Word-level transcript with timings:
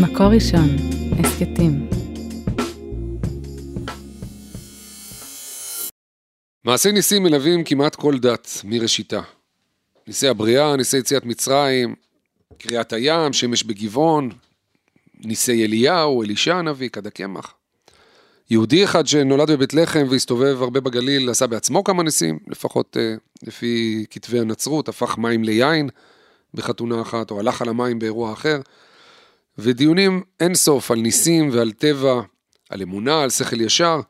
מקור 0.00 0.26
ראשון, 0.26 0.68
הסכתים. 1.18 1.88
מעשי 6.64 6.92
ניסים 6.92 7.22
מלווים 7.22 7.64
כמעט 7.64 7.94
כל 7.94 8.18
דת 8.18 8.48
מראשיתה. 8.64 9.20
ניסי 10.06 10.28
הבריאה, 10.28 10.76
ניסי 10.76 10.96
יציאת 10.98 11.24
מצרים, 11.24 11.94
קריעת 12.58 12.92
הים, 12.92 13.32
שמש 13.32 13.64
בגבעון, 13.64 14.30
ניסי 15.24 15.64
אליהו, 15.64 16.22
אלישע 16.22 16.56
הנביא, 16.56 16.88
כד 16.88 17.06
הקמח. 17.06 17.54
יהודי 18.50 18.84
אחד 18.84 19.06
שנולד 19.06 19.50
בבית 19.50 19.74
לחם 19.74 20.06
והסתובב 20.10 20.62
הרבה 20.62 20.80
בגליל, 20.80 21.30
עשה 21.30 21.46
בעצמו 21.46 21.84
כמה 21.84 22.02
ניסים, 22.02 22.38
לפחות 22.46 22.96
אה, 22.96 23.14
לפי 23.42 24.04
כתבי 24.10 24.40
הנצרות, 24.40 24.88
הפך 24.88 25.18
מים 25.18 25.44
ליין 25.44 25.88
בחתונה 26.54 27.02
אחת, 27.02 27.30
או 27.30 27.40
הלך 27.40 27.62
על 27.62 27.68
המים 27.68 27.98
באירוע 27.98 28.32
אחר. 28.32 28.60
ודיונים 29.58 30.22
אין 30.40 30.54
סוף 30.54 30.90
על 30.90 30.98
ניסים 30.98 31.50
ועל 31.52 31.72
טבע, 31.72 32.22
על 32.70 32.82
אמונה, 32.82 33.22
על 33.22 33.30
שכל 33.30 33.60
ישר, 33.60 34.00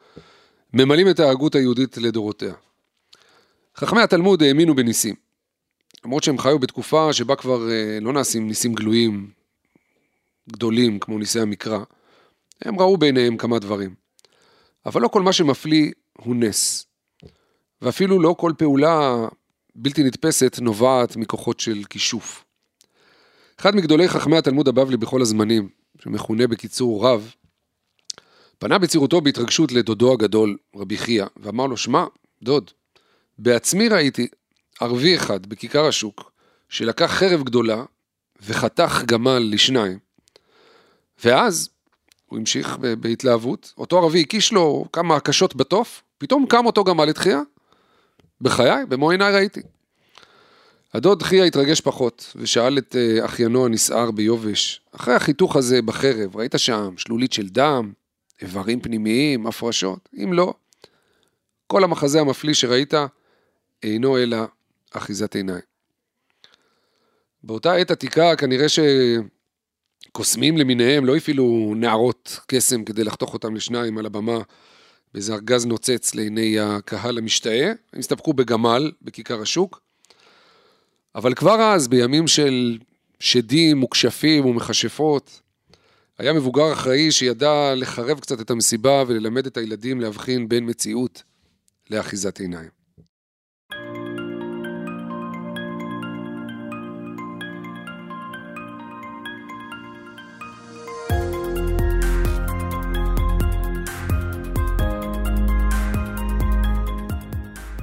ממלאים 0.73 1.11
את 1.11 1.21
ההגות 1.21 1.55
היהודית 1.55 1.97
לדורותיה. 1.97 2.55
חכמי 3.77 4.03
התלמוד 4.03 4.43
האמינו 4.43 4.75
בניסים, 4.75 5.15
למרות 6.05 6.23
שהם 6.23 6.39
חיו 6.39 6.59
בתקופה 6.59 7.13
שבה 7.13 7.37
כבר 7.37 7.71
אה, 7.71 7.99
לא 8.01 8.13
נעשים 8.13 8.49
ניסים 8.49 8.75
גלויים 8.75 9.31
גדולים 10.53 10.99
כמו 10.99 11.19
ניסי 11.19 11.41
המקרא, 11.41 11.79
הם 12.63 12.81
ראו 12.81 12.97
בעיניהם 12.97 13.37
כמה 13.37 13.59
דברים. 13.59 13.95
אבל 14.87 15.03
לא 15.03 15.09
כל 15.09 15.23
מה 15.23 15.33
שמפליא 15.33 15.93
הוא 16.19 16.37
נס. 16.37 16.87
ואפילו 17.83 18.23
לא 18.23 18.35
כל 18.39 18.53
פעולה 18.59 19.27
בלתי 19.75 20.03
נתפסת 20.03 20.59
נובעת 20.61 21.17
מכוחות 21.17 21.61
של 21.61 21.83
כישוף. 21.91 22.44
אחד 23.61 23.77
מגדולי 23.77 24.09
חכמי 24.09 24.37
התלמוד 24.37 24.69
הבבלי 24.69 24.97
בכל 24.97 25.23
הזמנים, 25.23 25.69
שמכונה 26.03 26.47
בקיצור 26.47 27.07
רב, 27.07 27.35
פנה 28.59 28.79
בצעירותו 28.79 29.21
בהתרגשות 29.21 29.73
לדודו 29.73 30.13
הגדול, 30.13 30.57
רבי 30.77 30.97
חייא, 30.97 31.27
ואמר 31.37 31.67
לו, 31.67 31.77
שמע, 31.77 32.05
דוד, 32.43 32.71
בעצמי 33.39 33.89
ראיתי 33.89 34.29
ערבי 34.81 35.17
אחד 35.17 35.47
בכיכר 35.47 35.87
השוק, 35.87 36.33
שלקח 36.69 37.11
חרב 37.13 37.43
גדולה 37.43 37.85
וחתך 38.43 39.03
גמל 39.07 39.39
לשניים. 39.39 39.99
ואז 41.25 41.71
הוא 42.27 42.39
המשיך 42.39 42.77
בהתלהבות, 43.01 43.73
אותו 43.79 43.99
ערבי 43.99 44.21
הקיש 44.21 44.53
לו 44.53 44.85
כמה 44.93 45.17
הקשות 45.17 45.57
בתוף, 45.57 46.03
פתאום 46.19 46.47
קם 46.47 46.67
אותו 46.67 46.85
גמל 46.85 47.05
לתחייה. 47.05 47.41
בחיי, 48.41 48.87
במו 48.89 49.11
עיניי 49.11 49.33
ראיתי. 49.33 49.61
הדוד 50.95 51.23
חייא 51.23 51.45
התרגש 51.45 51.81
פחות, 51.81 52.33
ושאל 52.37 52.79
את 52.79 52.97
אה, 52.97 53.25
אחיינו 53.25 53.67
הנסער 53.67 54.11
ביובש, 54.11 54.81
אחרי 54.93 55.15
החיתוך 55.15 55.57
הזה 55.57 55.83
בחרב, 55.83 56.37
ראית 56.37 56.55
שם 56.57 56.95
שלולית 56.97 57.33
של 57.33 57.49
דם, 57.49 57.93
איברים 58.43 58.81
פנימיים, 58.81 59.47
הפרשות? 59.47 60.09
אם 60.17 60.33
לא, 60.33 60.55
כל 61.67 61.85
המחזה 61.85 62.21
המפליא 62.21 62.55
שראית 62.55 62.95
אינו 63.83 64.19
אלא 64.19 64.37
אחיזת 64.93 65.35
עיניים. 65.35 65.61
באותה 67.43 67.75
עת 67.75 67.91
עתיקה 67.91 68.37
כנראה 68.37 68.67
שקוסמים 70.11 70.59
למיניהם 70.59 71.05
לא 71.05 71.17
הפעילו 71.17 71.73
נערות 71.77 72.39
קסם 72.47 72.85
כדי 72.85 73.05
לחתוך 73.05 73.35
אותם 73.35 73.55
לשניים 73.55 73.99
על 73.99 74.07
הבמה 74.07 74.39
באיזה 75.15 75.35
ארגז 75.35 75.67
נוצץ 75.67 76.15
לעיני 76.15 76.61
הקהל 76.61 77.19
המשתאה, 77.19 77.73
הם 77.93 77.99
הסתפקו 77.99 78.33
בגמל 78.33 78.93
בכיכר 79.03 79.43
השוק. 79.43 79.85
אבל 81.15 81.35
כבר 81.35 81.63
אז, 81.63 81.89
בימים 81.89 82.27
של 82.27 82.79
שדים 83.21 83.83
וכשפים 83.83 84.47
ומכשפות, 84.47 85.41
היה 86.19 86.33
מבוגר 86.33 86.73
אחראי 86.73 87.13
שידע 87.13 87.75
לחרב 87.77 88.21
קצת 88.21 88.41
את 88.41 88.51
המסיבה 88.51 89.05
וללמד 89.07 89.47
את 89.47 89.57
הילדים 89.57 90.01
להבחין 90.01 90.49
בין 90.49 90.71
מציאות 90.71 91.23
לאחיזת 91.91 92.41
עיניים. 92.41 92.84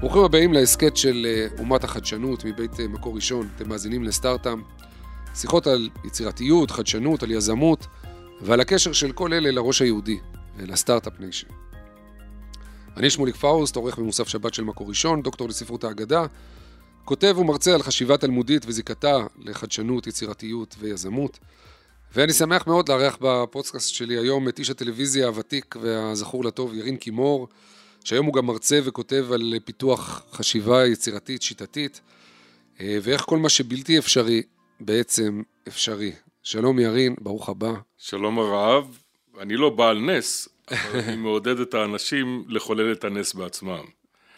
ברוכים 0.01 0.23
הבאים 0.23 0.53
להסכת 0.53 0.97
של 0.97 1.25
אה, 1.29 1.47
אומת 1.59 1.83
החדשנות 1.83 2.45
מבית 2.45 2.79
אה, 2.79 2.87
מקור 2.87 3.15
ראשון, 3.15 3.49
אתם 3.55 3.69
מאזינים 3.69 4.03
לסטארט-אפ, 4.03 4.59
שיחות 5.35 5.67
על 5.67 5.89
יצירתיות, 6.05 6.71
חדשנות, 6.71 7.23
על 7.23 7.31
יזמות 7.31 7.87
ועל 8.41 8.61
הקשר 8.61 8.93
של 8.93 9.11
כל 9.11 9.33
אלה 9.33 9.51
לראש 9.51 9.81
היהודי 9.81 10.19
ול 10.57 10.70
start-up 10.70 11.19
nation. 11.19 11.47
אני 12.97 13.09
שמוליק 13.09 13.35
פאוסט, 13.35 13.75
עורך 13.75 13.97
במוסף 13.97 14.27
שבת 14.27 14.53
של 14.53 14.63
מקור 14.63 14.89
ראשון, 14.89 15.21
דוקטור 15.21 15.49
לספרות 15.49 15.83
האגדה, 15.83 16.25
כותב 17.05 17.35
ומרצה 17.37 17.73
על 17.73 17.83
חשיבה 17.83 18.17
תלמודית 18.17 18.65
וזיקתה 18.67 19.17
לחדשנות, 19.39 20.07
יצירתיות 20.07 20.75
ויזמות. 20.79 21.39
ואני 22.15 22.33
שמח 22.33 22.67
מאוד 22.67 22.89
לארח 22.89 23.17
בפודקאסט 23.21 23.93
שלי 23.93 24.17
היום 24.17 24.49
את 24.49 24.59
איש 24.59 24.69
הטלוויזיה 24.69 25.27
הוותיק 25.27 25.75
והזכור 25.81 26.45
לטוב 26.45 26.73
ירין 26.73 26.97
קימור, 26.97 27.47
שהיום 28.03 28.25
הוא 28.25 28.33
גם 28.33 28.45
מרצה 28.45 28.79
וכותב 28.83 29.27
על 29.33 29.53
פיתוח 29.65 30.23
חשיבה 30.31 30.87
יצירתית, 30.87 31.41
שיטתית, 31.41 32.01
אה, 32.81 32.97
ואיך 33.01 33.21
כל 33.21 33.37
מה 33.37 33.49
שבלתי 33.49 33.97
אפשרי 33.97 34.41
בעצם 34.79 35.41
אפשרי. 35.67 36.11
שלום 36.43 36.79
ירין, 36.79 37.15
ברוך 37.21 37.49
הבא. 37.49 37.73
שלום 37.97 38.39
הרב, 38.39 38.97
אני 39.39 39.55
לא 39.55 39.69
בעל 39.69 39.99
נס, 39.99 40.49
אבל 40.71 40.99
אני 40.99 41.15
מעודד 41.15 41.59
את 41.59 41.73
האנשים 41.73 42.45
לחולל 42.47 42.91
את 42.91 43.03
הנס 43.03 43.33
בעצמם. 43.33 43.83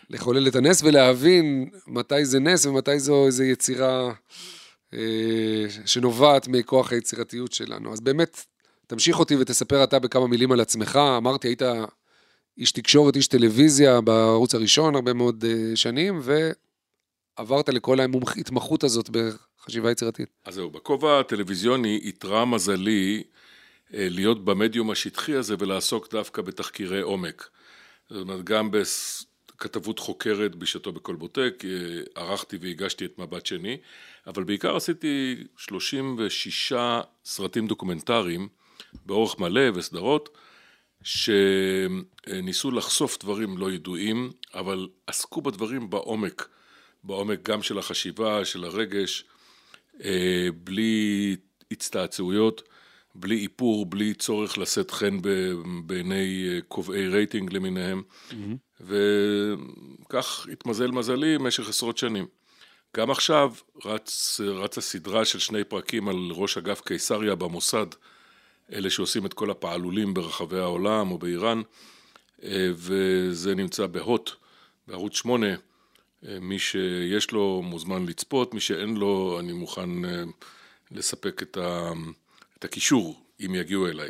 לחולל 0.10 0.48
את 0.48 0.56
הנס 0.56 0.84
ולהבין 0.84 1.70
מתי 1.88 2.26
זה 2.26 2.40
נס 2.40 2.66
ומתי 2.66 3.00
זו 3.00 3.26
איזו 3.26 3.44
יצירה 3.44 4.14
אה, 4.94 5.66
שנובעת 5.86 6.48
מכוח 6.48 6.92
היצירתיות 6.92 7.54
שלנו. 7.54 7.94
אז 7.94 8.02
באמת, 8.02 8.46
תמשיך 8.88 9.20
אותי 9.20 9.36
ותספר 9.36 9.84
אתה 9.84 10.00
בכמה 10.00 10.28
מילים 10.28 10.52
על 10.52 10.60
עצמך. 10.60 11.00
אמרתי, 11.18 11.48
היית 11.48 11.62
איש 12.58 12.72
תקשורת, 12.72 13.16
איש 13.16 13.28
טלוויזיה 13.28 14.02
בערוץ 14.02 14.56
הראשון 14.56 14.96
הרבה 14.96 15.14
מאוד 15.14 15.44
uh, 15.44 15.76
שנים, 15.76 16.22
ועברת 17.38 17.70
לכל 17.70 18.00
ההתמחות 18.00 18.84
הזאת 18.84 19.10
בחשיבה 19.10 19.92
יצירתית. 19.92 20.30
אז 20.46 20.56
זהו, 20.56 20.70
בכובע 20.70 21.20
הטלוויזיוני 21.20 22.00
איתרע 22.04 22.46
מזלי 22.46 23.24
uh, 23.24 23.92
להיות 23.92 24.46
במדיום 24.46 24.92
השטחי 24.92 25.36
הזה 25.36 25.56
ולעסוק 25.60 26.12
דווקא 26.12 26.42
בתחקירי 26.42 27.02
עומק. 27.02 27.50
זאת 28.10 28.22
אומרת, 28.22 28.44
גם 28.44 28.72
בכתבות 28.72 30.00
חוקרת 30.00 30.56
בשעתו 30.56 30.92
בקולבוטק, 30.92 31.64
uh, 31.64 32.20
ערכתי 32.20 32.58
והגשתי 32.62 33.06
את 33.06 33.20
מבט 33.20 33.46
שני, 33.46 33.78
אבל 34.28 34.44
בעיקר 34.44 34.76
עשיתי 34.76 35.44
36 35.58 36.74
סרטים 37.26 37.68
דוקומנטריים 37.68 38.48
באורך 39.06 39.40
מלא 39.40 39.62
וסדרות. 39.76 40.30
שניסו 41.04 42.72
לחשוף 42.72 43.18
דברים 43.20 43.58
לא 43.58 43.72
ידועים, 43.72 44.32
אבל 44.54 44.88
עסקו 45.08 45.42
בדברים 45.42 45.90
בעומק, 45.90 46.48
בעומק 47.04 47.50
גם 47.50 47.64
של 47.64 47.80
החשיבה, 47.80 48.46
של 48.46 48.64
הרגש, 48.64 49.26
אה, 50.04 50.48
בלי 50.64 51.36
הצטעצעויות, 51.72 52.62
בלי 53.16 53.44
איפור, 53.44 53.86
בלי 53.86 54.14
צורך 54.14 54.58
לשאת 54.58 54.92
חן 54.92 55.18
בעיני 55.86 56.50
אה, 56.50 56.60
קובעי 56.68 57.08
רייטינג 57.08 57.54
למיניהם, 57.54 58.02
mm-hmm. 58.30 58.82
וכך 58.82 60.48
התמזל 60.52 60.92
מזלי 60.92 61.38
במשך 61.38 61.70
עשרות 61.70 61.98
שנים. 61.98 62.26
גם 62.98 63.12
עכשיו 63.12 63.54
רץ, 63.86 64.40
רצה 64.44 64.82
סדרה 64.82 65.26
של 65.26 65.40
שני 65.40 65.64
פרקים 65.64 66.08
על 66.08 66.16
ראש 66.32 66.58
אגף 66.58 66.82
קיסריה 66.82 67.36
במוסד, 67.36 67.88
אלה 68.72 68.90
שעושים 68.90 69.26
את 69.26 69.34
כל 69.34 69.52
הפעלולים 69.52 70.14
ברחבי 70.14 70.60
העולם 70.60 71.12
או 71.12 71.18
באיראן, 71.18 71.62
אה, 72.44 72.70
וזה 72.74 73.56
נמצא 73.56 73.88
בהוט, 73.88 74.32
בערוץ 74.88 75.16
8. 75.16 75.48
אה, 75.48 76.40
מי 76.42 76.60
שיש 76.60 77.32
לו 77.32 77.62
מוזמן 77.64 78.06
לצפות, 78.06 78.54
מי 78.54 78.60
שאין 78.60 78.98
לו, 78.98 79.40
אני 79.40 79.54
מוכן 79.54 80.06
אה, 80.06 80.24
לספק 80.92 81.42
את, 81.42 81.58
ה, 81.58 81.92
את 82.60 82.66
הקישור, 82.66 83.20
אם 83.46 83.56
יגיעו 83.56 83.88
אליי. 83.88 84.10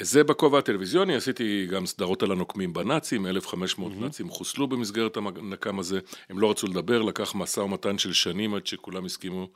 זה 0.00 0.24
בכובע 0.24 0.58
הטלוויזיוני, 0.58 1.14
עשיתי 1.14 1.66
גם 1.66 1.86
סדרות 1.86 2.22
על 2.22 2.32
הנוקמים 2.32 2.72
בנאצים, 2.72 3.26
1,500 3.26 3.92
mm-hmm. 3.92 3.96
נאצים 4.00 4.30
חוסלו 4.30 4.66
במסגרת 4.66 5.16
הנקם 5.16 5.78
הזה, 5.78 6.00
הם 6.28 6.38
לא 6.38 6.50
רצו 6.50 6.66
לדבר, 6.66 7.02
לקח 7.02 7.34
משא 7.34 7.60
ומתן 7.60 7.98
של 7.98 8.12
שנים 8.12 8.54
עד 8.54 8.66
שכולם 8.66 9.04
הסכימו 9.04 9.48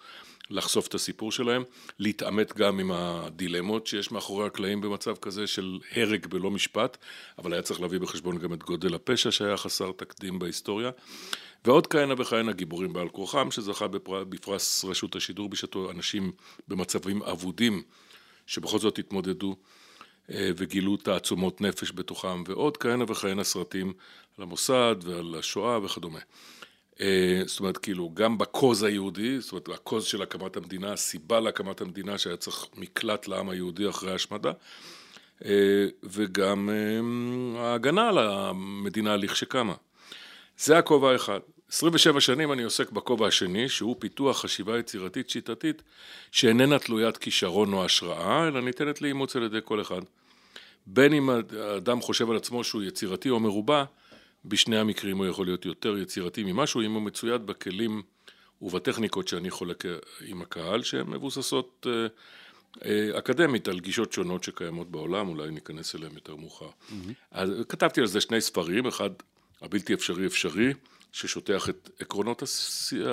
לחשוף 0.52 0.86
את 0.86 0.94
הסיפור 0.94 1.32
שלהם, 1.32 1.62
להתעמת 1.98 2.56
גם 2.56 2.78
עם 2.78 2.92
הדילמות 2.92 3.86
שיש 3.86 4.12
מאחורי 4.12 4.46
הקלעים 4.46 4.80
במצב 4.80 5.16
כזה 5.16 5.46
של 5.46 5.78
הרג 5.96 6.26
בלא 6.26 6.50
משפט, 6.50 6.96
אבל 7.38 7.52
היה 7.52 7.62
צריך 7.62 7.80
להביא 7.80 7.98
בחשבון 7.98 8.38
גם 8.38 8.52
את 8.52 8.62
גודל 8.62 8.94
הפשע 8.94 9.30
שהיה 9.30 9.56
חסר 9.56 9.92
תקדים 9.96 10.38
בהיסטוריה. 10.38 10.90
ועוד 11.64 11.86
כהנה 11.86 12.14
וכהנה 12.18 12.52
גיבורים 12.52 12.92
בעל 12.92 13.08
כורחם, 13.08 13.50
שזכה 13.50 13.86
בפרס 14.08 14.84
רשות 14.84 15.16
השידור 15.16 15.48
בשעתו 15.48 15.90
אנשים 15.90 16.32
במצבים 16.68 17.22
אבודים 17.22 17.82
שבכל 18.46 18.78
זאת 18.78 18.98
התמודדו 18.98 19.56
אה, 20.30 20.50
וגילו 20.56 20.96
תעצומות 20.96 21.60
נפש 21.60 21.92
בתוכם, 21.94 22.42
ועוד 22.46 22.76
כהנה 22.76 23.04
וכהנה 23.08 23.44
סרטים 23.44 23.92
על 24.38 24.42
המוסד 24.42 24.96
ועל 25.02 25.34
השואה 25.38 25.84
וכדומה. 25.84 26.20
אה, 27.02 27.42
זאת 27.46 27.60
אומרת, 27.60 27.78
כאילו, 27.78 28.10
גם 28.14 28.38
בקוז 28.38 28.82
היהודי, 28.82 29.40
זאת 29.40 29.52
אומרת, 29.52 29.68
הקוז 29.68 30.04
של 30.04 30.22
הקמת 30.22 30.56
המדינה, 30.56 30.92
הסיבה 30.92 31.40
להקמת 31.40 31.80
המדינה 31.80 32.18
שהיה 32.18 32.36
צריך 32.36 32.66
מקלט 32.76 33.28
לעם 33.28 33.48
היהודי 33.48 33.88
אחרי 33.88 34.12
ההשמדה, 34.12 34.52
אה, 35.44 35.86
וגם 36.02 36.70
ההגנה 37.58 38.08
על 38.08 38.18
המדינה 38.18 39.16
לכשקמה. 39.16 39.74
זה 40.58 40.78
הכובע 40.78 41.12
האחד. 41.12 41.40
27 41.72 42.20
שנים 42.20 42.52
אני 42.52 42.62
עוסק 42.62 42.90
בכובע 42.90 43.26
השני, 43.26 43.68
שהוא 43.68 43.96
פיתוח 43.98 44.40
חשיבה 44.40 44.78
יצירתית 44.78 45.30
שיטתית, 45.30 45.82
שאיננה 46.32 46.78
תלוית 46.78 47.16
כישרון 47.16 47.72
או 47.72 47.84
השראה, 47.84 48.48
אלא 48.48 48.60
ניתנת 48.60 49.02
לאימוץ 49.02 49.36
על 49.36 49.42
ידי 49.42 49.58
כל 49.64 49.80
אחד. 49.80 50.00
בין 50.86 51.12
אם 51.12 51.30
האדם 51.30 52.00
חושב 52.00 52.30
על 52.30 52.36
עצמו 52.36 52.64
שהוא 52.64 52.82
יצירתי 52.82 53.30
או 53.30 53.40
מרובע, 53.40 53.84
בשני 54.44 54.78
המקרים 54.78 55.16
הוא 55.16 55.26
יכול 55.26 55.46
להיות 55.46 55.64
יותר 55.64 55.98
יצירתי 55.98 56.42
ממשהו, 56.44 56.82
אם 56.82 56.92
הוא 56.92 57.02
מצויד 57.02 57.46
בכלים 57.46 58.02
ובטכניקות 58.62 59.28
שאני 59.28 59.50
חולק 59.50 59.84
עם 60.26 60.42
הקהל, 60.42 60.82
שהן 60.82 61.06
מבוססות 61.06 61.86
אה, 61.90 62.06
אה, 62.84 63.18
אקדמית 63.18 63.68
על 63.68 63.80
גישות 63.80 64.12
שונות 64.12 64.44
שקיימות 64.44 64.90
בעולם, 64.90 65.28
אולי 65.28 65.50
ניכנס 65.50 65.94
אליהן 65.94 66.12
יותר 66.14 66.36
מאוחר. 66.36 66.68
Mm-hmm. 66.68 67.12
אז 67.30 67.50
כתבתי 67.68 68.00
על 68.00 68.06
זה 68.06 68.20
שני 68.20 68.40
ספרים, 68.40 68.86
אחד 68.86 69.10
הבלתי 69.62 69.94
אפשרי 69.94 70.26
אפשרי, 70.26 70.72
ששוטח 71.12 71.68
את 71.68 71.90
עקרונות 72.00 72.42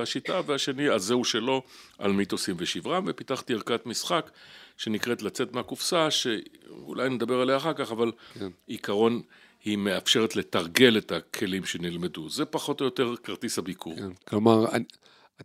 השיטה, 0.02 0.42
והשני, 0.46 0.90
אז 0.90 1.04
זהו 1.04 1.26
שלו, 1.26 1.64
על 1.98 2.12
מיתוסים 2.12 2.56
ושברם, 2.60 3.04
ופיתחתי 3.08 3.54
ערכת 3.54 3.86
משחק 3.86 4.32
שנקראת 4.78 5.22
לצאת 5.22 5.54
מהקופסה, 5.54 6.12
שאולי 6.12 7.10
נדבר 7.10 7.42
עליה 7.42 7.58
אחר 7.58 7.74
כך, 7.74 7.92
אבל 7.92 8.12
כן. 8.34 8.50
עיקרון, 8.68 9.22
היא 9.66 9.78
מאפשרת 9.78 10.36
לתרגל 10.36 10.98
את 10.98 11.12
הכלים 11.12 11.66
שנלמדו. 11.66 12.30
זה 12.30 12.46
פחות 12.46 12.82
או 12.82 12.86
יותר 12.86 13.16
כרטיס 13.24 13.58
הביקור. 13.60 13.96
כן. 13.96 14.10
כלומר, 14.28 14.72
אני... 14.72 14.84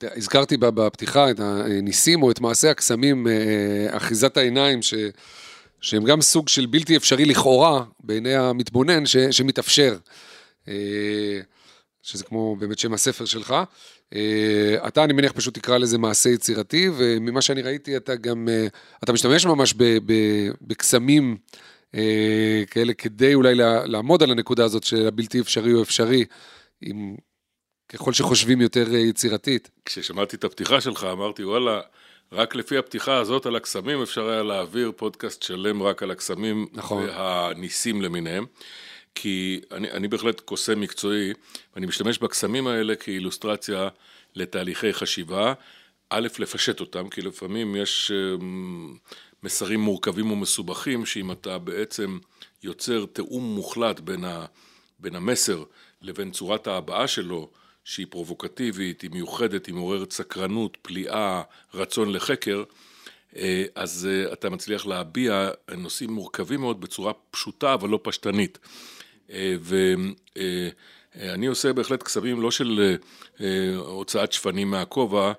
הזכרתי 0.03 0.57
בפתיחה 0.57 1.31
את 1.31 1.41
הניסים 1.41 2.23
או 2.23 2.31
את 2.31 2.41
מעשה 2.41 2.71
הקסמים, 2.71 3.27
אה, 3.29 3.97
אחיזת 3.97 4.37
העיניים, 4.37 4.83
ש, 4.83 4.95
שהם 5.81 6.05
גם 6.05 6.21
סוג 6.21 6.49
של 6.49 6.67
בלתי 6.67 6.97
אפשרי 6.97 7.25
לכאורה 7.25 7.85
בעיני 8.01 8.35
המתבונן, 8.35 9.07
ש, 9.07 9.17
שמתאפשר. 9.17 9.97
אה, 10.69 11.41
שזה 12.03 12.25
כמו 12.25 12.57
באמת 12.57 12.79
שם 12.79 12.95
הספר 12.95 13.25
שלך. 13.25 13.55
אה, 14.15 14.89
אתה, 14.89 15.05
אני 15.05 15.13
מניח, 15.13 15.33
פשוט 15.33 15.55
תקרא 15.55 15.79
לזה 15.79 15.99
מעשה 15.99 16.31
יצירתי, 16.31 16.89
וממה 16.97 17.43
שאני 17.43 17.63
ראיתי, 17.63 17.97
אתה 17.97 18.15
גם, 18.15 18.49
אה, 18.49 18.67
אתה 19.05 19.13
משתמש 19.13 19.47
ממש 19.47 19.75
בקסמים 20.61 21.37
כאלה 22.71 22.95
כדי 22.95 23.35
אולי 23.35 23.55
לעמוד 23.85 24.23
על 24.23 24.31
הנקודה 24.31 24.65
הזאת 24.65 24.85
של 24.85 25.07
הבלתי 25.07 25.41
אפשרי 25.41 25.75
או 25.75 25.83
אפשרי, 25.83 26.25
עם, 26.81 27.17
ככל 27.89 28.13
שחושבים 28.13 28.61
יותר 28.61 28.95
יצירתית. 28.95 29.71
כששמעתי 29.85 30.37
את 30.37 30.45
הפתיחה 30.45 30.81
שלך, 30.81 31.07
אמרתי, 31.13 31.45
וואלה, 31.45 31.81
רק 32.33 32.55
לפי 32.55 32.79
הפתיחה 32.79 33.17
הזאת 33.17 33.47
על 33.47 33.57
הקסמים 33.57 34.03
אפשר 34.03 34.29
היה 34.29 34.43
להעביר 34.43 34.93
פודקאסט 34.97 35.43
שלם 35.43 35.83
רק 35.83 36.03
על 36.03 36.11
הקסמים 36.11 36.67
נכון. 36.73 37.05
והניסים 37.09 38.03
למיניהם. 38.03 38.47
כי 39.15 39.61
אני, 39.73 39.91
אני 39.91 40.09
בהחלט 40.09 40.41
קוסם 40.41 40.81
מקצועי, 40.81 41.33
ואני 41.75 41.87
משתמש 41.87 42.19
בקסמים 42.19 42.67
האלה 42.67 42.97
כאילוסטרציה 42.97 43.89
לתהליכי 44.35 44.93
חשיבה. 44.93 45.53
א', 46.11 46.29
לפשט 46.39 46.81
אותם, 46.81 47.09
כי 47.09 47.23
לפעמים 47.23 47.77
יש 47.77 48.13
אמ, 48.15 48.97
מסרים 49.45 49.81
מורכבים 49.81 50.31
ומסובכים, 50.31 51.07
שאם 51.07 51.33
אתה 51.33 51.59
בעצם 51.59 52.19
יוצר 52.63 53.05
תיאום 53.13 53.55
מוחלט 53.55 54.01
בין, 54.01 54.25
ה, 54.25 54.45
בין 54.99 55.15
המסר 55.15 55.65
לבין 56.03 56.31
צורת 56.31 56.67
ההבעה 56.67 57.09
שלו, 57.09 57.51
שהיא 57.85 58.07
פרובוקטיבית, 58.11 59.03
היא 59.03 59.11
מיוחדת, 59.11 59.67
היא 59.67 59.75
מעוררת 59.75 60.13
סקרנות, 60.13 60.77
פליאה, 60.83 61.43
רצון 61.75 62.13
לחקר, 62.13 62.65
אה, 63.37 63.65
אז 63.75 64.09
אה, 64.11 64.33
אתה 64.33 64.51
מצליח 64.51 64.87
להביע 64.87 65.51
נושאים 65.77 66.13
מורכבים 66.13 66.61
מאוד 66.61 66.81
בצורה 66.81 67.13
פשוטה 67.31 67.75
אבל 67.75 67.89
לא 67.89 68.01
פשטנית. 68.03 68.59
אה, 69.31 69.57
ואני 71.17 71.47
עושה 71.47 71.73
בהחלט 71.73 72.03
קסמים 72.03 72.41
לא 72.41 72.51
של 72.51 72.97
הוצאת 73.77 74.33
שפנים 74.33 74.71
מהכובע, 74.71 75.33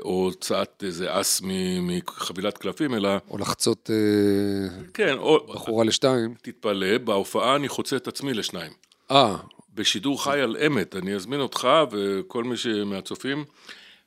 או 0.00 0.24
הוצאת 0.24 0.84
איזה 0.86 1.20
אס 1.20 1.42
מחבילת 1.82 2.58
קלפים, 2.58 2.94
אלא... 2.94 3.10
או 3.30 3.38
לחצות 3.38 3.90
כן, 4.94 5.18
או... 5.18 5.46
בחורה 5.54 5.84
לשתיים. 5.84 6.34
תתפלא, 6.42 6.98
בהופעה 6.98 7.56
אני 7.56 7.68
חוצה 7.68 7.96
את 7.96 8.08
עצמי 8.08 8.34
לשניים. 8.34 8.72
אה. 9.10 9.36
בשידור 9.74 10.24
חי 10.24 10.40
על 10.40 10.56
אמת, 10.66 10.96
אני 10.96 11.14
אזמין 11.14 11.40
אותך 11.40 11.68
וכל 11.90 12.44
מי 12.44 12.56
שמהצופים, 12.56 13.44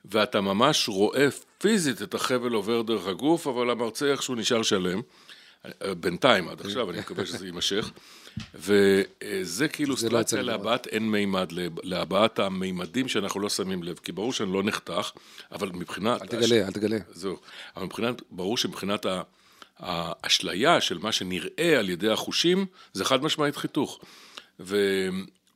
ואתה 0.05 0.41
ממש 0.41 0.89
רואה 0.89 1.27
פיזית 1.57 2.01
את 2.01 2.13
החבל 2.13 2.53
עובר 2.53 2.81
דרך 2.81 3.07
הגוף, 3.07 3.47
אבל 3.47 3.69
המרצה 3.69 4.11
איכשהו 4.11 4.35
נשאר 4.35 4.63
שלם. 4.63 5.01
בינתיים, 5.99 6.49
עד 6.49 6.61
עכשיו, 6.61 6.91
אני 6.91 6.99
מקווה 6.99 7.25
שזה 7.25 7.45
יימשך. 7.45 7.91
וזה 8.55 9.67
כאילו 9.67 9.91
לא 9.91 9.99
סטרציה 9.99 10.41
להבעת 10.41 10.87
אין 10.87 11.11
מימד, 11.11 11.51
להבעת 11.83 12.39
המימדים 12.39 13.07
שאנחנו 13.07 13.39
לא 13.39 13.49
שמים 13.49 13.83
לב, 13.83 13.99
כי 14.03 14.11
ברור 14.11 14.33
שאני 14.33 14.53
לא 14.53 14.63
נחתך, 14.63 15.11
אבל 15.51 15.71
מבחינת... 15.73 16.21
אל 16.21 16.27
תגלה, 16.27 16.43
הש... 16.43 16.51
אל 16.51 16.71
תגלה. 16.71 16.97
זהו. 17.11 17.37
אבל 17.75 17.85
מבחינת, 17.85 18.21
ברור 18.31 18.57
שמבחינת 18.57 19.05
האשליה 19.79 20.81
של 20.81 20.97
מה 20.97 21.11
שנראה 21.11 21.79
על 21.79 21.89
ידי 21.89 22.09
החושים, 22.09 22.65
זה 22.93 23.05
חד 23.05 23.23
משמעית 23.23 23.55
חיתוך. 23.55 23.99
ו... 24.59 24.77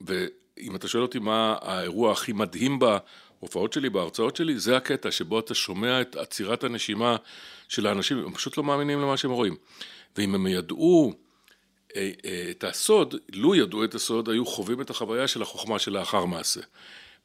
ואם 0.02 0.76
אתה 0.76 0.88
שואל 0.88 1.04
אותי 1.04 1.20
מה 1.20 1.56
האירוע 1.62 2.12
הכי 2.12 2.34
מדהים 2.34 2.80
בהופעות 2.80 3.74
שלי, 3.74 3.90
בהרצאות 3.90 4.36
שלי, 4.36 4.60
זה 4.60 4.78
הקטע 4.78 5.12
שבו 5.12 5.40
אתה 5.40 5.54
שומע 5.54 6.02
את 6.02 6.16
עצירת 6.16 6.64
הנשימה 6.64 7.16
של 7.68 7.88
האנשים, 7.88 8.18
הם 8.18 8.34
פשוט 8.34 8.58
לא 8.58 8.64
מאמינים 8.64 9.02
למה 9.02 9.18
שהם 9.18 9.32
רואים. 9.32 9.56
ואם 10.18 10.36
הם 10.36 10.48
ידעו 10.48 11.14
את 12.52 12.64
הסוד, 12.64 13.16
לו 13.34 13.56
ידעו 13.56 13.84
את 13.84 13.96
הסוד, 13.96 14.30
היו 14.30 14.46
חווים 14.46 14.82
את 14.82 14.90
החוויה 14.90 15.28
של 15.28 15.42
החוכמה 15.42 15.80
שלאחר 15.80 16.26
מעשה. 16.26 16.62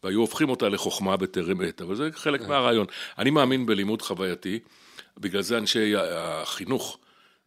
והיו 0.04 0.20
הופכים 0.20 0.48
אותה 0.48 0.68
לחוכמה 0.68 1.16
בטרם 1.16 1.60
עת, 1.60 1.82
אבל 1.82 1.94
זה 1.94 2.08
חלק 2.14 2.40
כן. 2.40 2.48
מהרעיון. 2.48 2.86
אני 3.18 3.30
מאמין 3.30 3.66
בלימוד 3.66 4.02
חווייתי, 4.02 4.58
בגלל 5.18 5.42
זה 5.42 5.58
אנשי 5.58 5.92
החינוך 5.96 6.98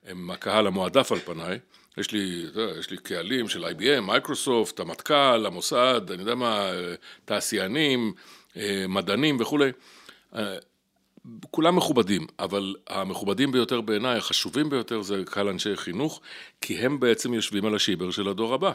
הם 0.05 0.31
הקהל 0.31 0.67
המועדף 0.67 1.11
על 1.11 1.19
פניי. 1.19 1.59
יש 1.97 2.11
לי, 2.11 2.45
יש 2.79 2.91
לי 2.91 2.97
קהלים 2.97 3.49
של 3.49 3.65
IBM, 3.65 4.01
מייקרוסופט, 4.01 4.79
המטכ"ל, 4.79 5.45
המוסד, 5.45 6.01
אני 6.11 6.21
יודע 6.21 6.35
מה, 6.35 6.71
תעשיינים, 7.25 8.13
אה, 8.57 8.85
מדענים 8.89 9.37
וכולי. 9.39 9.71
כולם 11.51 11.75
מכובדים, 11.75 12.27
אבל 12.39 12.75
המכובדים 12.87 13.51
ביותר 13.51 13.81
בעיניי, 13.81 14.17
החשובים 14.17 14.69
ביותר 14.69 15.01
זה 15.01 15.23
קהל 15.25 15.47
אנשי 15.47 15.75
חינוך, 15.75 16.21
כי 16.61 16.77
הם 16.77 16.99
בעצם 16.99 17.33
יושבים 17.33 17.65
על 17.65 17.75
השיבר 17.75 18.11
של 18.11 18.27
הדור 18.27 18.53
הבא. 18.53 18.71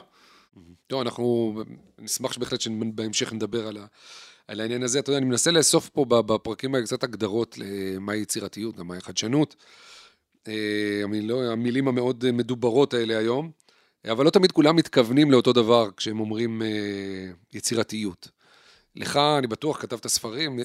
טוב, 0.86 1.00
אנחנו 1.00 1.54
נשמח 1.98 2.32
שבהחלט 2.32 2.60
שבהמשך 2.60 3.32
נדבר 3.32 3.66
על, 3.66 3.76
ה, 3.76 3.86
על 4.48 4.60
העניין 4.60 4.82
הזה. 4.82 4.98
אתה 4.98 5.10
יודע, 5.10 5.18
אני 5.18 5.26
מנסה 5.26 5.50
לאסוף 5.50 5.88
פה 5.88 6.04
בפרקים 6.04 6.74
האלה 6.74 6.86
קצת 6.86 7.04
הגדרות 7.04 7.58
למהי 7.58 8.18
יצירתיות, 8.18 8.76
גם 8.76 8.86
מהי 8.86 9.00
חדשנות. 9.00 9.56
אה, 10.48 11.00
המיל, 11.04 11.32
המילים 11.32 11.88
המאוד 11.88 12.30
מדוברות 12.30 12.94
האלה 12.94 13.18
היום, 13.18 13.50
אבל 14.10 14.24
לא 14.24 14.30
תמיד 14.30 14.52
כולם 14.52 14.76
מתכוונים 14.76 15.30
לאותו 15.30 15.52
דבר 15.52 15.88
כשהם 15.96 16.20
אומרים 16.20 16.62
אה, 16.62 16.68
יצירתיות. 17.52 18.28
לך, 18.96 19.16
אני 19.38 19.46
בטוח, 19.46 19.80
כתבת 19.80 20.06
ספרים, 20.06 20.58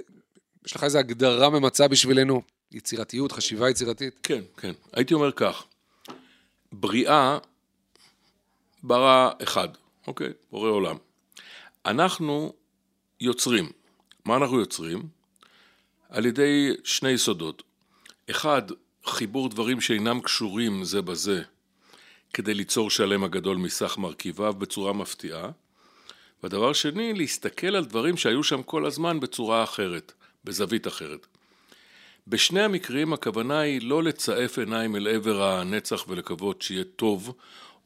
יש 0.68 0.76
לך 0.76 0.84
איזו 0.84 1.00
הגדרה 1.00 1.50
ממצה 1.50 1.88
בשבילנו? 1.88 2.42
יצירתיות, 2.72 3.32
חשיבה 3.32 3.70
יצירתית? 3.70 4.20
כן, 4.24 4.42
כן. 4.58 4.72
הייתי 4.94 5.14
אומר 5.14 5.32
כך, 5.32 5.64
בריאה 6.72 7.38
ברא 8.84 9.32
אחד, 9.44 9.68
אוקיי? 10.08 10.30
בורא 10.52 10.70
עולם. 10.70 10.96
אנחנו 11.86 12.54
יוצרים. 13.22 13.70
מה 14.26 14.36
אנחנו 14.36 14.60
יוצרים? 14.60 15.04
על 16.10 16.26
ידי 16.26 16.74
שני 16.84 17.10
יסודות. 17.10 17.64
אחד, 18.30 18.62
חיבור 19.06 19.50
דברים 19.50 19.82
שאינם 19.82 20.22
קשורים 20.22 20.84
זה 20.84 21.02
בזה, 21.02 21.42
כדי 22.34 22.54
ליצור 22.54 22.90
שלם 22.90 23.24
הגדול 23.24 23.58
מסך 23.58 23.98
מרכיביו 23.98 24.54
בצורה 24.54 24.94
מפתיעה. 24.94 25.50
והדבר 26.44 26.74
שני, 26.74 27.14
להסתכל 27.14 27.76
על 27.76 27.86
דברים 27.86 28.18
שהיו 28.18 28.44
שם 28.44 28.64
כל 28.64 28.86
הזמן 28.86 29.20
בצורה 29.20 29.64
אחרת. 29.64 30.14
בזווית 30.48 30.88
אחרת. 30.88 31.28
בשני 32.28 32.62
המקרים 32.62 33.14
הכוונה 33.14 33.60
היא 33.60 33.82
לא 33.82 34.04
לצעף 34.04 34.60
עיניים 34.60 34.96
אל 34.96 35.08
עבר 35.08 35.44
הנצח 35.44 36.06
ולקוות 36.08 36.62
שיהיה 36.62 36.84
טוב, 36.84 37.36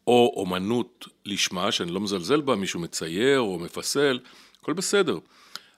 או 0.08 0.34
אומנות 0.36 1.08
לשמה, 1.26 1.72
שאני 1.72 1.92
לא 1.92 2.00
מזלזל 2.00 2.42
בה, 2.42 2.56
מישהו 2.56 2.80
מצייר 2.80 3.40
או 3.40 3.60
מפסל, 3.60 4.20
הכל 4.62 4.74
בסדר. 4.74 5.20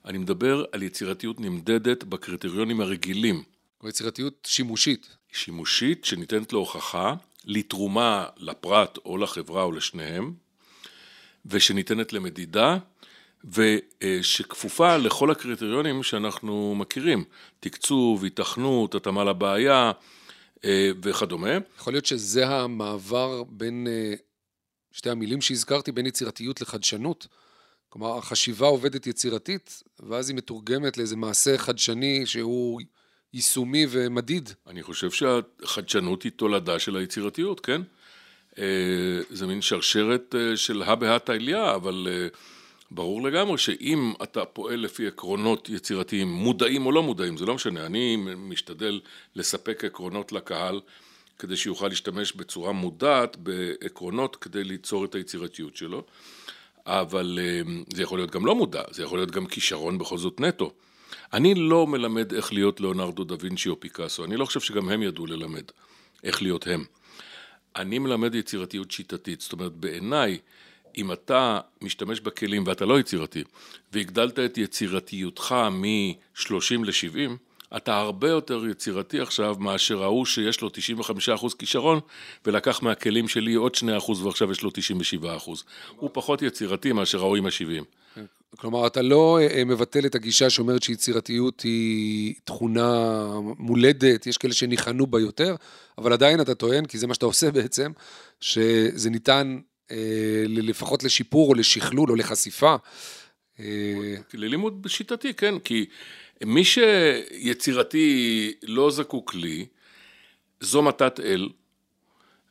אני 0.05 0.17
מדבר 0.17 0.65
על 0.71 0.83
יצירתיות 0.83 1.39
נמדדת 1.39 2.03
בקריטריונים 2.03 2.81
הרגילים. 2.81 3.43
או 3.83 3.89
יצירתיות 3.89 4.47
שימושית. 4.47 5.15
שימושית 5.31 6.05
שניתנת 6.05 6.53
להוכחה, 6.53 7.15
לתרומה 7.45 8.25
לפרט 8.37 8.97
או 9.05 9.17
לחברה 9.17 9.63
או 9.63 9.71
לשניהם, 9.71 10.33
ושניתנת 11.45 12.13
למדידה, 12.13 12.77
ושכפופה 13.43 14.97
לכל 14.97 15.31
הקריטריונים 15.31 16.03
שאנחנו 16.03 16.75
מכירים, 16.75 17.23
תקצוב, 17.59 18.25
התכנות, 18.25 18.95
התאמה 18.95 19.23
לבעיה 19.23 19.91
אה, 20.65 20.91
וכדומה. 21.03 21.57
יכול 21.77 21.93
להיות 21.93 22.05
שזה 22.05 22.47
המעבר 22.47 23.43
בין 23.43 23.87
אה, 23.89 24.13
שתי 24.91 25.09
המילים 25.09 25.41
שהזכרתי, 25.41 25.91
בין 25.91 26.05
יצירתיות 26.05 26.61
לחדשנות. 26.61 27.27
כלומר, 27.89 28.17
החשיבה 28.17 28.67
עובדת 28.67 29.07
יצירתית, 29.07 29.83
ואז 29.99 30.29
היא 30.29 30.37
מתורגמת 30.37 30.97
לאיזה 30.97 31.15
מעשה 31.15 31.57
חדשני 31.57 32.25
שהוא 32.25 32.81
יישומי 33.33 33.85
ומדיד. 33.89 34.49
אני 34.67 34.83
חושב 34.83 35.11
שהחדשנות 35.11 36.23
היא 36.23 36.31
תולדה 36.35 36.79
של 36.79 36.97
היצירתיות, 36.97 37.59
כן? 37.59 37.81
אה, 38.57 38.63
זה 39.29 39.47
מין 39.47 39.61
שרשרת 39.61 40.35
של 40.55 40.81
הא 40.81 40.95
בהא 40.95 41.17
תליא, 41.17 41.75
אבל 41.75 42.07
ברור 42.93 43.21
לגמרי 43.21 43.57
שאם 43.57 44.13
אתה 44.23 44.45
פועל 44.45 44.79
לפי 44.79 45.07
עקרונות 45.07 45.69
יצירתיים, 45.69 46.27
מודעים 46.27 46.85
או 46.85 46.91
לא 46.91 47.03
מודעים, 47.03 47.37
זה 47.37 47.45
לא 47.45 47.55
משנה, 47.55 47.85
אני 47.85 48.17
משתדל 48.37 48.99
לספק 49.35 49.83
עקרונות 49.83 50.31
לקהל 50.31 50.81
כדי 51.39 51.57
שיוכל 51.57 51.87
להשתמש 51.87 52.33
בצורה 52.33 52.71
מודעת 52.71 53.37
בעקרונות 53.37 54.35
כדי 54.35 54.63
ליצור 54.63 55.05
את 55.05 55.15
היצירתיות 55.15 55.75
שלו, 55.75 56.03
אבל 56.85 57.39
אה, 57.41 57.61
זה 57.93 58.03
יכול 58.03 58.19
להיות 58.19 58.31
גם 58.31 58.45
לא 58.45 58.55
מודע, 58.55 58.83
זה 58.91 59.03
יכול 59.03 59.19
להיות 59.19 59.31
גם 59.31 59.45
כישרון 59.45 59.97
בכל 59.97 60.17
זאת 60.17 60.39
נטו. 60.39 60.71
אני 61.33 61.53
לא 61.55 61.87
מלמד 61.87 62.33
איך 62.33 62.53
להיות 62.53 62.81
ליאונרדו 62.81 63.23
דה 63.23 63.35
וינצ'י 63.39 63.69
או 63.69 63.79
פיקאסו, 63.79 64.25
אני 64.25 64.37
לא 64.37 64.45
חושב 64.45 64.59
שגם 64.59 64.89
הם 64.89 65.03
ידעו 65.03 65.25
ללמד 65.25 65.63
איך 66.23 66.41
להיות 66.41 66.67
הם. 66.67 66.83
אני 67.75 67.99
מלמד 67.99 68.35
יצירתיות 68.35 68.91
שיטתית, 68.91 69.41
זאת 69.41 69.53
אומרת 69.53 69.71
בעיניי 69.71 70.37
אם 70.97 71.11
אתה 71.11 71.59
משתמש 71.81 72.19
בכלים 72.19 72.63
ואתה 72.67 72.85
לא 72.85 72.99
יצירתי, 72.99 73.43
והגדלת 73.93 74.39
את 74.39 74.57
יצירתיותך 74.57 75.55
מ-30 75.71 76.85
ל-70, 76.85 77.31
אתה 77.77 77.97
הרבה 77.97 78.29
יותר 78.29 78.67
יצירתי 78.67 79.19
עכשיו 79.19 79.55
מאשר 79.59 80.03
ההוא 80.03 80.25
שיש 80.25 80.61
לו 80.61 80.69
95% 80.69 81.55
כישרון 81.59 81.99
ולקח 82.45 82.83
מהכלים 82.83 83.27
שלי 83.27 83.53
עוד 83.53 83.75
2% 83.75 84.11
ועכשיו 84.23 84.51
יש 84.51 84.61
לו 84.61 84.69
97%. 84.69 85.49
הוא 85.95 86.09
פחות 86.13 86.41
יצירתי 86.41 86.91
מאשר 86.91 87.19
ההוא 87.19 87.37
עם 87.37 87.45
ה-70. 87.45 87.83
כלומר, 88.57 88.87
אתה 88.87 89.01
לא 89.01 89.39
אה, 89.41 89.63
מבטל 89.65 90.05
את 90.05 90.15
הגישה 90.15 90.49
שאומרת 90.49 90.83
שיצירתיות 90.83 91.61
היא 91.61 92.33
תכונה 92.43 93.23
מולדת, 93.57 94.27
יש 94.27 94.37
כאלה 94.37 94.53
שניחנו 94.53 95.07
בה 95.07 95.19
יותר, 95.19 95.55
אבל 95.97 96.13
עדיין 96.13 96.41
אתה 96.41 96.55
טוען, 96.55 96.85
כי 96.85 96.97
זה 96.97 97.07
מה 97.07 97.13
שאתה 97.13 97.25
עושה 97.25 97.51
בעצם, 97.51 97.91
שזה 98.39 99.09
ניתן 99.09 99.59
לפחות 100.47 101.03
לשיפור 101.03 101.49
או 101.49 101.53
לשכלול 101.53 102.09
או 102.09 102.15
לחשיפה. 102.15 102.75
אה, 103.59 103.65
ללימוד 104.33 104.85
שיטתי, 104.87 105.33
כן, 105.33 105.59
כי 105.59 105.85
מי 106.45 106.63
שיצירתי 106.65 108.53
לא 108.63 108.91
זקוק 108.91 109.35
לי, 109.35 109.65
זו 110.59 110.81
מתת 110.81 111.19
אל, 111.19 111.49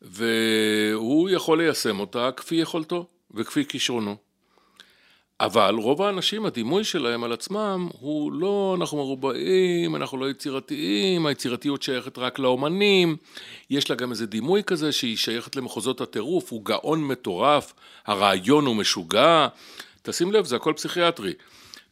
והוא 0.02 1.30
יכול 1.30 1.62
ליישם 1.62 2.00
אותה 2.00 2.30
כפי 2.36 2.54
יכולתו 2.54 3.06
וכפי 3.30 3.64
כישרונו. 3.64 4.16
אבל 5.42 5.74
רוב 5.74 6.02
האנשים, 6.02 6.46
הדימוי 6.46 6.84
שלהם 6.84 7.24
על 7.24 7.32
עצמם 7.32 7.88
הוא 8.00 8.32
לא, 8.32 8.76
אנחנו 8.80 8.98
מרובעים, 8.98 9.96
אנחנו 9.96 10.18
לא 10.18 10.30
יצירתיים, 10.30 11.26
היצירתיות 11.26 11.82
שייכת 11.82 12.18
רק 12.18 12.38
לאומנים, 12.38 13.16
יש 13.70 13.90
לה 13.90 13.96
גם 13.96 14.10
איזה 14.10 14.26
דימוי 14.26 14.62
כזה 14.64 14.92
שהיא 14.92 15.16
שייכת 15.16 15.56
למחוזות 15.56 16.00
הטירוף, 16.00 16.52
הוא 16.52 16.64
גאון 16.64 17.04
מטורף, 17.04 17.72
הרעיון 18.06 18.66
הוא 18.66 18.76
משוגע, 18.76 19.48
תשים 20.02 20.32
לב, 20.32 20.44
זה 20.44 20.56
הכל 20.56 20.72
פסיכיאטרי. 20.76 21.32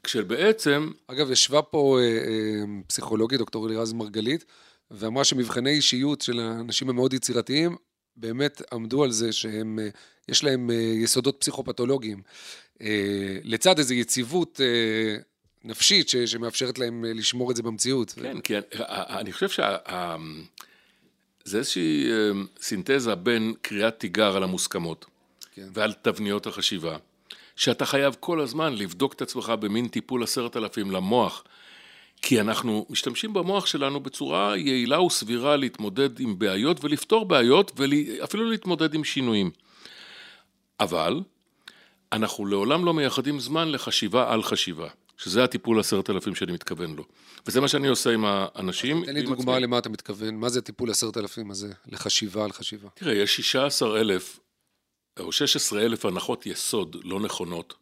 כשבעצם... 0.02 0.90
אגב, 1.06 1.30
ישבה 1.30 1.62
פה 1.62 1.98
אה, 2.00 2.04
אה, 2.04 2.64
פסיכולוגית, 2.86 3.38
דוקטור 3.38 3.66
אלירז 3.66 3.92
מרגלית, 3.92 4.44
ואמרה 4.90 5.24
שמבחני 5.24 5.70
אישיות 5.70 6.20
של 6.20 6.40
האנשים 6.40 6.90
המאוד 6.90 7.12
יצירתיים, 7.12 7.76
באמת 8.16 8.62
עמדו 8.72 9.04
על 9.04 9.10
זה 9.10 9.32
שהם, 9.32 9.78
אה, 9.78 9.88
יש 10.28 10.44
להם 10.44 10.70
אה, 10.70 10.74
יסודות 10.74 11.36
פסיכופתולוגיים. 11.40 12.22
אה, 12.82 13.38
לצד 13.44 13.78
איזו 13.78 13.94
יציבות 13.94 14.60
נפשית 15.64 16.08
ש, 16.08 16.16
שמאפשרת 16.16 16.78
להם 16.78 17.04
לשמור 17.04 17.50
את 17.50 17.56
זה 17.56 17.62
במציאות. 17.62 18.10
כן, 18.10 18.40
כי 18.40 18.56
אני, 18.56 18.64
אני 19.18 19.32
חושב 19.32 19.48
שזה 19.48 21.58
איזושהי 21.58 22.06
סינתזה 22.60 23.14
בין 23.14 23.54
קריאת 23.62 23.98
תיגר 23.98 24.36
על 24.36 24.42
המוסכמות 24.42 25.06
כן. 25.54 25.68
ועל 25.72 25.92
תבניות 25.92 26.46
החשיבה, 26.46 26.96
שאתה 27.56 27.86
חייב 27.86 28.16
כל 28.20 28.40
הזמן 28.40 28.74
לבדוק 28.74 29.12
את 29.12 29.22
עצמך 29.22 29.52
במין 29.60 29.88
טיפול 29.88 30.22
עשרת 30.22 30.56
אלפים 30.56 30.90
למוח. 30.90 31.44
כי 32.22 32.40
אנחנו 32.40 32.86
משתמשים 32.90 33.32
במוח 33.32 33.66
שלנו 33.66 34.00
בצורה 34.00 34.56
יעילה 34.56 35.02
וסבירה 35.02 35.56
להתמודד 35.56 36.20
עם 36.20 36.38
בעיות 36.38 36.84
ולפתור 36.84 37.24
בעיות 37.24 37.72
ואפילו 37.76 38.50
להתמודד 38.50 38.94
עם 38.94 39.04
שינויים. 39.04 39.50
אבל 40.80 41.20
אנחנו 42.12 42.46
לעולם 42.46 42.84
לא 42.84 42.94
מייחדים 42.94 43.40
זמן 43.40 43.72
לחשיבה 43.72 44.32
על 44.32 44.42
חשיבה, 44.42 44.88
שזה 45.16 45.44
הטיפול 45.44 45.80
עשרת 45.80 46.10
אלפים 46.10 46.34
שאני 46.34 46.52
מתכוון 46.52 46.96
לו. 46.96 47.04
וזה 47.46 47.60
מה 47.60 47.68
שאני 47.68 47.88
עושה 47.88 48.10
עם 48.10 48.24
האנשים. 48.26 49.04
תן 49.04 49.14
לי 49.14 49.22
דוגמה 49.22 49.58
למה 49.58 49.78
אתה 49.78 49.88
מתכוון, 49.88 50.36
מה 50.36 50.48
זה 50.48 50.62
טיפול 50.62 50.90
עשרת 50.90 51.16
אלפים 51.16 51.50
הזה, 51.50 51.72
לחשיבה 51.86 52.44
על 52.44 52.52
חשיבה? 52.52 52.88
תראה, 52.94 53.14
יש 53.14 53.36
16 53.36 54.00
אלף 54.00 54.40
או 55.20 55.32
16 55.32 55.82
אלף 55.82 56.04
הנחות 56.04 56.46
יסוד 56.46 56.96
לא 57.04 57.20
נכונות, 57.20 57.74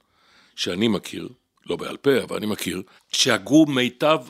שאני 0.56 0.88
מכיר, 0.88 1.28
לא 1.66 1.76
בעל 1.76 1.96
פה, 1.96 2.22
אבל 2.22 2.36
אני 2.36 2.46
מכיר, 2.46 2.82
שהגו 3.12 3.66
מיטב 3.66 4.20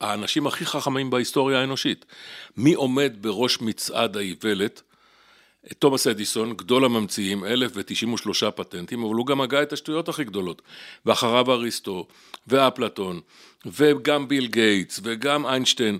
האנשים 0.00 0.46
הכי 0.46 0.66
חכמים 0.66 1.10
בהיסטוריה 1.10 1.60
האנושית. 1.60 2.04
מי 2.56 2.74
עומד 2.74 3.12
בראש 3.20 3.60
מצעד 3.60 4.16
האיוולת? 4.16 4.82
תומאס 5.78 6.06
אדיסון, 6.06 6.52
גדול 6.52 6.84
הממציאים, 6.84 7.44
1093 7.44 8.44
פטנטים, 8.44 9.04
אבל 9.04 9.14
הוא 9.14 9.26
גם 9.26 9.40
הגה 9.40 9.62
את 9.62 9.72
השטויות 9.72 10.08
הכי 10.08 10.24
גדולות. 10.24 10.62
ואחריו 11.06 11.52
אריסטו, 11.52 12.06
ואפלטון, 12.46 13.20
וגם 13.66 14.28
ביל 14.28 14.46
גייטס, 14.46 15.00
וגם 15.02 15.46
איינשטיין. 15.46 15.98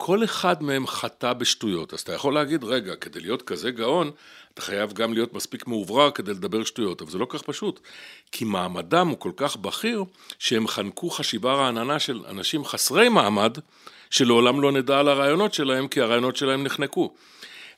כל 0.00 0.24
אחד 0.24 0.62
מהם 0.62 0.86
חטא 0.86 1.32
בשטויות. 1.32 1.92
אז 1.94 2.00
אתה 2.00 2.12
יכול 2.12 2.34
להגיד, 2.34 2.64
רגע, 2.64 2.96
כדי 2.96 3.20
להיות 3.20 3.42
כזה 3.42 3.70
גאון, 3.70 4.10
אתה 4.54 4.62
חייב 4.62 4.92
גם 4.92 5.12
להיות 5.12 5.34
מספיק 5.34 5.66
מאוברר 5.66 6.10
כדי 6.10 6.30
לדבר 6.30 6.64
שטויות, 6.64 7.02
אבל 7.02 7.10
זה 7.10 7.18
לא 7.18 7.24
כל 7.24 7.38
כך 7.38 7.44
פשוט. 7.44 7.80
כי 8.32 8.44
מעמדם 8.44 9.08
הוא 9.08 9.18
כל 9.18 9.32
כך 9.36 9.56
בכיר, 9.56 10.04
שהם 10.38 10.68
חנקו 10.68 11.10
חשיבה 11.10 11.54
רעננה 11.54 11.98
של 11.98 12.20
אנשים 12.28 12.64
חסרי 12.64 13.08
מעמד, 13.08 13.58
שלעולם 14.10 14.60
לא 14.60 14.72
נדע 14.72 14.98
על 14.98 15.08
הרעיונות 15.08 15.54
שלהם, 15.54 15.88
כי 15.88 16.00
הרעיונות 16.00 16.36
שלהם 16.36 16.64
נחנקו. 16.64 17.14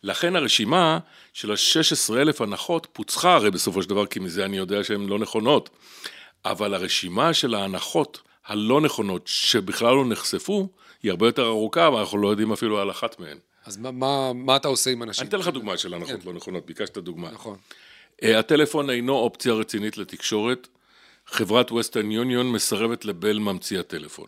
לכן 0.02 0.36
הרשימה 0.36 0.98
של 1.32 1.50
ה-16 1.50 2.16
אלף 2.16 2.40
הנחות 2.40 2.86
פוצחה 2.92 3.34
הרי 3.34 3.50
בסופו 3.50 3.82
של 3.82 3.88
דבר, 3.88 4.06
כי 4.06 4.20
מזה 4.20 4.44
אני 4.44 4.56
יודע 4.56 4.84
שהן 4.84 5.06
לא 5.06 5.18
נכונות. 5.18 5.70
אבל 6.44 6.74
הרשימה 6.74 7.34
של 7.34 7.54
ההנחות 7.54 8.20
הלא 8.46 8.80
נכונות, 8.80 9.22
שבכלל 9.26 9.94
לא 9.94 10.04
נחשפו, 10.04 10.68
היא 11.02 11.10
הרבה 11.10 11.26
יותר 11.26 11.46
ארוכה, 11.46 11.86
אבל 11.86 11.98
אנחנו 11.98 12.18
לא 12.18 12.28
יודעים 12.28 12.52
אפילו 12.52 12.80
על 12.80 12.90
אחת 12.90 13.20
מהן. 13.20 13.38
אז 13.64 13.76
מה, 13.76 13.90
מה, 13.90 14.32
מה 14.32 14.56
אתה 14.56 14.68
עושה 14.68 14.90
עם 14.90 15.02
אנשים? 15.02 15.22
אני 15.22 15.28
אתן 15.28 15.38
לך 15.38 15.48
דוגמה 15.48 15.76
של 15.76 15.94
הנחות 15.94 16.20
כן. 16.22 16.28
לא 16.28 16.32
נכונות, 16.32 16.66
ביקשת 16.66 16.98
דוגמה. 16.98 17.30
נכון. 17.30 17.56
Uh, 18.22 18.26
הטלפון 18.26 18.90
אינו 18.90 19.12
אופציה 19.12 19.52
רצינית 19.52 19.98
לתקשורת. 19.98 20.68
חברת 21.26 21.72
ווסטרן 21.72 22.10
יוניון 22.10 22.52
מסרבת 22.52 23.04
לבל 23.04 23.38
ממציא 23.38 23.80
הטלפון. 23.80 24.26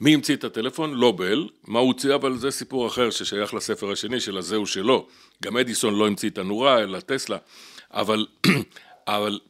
מי 0.00 0.14
המציא 0.14 0.36
את 0.36 0.44
הטלפון? 0.44 0.94
לא 0.94 1.12
בל. 1.12 1.48
מה 1.66 1.78
הוא 1.78 1.88
הוציא? 1.88 2.14
אבל 2.14 2.38
זה 2.38 2.50
סיפור 2.50 2.86
אחר 2.86 3.10
ששייך 3.10 3.54
לספר 3.54 3.92
השני 3.92 4.20
של 4.20 4.38
הזהו 4.38 4.66
שלו. 4.66 5.06
גם 5.42 5.56
אדיסון 5.56 5.94
לא 5.94 6.06
המציא 6.06 6.30
את 6.30 6.38
הנורה, 6.38 6.82
אלא 6.82 7.00
טסלה. 7.00 7.36
אבל, 7.90 8.26
אבל 9.06 9.40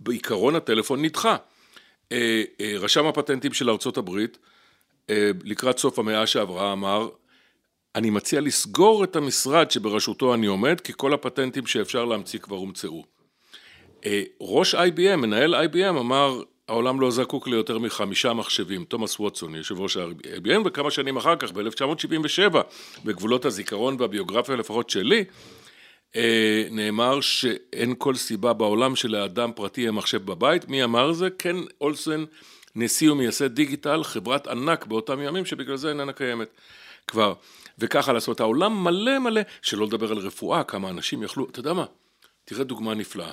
בעיקרון 0.00 0.56
הטלפון 0.56 1.02
נדחה. 1.02 1.36
אה, 2.12 2.42
אה, 2.60 2.74
רשם 2.78 3.06
הפטנטים 3.06 3.52
של 3.52 3.70
ארצות 3.70 3.96
הברית, 3.96 4.38
אה, 4.38 4.50
לקראת 5.44 5.78
סוף 5.78 5.98
המאה 5.98 6.26
שעברה, 6.26 6.72
אמר, 6.72 7.08
אני 7.94 8.10
מציע 8.10 8.40
לסגור 8.40 9.04
את 9.04 9.16
המשרד 9.16 9.70
שבראשותו 9.70 10.34
אני 10.34 10.46
עומד, 10.46 10.80
כי 10.80 10.92
כל 10.96 11.14
הפטנטים 11.14 11.66
שאפשר 11.66 12.04
להמציא 12.04 12.38
כבר 12.38 12.56
הומצאו. 12.56 13.04
ראש 14.40 14.74
IBM, 14.74 15.16
מנהל 15.16 15.54
IBM, 15.54 15.98
אמר, 16.00 16.42
העולם 16.70 17.00
לא 17.00 17.10
זקוק 17.10 17.48
ליותר 17.48 17.78
מחמישה 17.78 18.32
מחשבים, 18.32 18.84
תומאס 18.84 19.20
ווטסון, 19.20 19.54
יושב 19.54 19.80
ראש 19.80 19.96
ה-IBM, 19.96 20.60
וכמה 20.64 20.90
שנים 20.90 21.16
אחר 21.16 21.36
כך, 21.36 21.52
ב-1977, 21.52 22.56
בגבולות 23.04 23.44
הזיכרון 23.44 23.96
והביוגרפיה 23.98 24.56
לפחות 24.56 24.90
שלי, 24.90 25.24
אה, 26.16 26.64
נאמר 26.70 27.20
שאין 27.20 27.94
כל 27.98 28.14
סיבה 28.14 28.52
בעולם 28.52 28.96
שלאדם 28.96 29.50
פרטי 29.56 29.80
יהיה 29.80 29.92
מחשב 29.92 30.26
בבית. 30.26 30.68
מי 30.68 30.84
אמר 30.84 31.12
זה? 31.12 31.30
קן 31.30 31.56
אולסן, 31.80 32.24
נשיא 32.82 33.10
ומייסד 33.10 33.54
דיגיטל, 33.54 34.02
חברת 34.04 34.46
ענק 34.46 34.86
באותם 34.86 35.20
ימים 35.20 35.44
שבגלל 35.46 35.76
זה 35.76 35.88
איננה 35.88 36.12
קיימת. 36.12 36.48
כבר, 37.06 37.34
וככה 37.78 38.12
לעשות 38.12 38.40
העולם 38.40 38.84
מלא 38.84 39.18
מלא, 39.18 39.40
שלא 39.62 39.86
לדבר 39.86 40.10
על 40.12 40.18
רפואה, 40.18 40.64
כמה 40.64 40.88
אנשים 40.90 41.22
יכלו, 41.22 41.48
אתה 41.50 41.60
יודע 41.60 41.72
מה, 41.72 41.84
תראה 42.44 42.64
דוגמה 42.64 42.94
נפלאה. 42.94 43.32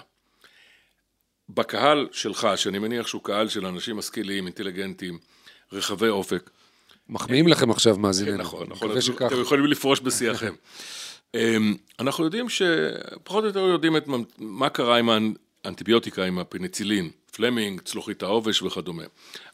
בקהל 1.49 2.07
שלך, 2.11 2.47
שאני 2.55 2.79
מניח 2.79 3.07
שהוא 3.07 3.23
קהל 3.23 3.47
של 3.47 3.65
אנשים 3.65 3.97
משכילים, 3.97 4.45
אינטליגנטים, 4.45 5.19
רחבי 5.73 6.07
אופק, 6.07 6.49
מחמיאים 7.09 7.47
לכם 7.47 7.71
עכשיו 7.71 7.97
מאזיננו. 7.97 8.37
נכון, 8.37 8.61
אני 8.61 8.69
נכון, 8.69 8.87
מקווה 8.87 8.93
אתם- 8.93 9.13
שכך. 9.13 9.27
אתם 9.27 9.41
יכולים 9.41 9.65
לפרוש 9.65 9.99
בשיחכם. 9.99 10.53
אמ, 11.35 11.75
אנחנו 11.99 12.23
יודעים 12.25 12.49
שפחות 12.49 13.43
או 13.43 13.47
יותר 13.47 13.59
יודעים 13.59 13.97
את 13.97 14.03
מה 14.37 14.69
קרה 14.69 14.97
עם 14.97 15.09
האנטיביוטיקה, 15.65 16.23
עם 16.23 16.39
הפניצילין, 16.39 17.09
פלמינג, 17.37 17.81
צלוחית 17.81 18.23
העובש 18.23 18.61
וכדומה. 18.61 19.03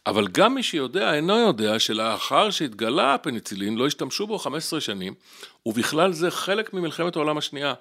אבל 0.07 0.27
גם 0.27 0.55
מי 0.55 0.63
שיודע 0.63 1.13
אינו 1.13 1.39
יודע 1.39 1.79
שלאחר 1.79 2.49
שהתגלה 2.49 3.13
הפניצילין 3.13 3.75
לא 3.75 3.87
השתמשו 3.87 4.27
בו 4.27 4.37
15 4.37 4.81
שנים, 4.81 5.13
ובכלל 5.65 6.13
זה 6.13 6.31
חלק 6.31 6.73
ממלחמת 6.73 7.15
העולם 7.15 7.37
השנייה, 7.37 7.73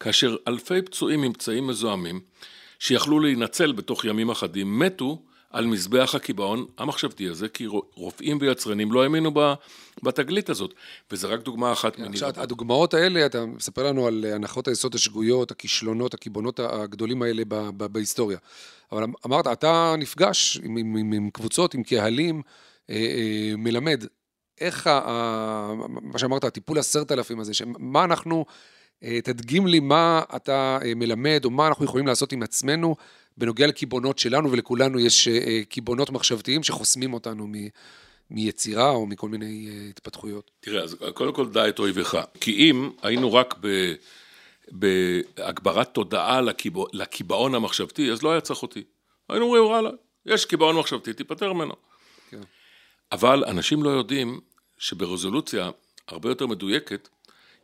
כאשר 0.00 0.36
אלפי 0.48 0.82
פצועים 0.82 1.32
פצעים 1.32 1.66
מזוהמים, 1.66 2.20
שיכלו 2.78 3.20
להינצל 3.20 3.72
בתוך 3.72 4.04
ימים 4.04 4.30
אחדים, 4.30 4.78
מתו 4.78 5.22
על 5.50 5.66
מזבח 5.66 6.14
הקיבעון 6.14 6.66
המחשבתי 6.78 7.28
הזה, 7.28 7.48
כי 7.48 7.66
רופאים 7.94 8.38
ויצרנים 8.40 8.92
לא 8.92 9.02
האמינו 9.02 9.30
בתגלית 10.02 10.50
הזאת. 10.50 10.74
וזה 11.10 11.26
רק 11.26 11.40
דוגמה 11.40 11.72
אחת 11.72 11.98
מני 11.98 12.06
כן, 12.06 12.12
עכשיו, 12.12 12.28
רבות. 12.28 12.42
הדוגמאות 12.42 12.94
האלה, 12.94 13.26
אתה 13.26 13.46
מספר 13.46 13.86
לנו 13.86 14.06
על 14.06 14.24
הנחות 14.34 14.68
היסוד 14.68 14.94
השגויות, 14.94 15.50
הכישלונות, 15.50 16.14
הקיבעונות 16.14 16.60
הגדולים 16.60 17.22
האלה 17.22 17.42
ב- 17.48 17.70
ב- 17.76 17.86
בהיסטוריה. 17.86 18.38
אבל 18.92 19.02
אמ, 19.02 19.12
אמרת, 19.26 19.46
אתה 19.46 19.94
נפגש 19.98 20.60
עם, 20.62 20.76
עם, 20.76 20.96
עם, 20.96 21.12
עם 21.12 21.30
קבוצות, 21.30 21.74
עם 21.74 21.82
קהלים, 21.82 22.42
אה, 22.90 22.96
אה, 22.96 23.56
מלמד. 23.56 24.04
איך, 24.60 24.86
ה, 24.86 25.00
ה, 25.04 25.72
מה 26.02 26.18
שאמרת, 26.18 26.44
הטיפול 26.44 26.78
עשרת 26.78 27.12
אלפים 27.12 27.40
הזה, 27.40 27.52
מה 27.78 28.04
אנחנו, 28.04 28.44
אה, 29.04 29.20
תדגים 29.24 29.66
לי 29.66 29.80
מה 29.80 30.22
אתה 30.36 30.78
אה, 30.84 30.94
מלמד, 30.94 31.40
או 31.44 31.50
מה 31.50 31.68
אנחנו 31.68 31.84
יכולים 31.84 32.06
לעשות 32.06 32.32
עם 32.32 32.42
עצמנו, 32.42 32.96
בנוגע 33.40 33.66
לקיבעונות 33.66 34.18
שלנו, 34.18 34.52
ולכולנו 34.52 35.00
יש 35.00 35.28
אה, 35.28 35.38
אה, 35.38 35.60
קיבעונות 35.68 36.10
מחשבתיים 36.10 36.62
שחוסמים 36.62 37.14
אותנו 37.14 37.46
מ, 37.46 37.52
מיצירה 38.30 38.90
או 38.90 39.06
מכל 39.06 39.28
מיני 39.28 39.68
אה, 39.70 39.88
התפתחויות. 39.90 40.50
תראה, 40.60 40.82
אז 40.82 40.96
קודם 41.14 41.32
כל 41.32 41.48
דע 41.48 41.68
את 41.68 41.78
אויביך. 41.78 42.18
כי 42.40 42.70
אם 42.70 42.90
היינו 43.02 43.32
רק 43.32 43.54
ב, 43.60 43.94
בהגברת 44.70 45.94
תודעה 45.94 46.40
לקיבע, 46.40 46.84
לקיבעון 46.92 47.54
המחשבתי, 47.54 48.10
אז 48.10 48.22
לא 48.22 48.32
היה 48.32 48.40
צריך 48.40 48.62
אותי. 48.62 48.82
היינו 49.28 49.44
אומרים, 49.44 49.64
וואלה, 49.64 49.90
יש 50.26 50.44
קיבעון 50.44 50.76
מחשבתי, 50.76 51.12
תיפטר 51.12 51.52
ממנו. 51.52 51.74
כן. 52.30 52.40
אבל 53.12 53.44
אנשים 53.44 53.82
לא 53.82 53.90
יודעים 53.90 54.40
שברזולוציה 54.78 55.70
הרבה 56.08 56.28
יותר 56.28 56.46
מדויקת, 56.46 57.08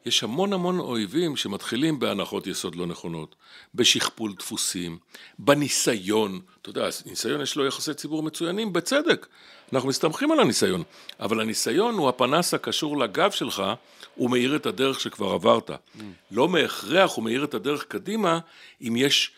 יש 0.07 0.23
המון 0.23 0.53
המון 0.53 0.79
אויבים 0.79 1.37
שמתחילים 1.37 1.99
בהנחות 1.99 2.47
יסוד 2.47 2.75
לא 2.75 2.87
נכונות, 2.87 3.35
בשכפול 3.75 4.33
דפוסים, 4.39 4.99
בניסיון, 5.39 6.41
אתה 6.63 6.71
יודע, 6.71 6.89
ניסיון 7.07 7.41
יש 7.41 7.57
לו 7.57 7.67
יחסי 7.67 7.95
ציבור 7.95 8.23
מצוינים, 8.23 8.73
בצדק, 8.73 9.27
אנחנו 9.73 9.89
מסתמכים 9.89 10.33
על 10.33 10.41
הניסיון, 10.41 10.83
אבל 11.21 11.41
הניסיון 11.41 11.95
הוא 11.95 12.09
הפנס 12.09 12.55
הקשור 12.55 12.99
לגב 12.99 13.31
שלך, 13.31 13.63
הוא 14.15 14.31
מאיר 14.31 14.57
את 14.57 14.67
הדרך 14.67 15.01
שכבר 15.01 15.33
עברת. 15.33 15.71
Mm. 15.71 16.03
לא 16.31 16.49
מהכרח 16.49 17.15
הוא 17.15 17.25
מאיר 17.25 17.45
את 17.45 17.55
הדרך 17.55 17.85
קדימה, 17.85 18.39
אם 18.81 18.97
יש 18.97 19.31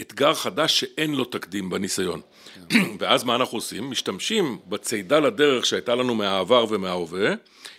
אתגר 0.00 0.34
חדש 0.34 0.80
שאין 0.80 1.14
לו 1.14 1.24
תקדים 1.24 1.70
בניסיון. 1.70 2.20
ואז 2.98 3.24
מה 3.24 3.34
אנחנו 3.34 3.58
עושים? 3.58 3.90
משתמשים 3.90 4.58
בצידה 4.68 5.18
לדרך 5.20 5.66
שהייתה 5.66 5.94
לנו 5.94 6.14
מהעבר 6.14 6.66
ומההווה, 6.68 7.34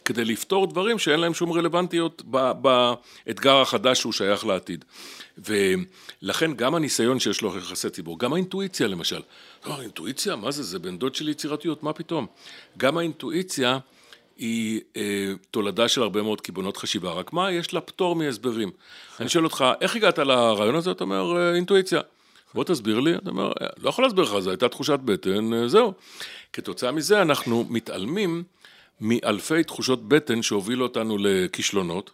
כדי 0.06 0.25
לפתור 0.25 0.68
דברים 0.68 1.00
שאין 1.00 1.20
להם 1.20 1.34
שום 1.34 1.51
רלוונטיות 1.51 2.22
באתגר 2.62 3.62
החדש 3.62 4.00
שהוא 4.00 4.13
שייך 4.13 4.46
לעתיד. 4.46 4.86
ולכן 5.38 6.54
גם 6.54 6.76
הניסיון 6.76 7.19
שיש 7.19 7.41
לו 7.41 7.58
יחסי 7.58 7.89
ציבור, 7.89 8.19
גם 8.19 8.34
האינטואיציה 8.34 8.88
למשל. 8.88 9.21
לא, 9.65 9.82
אינטואיציה? 9.82 10.36
מה 10.36 10.52
זה? 10.52 10.63
זה 10.63 10.80
בן 10.80 10.98
דוד 10.98 11.15
של 11.15 11.30
יצירתיות, 11.30 11.84
מה 11.84 11.93
פתאום? 11.93 12.28
גם 12.78 12.98
האינטואיציה 12.98 13.80
היא 14.38 14.82
אה, 14.97 15.34
תולדה 15.52 15.88
של 15.88 16.02
הרבה 16.02 16.21
מאוד 16.21 16.41
כיוונות 16.41 16.78
חשיבה, 16.78 17.12
רק 17.12 17.34
מה? 17.34 17.52
יש 17.52 17.73
לה 17.73 17.82
פטור 17.82 18.15
מהסברים. 18.15 18.71
אני 19.19 19.30
שואל 19.30 19.43
אותך, 19.43 19.65
איך 19.82 19.95
הגעת 19.95 20.19
לרעיון 20.19 20.76
הזה? 20.76 20.91
אתה 20.91 21.04
אומר, 21.04 21.38
אה, 21.38 21.56
אינטואיציה. 21.56 22.02
בוא 22.54 22.63
תסביר 22.63 23.00
לי, 23.00 23.15
אתה 23.15 23.30
אומר, 23.30 23.52
"אה, 23.62 23.67
לא 23.78 23.89
יכול 23.89 24.04
להסביר 24.04 24.23
לך, 24.23 24.39
זו 24.39 24.50
הייתה 24.50 24.69
תחושת 24.69 25.00
בטן, 25.06 25.54
אה, 25.54 25.67
זהו. 25.67 25.93
כתוצאה 26.54 26.91
מזה 26.91 27.21
אנחנו 27.21 27.65
מתעלמים 27.69 28.43
מאלפי 29.02 29.63
תחושות 29.63 30.08
בטן 30.08 30.41
שהובילו 30.41 30.86
אותנו 30.86 31.17
לכישלונות 31.19 32.12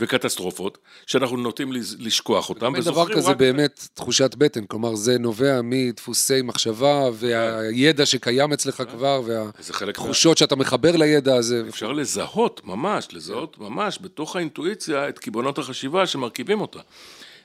וקטסטרופות, 0.00 0.78
שאנחנו 1.06 1.36
נוטים 1.36 1.72
לשכוח 1.98 2.48
אותם, 2.48 2.74
אין 2.74 2.84
דבר 2.84 3.14
כזה 3.14 3.34
באמת 3.34 3.88
תחושת 3.94 4.34
בטן, 4.34 4.66
כלומר 4.66 4.94
זה 4.94 5.18
נובע 5.18 5.60
מדפוסי 5.62 6.42
מחשבה 6.42 7.02
והידע 7.12 8.06
שקיים 8.06 8.52
אצלך 8.52 8.82
כבר 8.90 9.22
חלק 9.70 9.98
מה... 9.98 10.04
והתחושות 10.04 10.38
שאתה 10.38 10.56
מחבר 10.56 10.96
לידע 10.96 11.36
הזה. 11.36 11.64
אפשר 11.68 11.92
לזהות 11.92 12.60
ממש, 12.64 13.08
לזהות 13.12 13.58
ממש 13.58 13.98
בתוך 14.02 14.36
האינטואיציה 14.36 15.08
את 15.08 15.18
קיבעונות 15.18 15.58
החשיבה 15.58 16.06
שמרכיבים 16.06 16.60
אותה. 16.60 16.80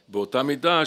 באותה 0.07 0.43
מידה 0.43 0.83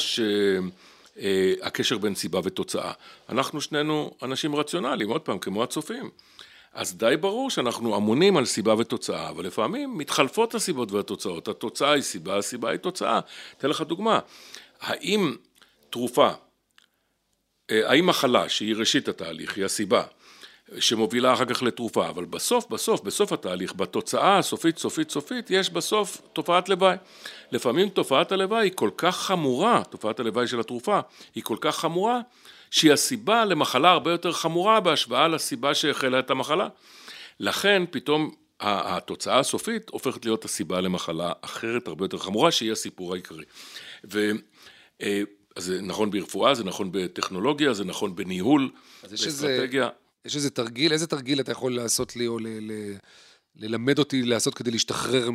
שהקשר 1.18 1.98
בין 1.98 2.14
סיבה 2.14 2.40
ותוצאה. 2.44 2.92
אנחנו 3.28 3.60
שנינו 3.60 4.10
אנשים 4.22 4.56
רציונליים, 4.56 5.10
עוד 5.10 5.20
פעם, 5.20 5.38
כמו 5.38 5.62
הצופים. 5.62 6.10
אז 6.74 6.96
די 6.96 7.16
ברור 7.20 7.50
שאנחנו 7.50 7.96
אמונים 7.96 8.36
על 8.36 8.44
סיבה 8.44 8.74
ותוצאה, 8.78 9.28
אבל 9.28 9.46
לפעמים 9.46 9.98
מתחלפות 9.98 10.54
הסיבות 10.54 10.92
והתוצאות. 10.92 11.48
התוצאה 11.48 11.92
היא 11.92 12.02
סיבה, 12.02 12.38
הסיבה 12.38 12.70
היא 12.70 12.78
תוצאה. 12.78 13.20
אתן 13.58 13.68
לך 13.68 13.80
דוגמה. 13.80 14.18
האם 14.80 15.36
תרופה, 15.90 16.30
אה, 17.70 17.90
האם 17.90 18.06
מחלה 18.06 18.48
שהיא 18.48 18.74
ראשית 18.76 19.08
התהליך, 19.08 19.56
היא 19.56 19.64
הסיבה, 19.64 20.02
שמובילה 20.78 21.32
אחר 21.32 21.44
כך 21.44 21.62
לתרופה, 21.62 22.08
אבל 22.08 22.24
בסוף, 22.24 22.66
בסוף, 22.70 23.00
בסוף 23.00 23.32
התהליך, 23.32 23.74
בתוצאה 23.74 24.38
הסופית, 24.38 24.78
סופית, 24.78 25.10
סופית, 25.10 25.50
יש 25.50 25.70
בסוף 25.70 26.22
תופעת 26.32 26.68
לוואי. 26.68 26.96
לפעמים 27.52 27.88
תופעת 27.88 28.32
הלוואי 28.32 28.66
היא 28.66 28.72
כל 28.74 28.90
כך 28.96 29.16
חמורה, 29.16 29.82
תופעת 29.90 30.20
הלוואי 30.20 30.46
של 30.46 30.60
התרופה, 30.60 31.00
היא 31.34 31.44
כל 31.44 31.56
כך 31.60 31.76
חמורה, 31.76 32.20
שהיא 32.74 32.92
הסיבה 32.92 33.44
למחלה 33.44 33.90
הרבה 33.90 34.10
יותר 34.10 34.32
חמורה 34.32 34.80
בהשוואה 34.80 35.28
לסיבה 35.28 35.74
שהחלה 35.74 36.18
את 36.18 36.30
המחלה. 36.30 36.68
לכן 37.40 37.82
פתאום 37.90 38.30
התוצאה 38.60 39.38
הסופית 39.38 39.88
הופכת 39.88 40.24
להיות 40.24 40.44
הסיבה 40.44 40.80
למחלה 40.80 41.32
אחרת 41.40 41.88
הרבה 41.88 42.04
יותר 42.04 42.18
חמורה, 42.18 42.50
שהיא 42.50 42.72
הסיפור 42.72 43.12
העיקרי. 43.12 43.44
ו... 44.12 44.30
אה, 45.02 45.22
זה 45.58 45.82
נכון 45.82 46.10
ברפואה, 46.10 46.54
זה 46.54 46.64
נכון 46.64 46.88
בטכנולוגיה, 46.92 47.72
זה 47.72 47.84
נכון 47.84 48.16
בניהול, 48.16 48.70
אז 49.02 49.12
יש 49.12 49.24
באסטרטגיה. 49.24 49.88
יש 50.24 50.36
איזה 50.36 50.50
תרגיל, 50.50 50.92
איזה 50.92 51.06
תרגיל 51.06 51.40
אתה 51.40 51.52
יכול 51.52 51.74
לעשות 51.74 52.16
לי 52.16 52.26
או 52.26 52.38
ל- 52.38 52.48
ל- 52.48 52.96
ללמד 53.56 53.98
אותי 53.98 54.22
לעשות 54.22 54.54
כדי 54.54 54.70
להשתחרר 54.70 55.30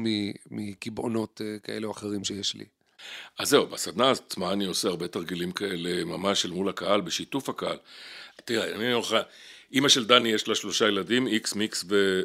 מקיבעונות 0.52 1.42
אה, 1.44 1.60
כאלה 1.60 1.88
או 1.88 1.92
אחרים 1.92 2.24
שיש 2.24 2.56
לי? 2.56 2.66
אז 3.40 3.50
זהו, 3.50 3.68
בסדנה 3.68 4.12
עצמה 4.12 4.54
אני 4.54 4.66
עושה 4.66 4.88
הרבה 4.88 5.08
תרגילים 5.08 5.52
כאלה, 5.52 6.06
ממש 6.06 6.46
אל 6.46 6.52
מול 6.52 6.70
הקהל, 6.70 7.02
בשיתוף 7.02 7.50
הקהל. 7.50 7.78
תראה, 8.46 8.76
אני 8.76 8.94
אומר 8.94 8.98
לך, 8.98 9.16
אימא 9.72 9.90
של 9.90 10.06
דני 10.06 10.30
יש 10.30 10.48
לה 10.48 10.56
שלושה 10.56 10.88
ילדים, 10.88 11.28
איקס, 11.28 11.54
מיקס 11.56 11.86
ו... 11.90 12.22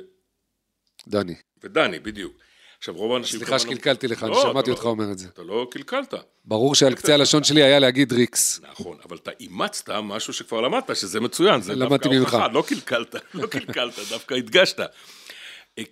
דני, 1.08 1.34
ודני, 1.64 1.98
בדיוק. 1.98 2.36
עכשיו, 2.78 2.94
רוב 2.94 3.12
האנשים... 3.12 3.38
סליחה 3.38 3.58
כמובן- 3.58 3.70
שקלקלתי 3.74 4.08
לך, 4.08 4.22
אני 4.22 4.30
לא, 4.30 4.42
שמעתי 4.42 4.70
אותך 4.70 4.84
לא- 4.84 4.88
אומר 4.90 5.12
את 5.12 5.18
זה. 5.18 5.28
אתה 5.28 5.42
לא 5.42 5.68
קלקלת. 5.70 6.14
ברור 6.44 6.74
שעל 6.74 6.94
קצה 6.94 7.14
הלשון 7.14 7.44
שלי 7.44 7.62
היה 7.62 7.78
להגיד 7.78 8.12
ריקס. 8.12 8.60
נכון, 8.70 8.98
אבל 9.08 9.16
אתה 9.16 9.30
אימצת 9.40 9.90
משהו 9.90 10.32
שכבר 10.32 10.60
למדת, 10.60 10.96
שזה 10.96 11.20
מצוין, 11.20 11.60
זה 11.60 11.74
דווקא. 11.74 12.08
הוכחה, 12.08 12.48
לא 12.48 12.64
קלקלת, 12.68 13.14
לא 13.34 13.46
קלקלת, 13.46 13.94
דווקא 14.10 14.34
הדגשת. 14.34 14.80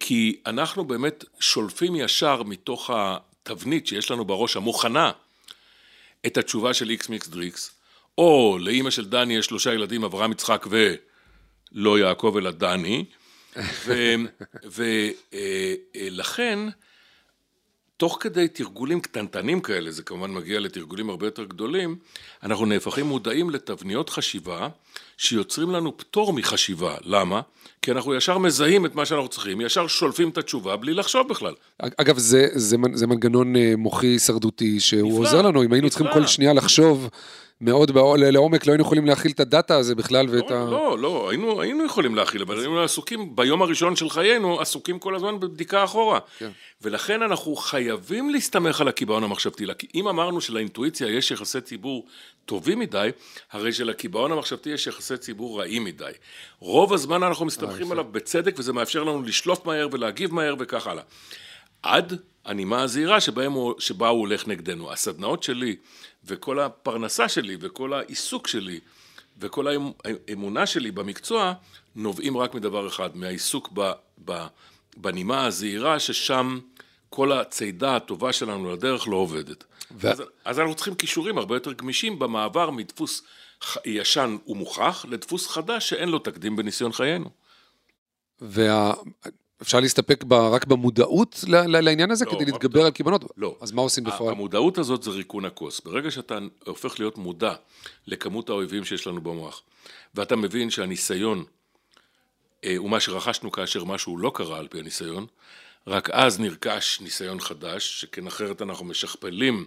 כי 0.01 0.41
אנחנו 0.47 0.85
באמת 0.85 1.25
שולפים 1.41 1.97
ישר 1.97 2.43
מתוך 2.43 2.91
התבנית 3.47 3.87
שיש 3.87 4.11
לנו 4.11 4.25
בראש 4.25 4.57
המוכנה 4.57 5.11
את 6.27 6.37
התשובה 6.37 6.75
של 6.75 6.91
איקס 6.91 7.09
מיקס 7.09 7.29
דריקס, 7.29 7.71
או 8.19 8.59
לאימא 8.61 8.91
של 8.91 9.09
דני 9.09 9.37
יש 9.37 9.47
שלושה 9.47 9.75
ילדים, 9.75 10.05
אברהם 10.05 10.33
יצחק 10.33 10.67
ולא 10.71 11.99
יעקב 11.99 12.35
אלא 12.39 12.51
דני, 12.51 13.05
ולכן 15.95 16.59
תוך 17.97 18.17
כדי 18.21 18.49
תרגולים 18.49 19.01
קטנטנים 19.01 19.61
כאלה, 19.61 19.91
זה 19.91 20.03
כמובן 20.03 20.31
מגיע 20.31 20.61
לתרגולים 20.61 21.11
הרבה 21.11 21.27
יותר 21.27 21.45
גדולים, 21.45 21.97
אנחנו 22.43 22.67
נהפכים 22.67 23.07
מודעים 23.07 23.51
לתבניות 23.51 24.11
חשיבה 24.11 24.69
שיוצרים 25.17 25.71
לנו 25.71 25.97
פטור 25.97 26.33
מחשיבה. 26.33 26.97
למה? 27.05 27.41
כי 27.83 27.91
אנחנו 27.93 28.15
ישר 28.15 28.39
מזהים 28.39 28.87
את 28.87 28.95
מה 28.95 29.07
שאנחנו 29.07 29.29
צריכים, 29.29 29.61
ישר 29.61 29.87
שולפים 29.87 30.29
את 30.29 30.39
התשובה 30.39 30.77
בלי 30.77 30.95
לחשוב 30.95 31.29
בכלל. 31.29 31.55
אגב, 31.97 32.19
זה, 32.19 32.49
זה, 32.55 32.77
זה 32.95 33.07
מנגנון 33.07 33.57
אה, 33.57 33.73
מוחי 33.77 34.07
הישרדותי 34.07 34.81
שהוא 34.81 35.11
נפלא, 35.13 35.19
עוזר 35.29 35.43
לנו, 35.43 35.63
אם 35.65 35.73
היינו 35.73 35.89
צריכים 35.91 36.07
נפלא. 36.07 36.21
כל 36.21 36.27
שנייה 36.27 36.53
לחשוב 36.53 37.09
מאוד 37.61 37.91
בעול- 37.91 38.21
לעומק, 38.31 38.67
לא 38.67 38.73
היינו 38.73 38.85
יכולים 38.85 39.07
להכיל 39.07 39.31
את 39.31 39.41
הדאטה 39.41 39.77
הזה 39.77 39.95
בכלל 39.95 40.27
ואת 40.31 40.51
ה... 40.51 40.55
לא, 40.55 40.71
לא, 40.71 40.99
לא, 40.99 41.31
היינו, 41.31 41.61
היינו 41.61 41.85
יכולים 41.85 42.15
להכיל, 42.15 42.43
אבל 42.43 42.59
היינו 42.59 42.81
עסוקים, 42.81 43.37
ביום 43.37 43.63
הראשון 43.63 43.97
של 43.97 44.11
חיינו, 44.11 44.61
עסוקים 44.61 44.99
כל 44.99 45.15
הזמן 45.15 45.41
בבדיקה 45.41 45.85
אחורה. 45.85 46.19
כן. 46.39 46.51
ולכן 46.83 47.23
אנחנו 47.23 47.57
חייבים 47.57 48.31
להסתמך 48.31 48.81
על 48.81 48.89
הקיבעון 48.89 49.25
המחשבתי. 49.25 49.65
כי 49.79 49.87
אם 49.95 50.09
אמרנו 50.09 50.41
שלאינטואיציה 50.41 51.09
יש 51.09 51.31
יחסי 51.31 51.61
ציבור 51.61 52.07
טובים 52.47 52.79
מדי, 52.79 53.11
הרי 53.53 53.73
שלקיבעון 53.73 54.33
המחשבתי 54.33 54.71
יש 54.71 54.87
יחסי 54.87 55.17
ציבור 55.17 55.61
רעים 55.61 55.85
מדי. 55.85 56.13
רוב 56.59 56.93
הזמן 56.93 57.23
אנחנו 57.23 57.45
מסתמכים 57.47 57.93
עליו 57.93 58.05
בצדק, 58.05 58.55
וזה 58.59 58.73
מאפשר 58.73 59.03
לנו 59.03 59.23
לשלוט 59.23 59.67
מהר 59.67 59.89
ולהגיב 59.93 60.35
מהר 60.35 60.55
וכך 60.59 60.87
הלאה. 60.87 61.03
עד 61.83 62.19
הנימה 62.45 62.83
הזהירה 62.83 63.19
הוא, 63.47 63.75
שבה 63.79 64.09
הוא 64.09 64.21
הולך 64.21 64.49
נגדנו. 64.49 64.93
הסדנאות 64.93 65.43
שלי 65.43 65.77
וכל 66.25 66.61
הפרנסה 66.61 67.29
שלי 67.29 67.57
וכל 67.61 67.93
העיסוק 67.93 68.49
שלי 68.49 68.81
וכל 69.39 69.67
האמ- 69.69 70.09
האמונה 70.29 70.67
שלי 70.67 70.91
במקצוע 70.91 71.53
נובעים 71.97 72.37
רק 72.37 72.55
מדבר 72.55 72.89
אחד, 72.89 73.17
מהעיסוק 73.17 73.69
ב, 73.75 73.93
ב, 74.25 74.47
בנימה 74.97 75.47
הזהירה 75.47 76.01
ששם 76.01 76.59
כל 77.13 77.33
הצידה 77.33 77.97
הטובה 77.97 78.33
שלנו 78.33 78.73
לדרך 78.73 79.09
לא 79.09 79.17
עובדת. 79.17 79.65
ו- 79.91 80.11
אז, 80.11 80.23
אז 80.45 80.59
אנחנו 80.59 80.75
צריכים 80.75 80.95
כישורים 80.95 81.39
הרבה 81.39 81.57
יותר 81.57 81.73
גמישים 81.73 82.19
במעבר 82.19 82.71
מדפוס 82.71 83.23
ישן 83.85 84.37
ומוכח 84.47 85.05
לדפוס 85.09 85.47
חדש 85.47 85.89
שאין 85.89 86.09
לו 86.09 86.19
תקדים 86.19 86.57
בניסיון 86.57 86.93
חיינו. 86.93 87.31
וה... 88.41 88.93
אפשר 89.63 89.81
להסתפק 89.81 90.25
ב... 90.25 90.33
רק 90.33 90.65
במודעות 90.67 91.45
ל... 91.49 91.57
ל- 91.57 91.81
לעניין 91.81 92.11
הזה 92.11 92.25
לא, 92.25 92.31
כדי 92.31 92.45
להתגבר 92.45 92.85
על 92.85 92.91
קיבעונות? 92.91 93.25
לא. 93.37 93.57
אז 93.61 93.73
מה 93.73 93.83
עושים 93.83 94.05
בפועל? 94.05 94.33
המודעות 94.35 94.79
הזאת 94.79 95.03
זה 95.03 95.11
ריקון 95.11 95.45
הכוס. 95.45 95.81
ברגע 95.81 96.11
שאתה 96.11 96.39
הופך 96.67 97.01
להיות 97.01 97.19
מודע 97.19 97.55
לכמות 98.07 98.49
האויבים 98.49 98.85
שיש 98.85 99.07
לנו 99.07 99.21
במוח, 99.21 99.63
ואתה 100.15 100.37
מבין 100.37 100.71
שהניסיון 100.71 101.45
אה, 102.65 102.77
הוא 102.77 102.91
מה 102.91 103.01
שרכשנו 103.01 103.53
כאשר 103.53 103.85
משהו 103.85 104.19
לא 104.19 104.33
קרה 104.35 104.59
על 104.59 104.69
פי 104.69 104.79
הניסיון, 104.79 105.27
רק 105.87 106.11
אז 106.11 106.41
נרכש 106.41 107.01
ניסיון 107.01 107.41
חדש, 107.41 108.01
שכן 108.01 108.27
אחרת 108.27 108.63
אנחנו 108.63 108.85
משכפלים 108.85 109.67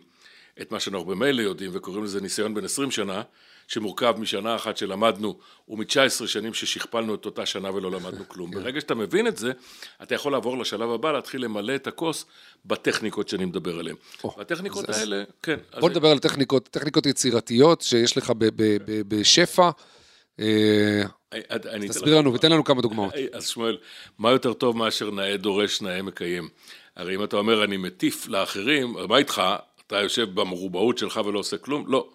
את 0.62 0.72
מה 0.72 0.80
שאנחנו 0.80 1.06
במילא 1.06 1.42
יודעים 1.42 1.72
וקוראים 1.74 2.04
לזה 2.04 2.22
ניסיון 2.22 2.54
בן 2.54 2.66
20 2.66 2.92
שנה, 2.92 3.22
שמורכב 3.68 4.16
משנה 4.20 4.56
אחת 4.56 4.78
שלמדנו 4.78 5.40
ומ-19 5.68 6.28
שנים 6.28 6.54
ששכפלנו 6.54 7.16
את 7.16 7.26
אותה 7.26 7.46
שנה 7.46 7.74
ולא 7.74 7.92
למדנו 7.92 8.30
כלום. 8.30 8.52
ברגע 8.56 8.82
שאתה 8.82 8.96
מבין 8.96 9.28
את 9.28 9.38
זה, 9.38 9.52
אתה 10.04 10.16
יכול 10.16 10.32
לעבור 10.32 10.58
לשלב 10.58 10.90
הבא, 10.90 11.12
להתחיל 11.12 11.44
למלא 11.44 11.76
את 11.76 11.88
הכוס 11.88 12.26
בטכניקות 12.66 13.30
שאני 13.30 13.46
מדבר 13.46 13.80
עליהן. 13.80 13.96
והטכניקות 14.38 14.90
אז- 14.90 15.00
האלה, 15.00 15.24
כן. 15.44 15.58
אז 15.72 15.80
בוא 15.80 15.90
נדבר 15.90 16.12
על 16.12 16.20
טכניקות, 16.20 16.68
טכניקות 16.68 17.06
יצירתיות 17.06 17.82
שיש 17.82 18.18
לך 18.18 18.32
בשפע. 19.08 19.70
אה, 21.36 21.56
אתן 21.56 21.88
תסביר 21.88 22.18
לנו. 22.18 22.34
ותן 22.34 22.52
לנו 22.52 22.64
כמה 22.64 22.82
דוגמאות. 22.82 23.14
היי, 23.14 23.28
אז 23.34 23.48
שמואל, 23.48 23.78
מה 24.18 24.32
יותר 24.32 24.54
טוב 24.54 24.78
מאשר 24.78 25.12
נאה 25.12 25.38
דורש, 25.38 25.82
נאה 25.82 26.02
מקיים? 26.02 26.50
הרי 26.96 27.16
אם 27.16 27.24
אתה 27.24 27.38
אומר 27.38 27.64
אני 27.64 27.78
מטיף 27.78 28.28
לאחרים, 28.28 28.96
מה 29.10 29.18
איתך? 29.18 29.42
אתה 29.88 29.96
יושב 30.02 30.30
במרובעות 30.34 30.98
שלך 30.98 31.20
ולא 31.26 31.40
עושה 31.40 31.58
כלום? 31.58 31.86
לא. 31.88 32.08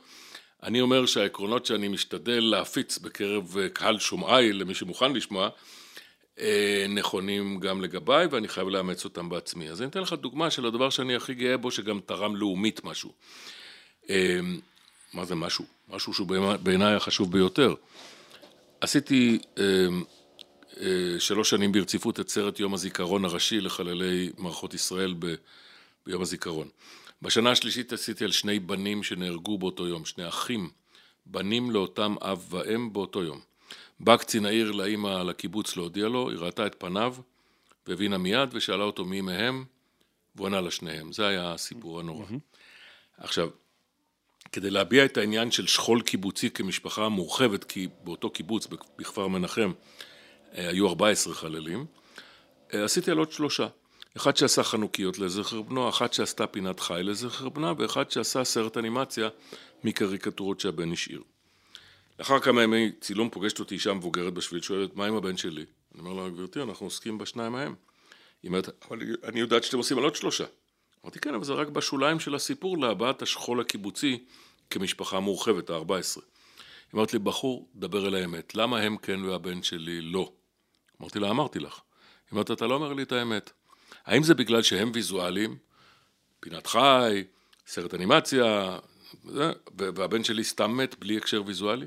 אני 0.62 0.80
אומר 0.80 1.06
שהעקרונות 1.06 1.66
שאני 1.66 1.88
משתדל 1.88 2.40
להפיץ 2.40 2.98
בקרב 2.98 3.56
אה, 3.58 3.68
קהל 3.68 3.98
שומעיי, 3.98 4.52
למי 4.52 4.74
שמוכן 4.74 5.12
לשמוע, 5.12 5.48
אה, 6.40 6.86
נכונים 6.88 7.60
גם 7.60 7.80
לגביי, 7.82 8.26
ואני 8.30 8.48
חייב 8.48 8.68
לאמץ 8.68 9.04
אותם 9.04 9.28
בעצמי. 9.28 9.70
אז 9.70 9.82
אני 9.82 9.88
אתן 9.90 10.00
לך 10.00 10.12
דוגמה 10.12 10.50
של 10.50 10.66
הדבר 10.66 10.90
שאני 10.90 11.14
הכי 11.16 11.34
גאה 11.34 11.56
בו, 11.56 11.70
שגם 11.70 12.00
תרם 12.06 12.36
לאומית 12.36 12.84
משהו. 12.84 13.12
אה, 14.10 14.40
מה 15.14 15.24
זה 15.24 15.34
משהו? 15.34 15.64
משהו 15.88 16.14
שהוא 16.14 16.26
בעיני- 16.26 16.58
בעיניי 16.62 16.94
החשוב 16.94 17.32
ביותר. 17.32 17.74
עשיתי 18.80 19.38
אה, 19.58 19.64
אה, 20.80 21.20
שלוש 21.20 21.50
שנים 21.50 21.72
ברציפות 21.72 22.20
את 22.20 22.28
סרט 22.28 22.60
יום 22.60 22.74
הזיכרון 22.74 23.24
הראשי 23.24 23.60
לחללי 23.60 24.32
מערכות 24.38 24.74
ישראל 24.74 25.14
ב, 25.18 25.34
ביום 26.06 26.22
הזיכרון. 26.22 26.68
בשנה 27.22 27.50
השלישית 27.50 27.92
עשיתי 27.92 28.24
על 28.24 28.32
שני 28.32 28.58
בנים 28.58 29.02
שנהרגו 29.02 29.58
באותו 29.58 29.86
יום, 29.86 30.04
שני 30.04 30.28
אחים, 30.28 30.70
בנים 31.26 31.70
לאותם 31.70 32.14
אב 32.22 32.46
ואם 32.50 32.92
באותו 32.92 33.22
יום. 33.22 33.40
בא 34.00 34.16
קצין 34.16 34.46
העיר 34.46 34.72
לאימא 34.72 35.22
לקיבוץ 35.22 35.76
להודיע 35.76 36.08
לו, 36.08 36.30
היא 36.30 36.38
ראתה 36.38 36.66
את 36.66 36.76
פניו 36.78 37.14
והבינה 37.86 38.18
מיד 38.18 38.48
ושאלה 38.52 38.84
אותו 38.84 39.04
מי 39.04 39.20
מהם, 39.20 39.64
והוא 40.36 40.46
ענה 40.46 40.60
לשניהם. 40.60 41.12
זה 41.12 41.26
היה 41.26 41.52
הסיפור 41.52 42.00
הנורא. 42.00 42.26
עכשיו, 43.18 43.48
כדי 44.52 44.70
להביע 44.70 45.04
את 45.04 45.16
העניין 45.16 45.50
של 45.50 45.66
שכול 45.66 46.02
קיבוצי 46.02 46.50
כמשפחה 46.50 47.08
מורחבת, 47.08 47.64
כי 47.64 47.88
באותו 48.04 48.30
קיבוץ, 48.30 48.66
בכפר 48.98 49.28
מנחם, 49.28 49.72
אה, 50.54 50.68
היו 50.68 50.88
14 50.88 51.34
חללים, 51.34 51.86
אה, 52.74 52.84
עשיתי 52.84 53.10
על 53.10 53.18
עוד 53.18 53.32
שלושה. 53.32 53.66
אחד 54.16 54.36
שעשה 54.36 54.62
חנוכיות 54.62 55.18
לזכר 55.18 55.62
בנו, 55.62 55.88
אחת 55.88 56.12
שעשתה 56.12 56.46
פינת 56.46 56.80
חי 56.80 57.00
לזכר 57.02 57.48
בנה, 57.48 57.72
ואחד 57.78 58.10
שעשה 58.10 58.44
סרט 58.44 58.76
אנימציה 58.76 59.28
מקריקטורות 59.84 60.60
שהבן 60.60 60.92
השאיר. 60.92 61.22
לאחר 62.18 62.40
כמה 62.40 62.62
ימי 62.62 62.92
צילום 63.00 63.30
פוגשת 63.30 63.58
אותי 63.58 63.74
אישה 63.74 63.92
מבוגרת 63.92 64.34
בשביל, 64.34 64.62
שואלת, 64.62 64.96
מה 64.96 65.06
עם 65.06 65.16
הבן 65.16 65.36
שלי? 65.36 65.64
אני 65.94 66.00
אומר 66.00 66.22
לה, 66.22 66.30
גברתי, 66.30 66.62
אנחנו 66.62 66.86
עוסקים 66.86 67.18
בשניים 67.18 67.52
מהם. 67.52 67.74
היא 68.42 68.48
אומרת, 68.48 68.68
אבל 68.88 68.98
אני 69.24 69.40
יודעת 69.40 69.64
שאתם 69.64 69.78
עושים 69.78 69.98
על 69.98 70.04
עוד 70.04 70.16
שלושה. 70.16 70.44
אמרתי, 71.04 71.18
כן, 71.18 71.34
אבל 71.34 71.44
זה 71.44 71.52
רק 71.52 71.68
בשוליים 71.68 72.20
של 72.20 72.34
הסיפור 72.34 72.78
להבעת 72.78 73.22
השכול 73.22 73.60
הקיבוצי 73.60 74.24
כמשפחה 74.70 75.20
מורחבת, 75.20 75.70
ה-14. 75.70 75.90
היא 76.16 76.92
אומרת 76.92 77.12
לי, 77.12 77.18
בחור, 77.18 77.68
דבר 77.74 78.08
אל 78.08 78.14
האמת, 78.14 78.54
למה 78.54 78.78
הם 78.78 78.96
כן 78.96 79.24
והבן 79.24 79.62
שלי 79.62 80.00
לא? 80.00 80.32
אמרתי 81.00 81.18
לה, 81.18 81.30
אמרתי 81.30 81.58
לך. 81.58 81.72
היא 81.74 82.32
אומרת, 82.32 82.50
אתה 82.50 82.66
לא 82.66 82.74
אומר 82.74 82.92
לי 82.92 83.02
את 83.02 83.12
האמת. 83.12 83.52
האם 84.04 84.22
זה 84.22 84.34
בגלל 84.34 84.62
שהם 84.62 84.90
ויזואליים, 84.94 85.56
פינת 86.40 86.66
חי, 86.66 87.24
סרט 87.66 87.94
אנימציה, 87.94 88.78
זה, 89.24 89.52
והבן 89.78 90.24
שלי 90.24 90.44
סתם 90.44 90.76
מת 90.76 90.98
בלי 90.98 91.16
הקשר 91.16 91.42
ויזואלי? 91.46 91.86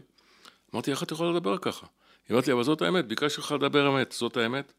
אמרתי, 0.73 0.91
איך 0.91 1.03
את 1.03 1.11
יכולה 1.11 1.31
לדבר 1.31 1.57
ככה? 1.57 1.87
היא 2.27 2.33
אומרת 2.33 2.47
לי, 2.47 2.53
אבל 2.53 2.63
זאת 2.63 2.81
האמת, 2.81 3.07
ביקשתי 3.07 3.41
לך 3.41 3.51
לדבר 3.51 3.89
אמת, 3.89 4.11
זאת 4.11 4.37
האמת? 4.37 4.73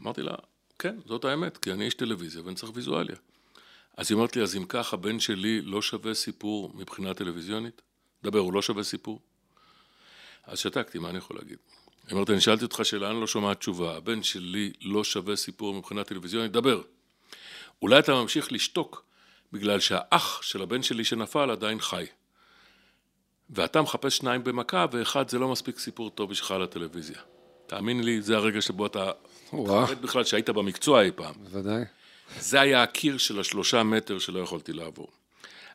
אמרתי 0.00 0.22
לה, 0.22 0.34
כן, 0.78 0.96
זאת 1.06 1.24
האמת, 1.24 1.56
כי 1.56 1.72
אני 1.72 1.84
איש 1.84 1.94
טלוויזיה 1.94 2.42
ואני 2.44 2.54
צריך 2.54 2.72
ויזואליה. 2.74 3.16
אז 3.96 4.10
היא 4.10 4.16
אומרת 4.16 4.36
לי, 4.36 4.42
אז 4.42 4.56
אם 4.56 4.64
כך, 4.68 4.94
הבן 4.94 5.20
שלי 5.20 5.60
לא 5.60 5.82
שווה 5.82 6.14
סיפור 6.14 6.72
מבחינה 6.74 7.14
טלוויזיונית? 7.14 7.82
דבר, 8.22 8.38
הוא 8.38 8.52
לא 8.52 8.62
שווה 8.62 8.82
סיפור? 8.82 9.20
אז 10.44 10.58
שתקתי, 10.58 10.98
מה 10.98 11.10
אני 11.10 11.18
יכול 11.18 11.36
להגיד? 11.36 11.58
היא 12.06 12.12
אומרת, 12.12 12.30
אני 12.30 12.40
שאלתי 12.40 12.64
אותך 12.64 12.80
שאלה, 12.82 13.10
אני 13.10 13.20
לא 13.20 13.26
שומעת 13.26 13.58
תשובה. 13.58 13.96
הבן 13.96 14.22
שלי 14.22 14.72
לא 14.80 15.04
שווה 15.04 15.36
סיפור 15.36 15.74
מבחינה 15.74 16.04
טלוויזיונית, 16.04 16.52
דבר. 16.52 16.82
אולי 17.82 17.98
אתה 17.98 18.14
ממשיך 18.14 18.52
לשתוק 18.52 19.04
בגלל 19.52 19.80
שהאח 19.80 20.42
של 20.42 20.62
הבן 20.62 20.82
שלי 20.82 21.04
שנפל 21.04 21.50
עדיין 21.50 21.80
חי. 21.80 22.04
ואתה 23.50 23.82
מחפש 23.82 24.16
שניים 24.16 24.44
במכה, 24.44 24.86
ואחד 24.92 25.28
זה 25.28 25.38
לא 25.38 25.48
מספיק 25.48 25.78
סיפור 25.78 26.10
טוב 26.10 26.30
בשבילך 26.30 26.50
לטלוויזיה. 26.50 27.18
תאמין 27.66 28.04
לי, 28.04 28.22
זה 28.22 28.36
הרגע 28.36 28.60
שבו 28.60 28.86
אתה... 28.86 29.10
וואו. 29.52 29.86
חרד 29.86 30.02
בכלל 30.02 30.24
שהיית 30.24 30.50
במקצוע 30.50 31.02
אי 31.02 31.10
פעם. 31.10 31.34
בוודאי. 31.42 31.84
זה 32.40 32.60
היה 32.60 32.82
הקיר 32.82 33.18
של 33.18 33.40
השלושה 33.40 33.82
מטר 33.82 34.18
שלא 34.18 34.40
יכולתי 34.40 34.72
לעבור. 34.72 35.08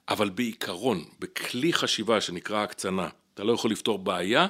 אבל 0.10 0.30
בעיקרון, 0.30 1.06
בכלי 1.20 1.74
חשיבה 1.74 2.22
שנקרא 2.22 2.64
הקצנה, 2.64 3.10
אתה 3.34 3.44
לא 3.44 3.54
יכול 3.54 3.72
לפתור 3.72 4.00
בעיה, 4.00 4.48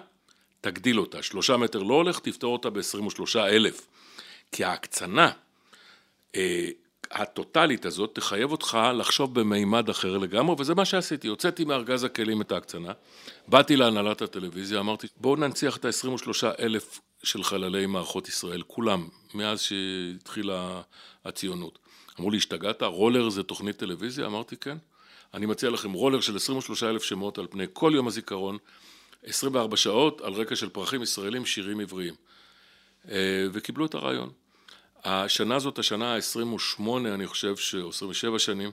תגדיל 0.62 1.00
אותה. 1.00 1.24
שלושה 1.24 1.58
מטר 1.58 1.84
לא 1.84 1.94
הולך, 1.94 2.20
תפתור 2.20 2.54
אותה 2.54 2.70
ב-23 2.70 3.40
אלף. 3.40 3.88
כי 4.52 4.64
ההקצנה 4.64 5.32
אה, 6.36 6.70
הטוטלית 7.12 7.86
הזאת 7.86 8.16
תחייב 8.16 8.52
אותך 8.52 8.78
לחשוב 8.96 9.40
במימד 9.40 9.90
אחר 9.90 10.18
לגמרי, 10.18 10.56
וזה 10.60 10.76
מה 10.76 10.86
שעשיתי. 10.86 11.28
הוצאתי 11.28 11.66
מארגז 11.66 12.04
הכלים 12.04 12.42
את 12.42 12.52
ההקצנה, 12.52 12.92
באתי 13.48 13.76
להנהלת 13.76 14.22
הטלוויזיה, 14.22 14.80
אמרתי, 14.80 15.08
בואו 15.18 15.36
ננציח 15.36 15.78
את 15.78 15.86
ה-23 15.86 16.46
אלף 16.60 17.00
של 17.24 17.44
חללי 17.44 17.86
מערכות 17.86 18.28
ישראל, 18.28 18.62
כולם, 18.68 19.08
מאז 19.34 19.62
שהתחילה 19.62 20.82
הציונות. 21.26 21.80
אמרו 22.20 22.32
לי, 22.32 22.38
השתגעת? 22.38 22.84
רולר 22.84 23.30
זה 23.30 23.44
תוכנית 23.44 23.78
טלוויזיה? 23.78 24.26
אמרתי, 24.26 24.58
כן. 24.58 24.78
אני 25.34 25.46
מציע 25.46 25.70
לכם 25.70 25.92
רולר 25.92 26.22
של 26.22 26.36
23 26.36 26.84
אלף 26.84 27.04
שמות 27.04 27.38
על 27.38 27.48
פני 27.50 27.66
כל 27.74 27.92
יום 27.96 28.08
הזיכרון, 28.08 28.58
24 29.24 29.78
שעות, 29.78 30.22
על 30.22 30.34
רקע 30.34 30.56
של 30.56 30.70
פרחים 30.70 31.04
ישראלים, 31.04 31.46
שירים 31.46 31.80
עבריים. 31.80 32.14
אה, 33.12 33.48
וקיבלו 33.54 33.86
את 33.86 33.94
הרעיון. 33.94 34.30
השנה 35.04 35.60
זאת 35.60 35.80
השנה 35.80 36.16
ה-28, 36.16 36.82
אני 37.14 37.28
חושב, 37.28 37.56
או 37.82 37.90
27 37.90 38.40
שנים, 38.40 38.72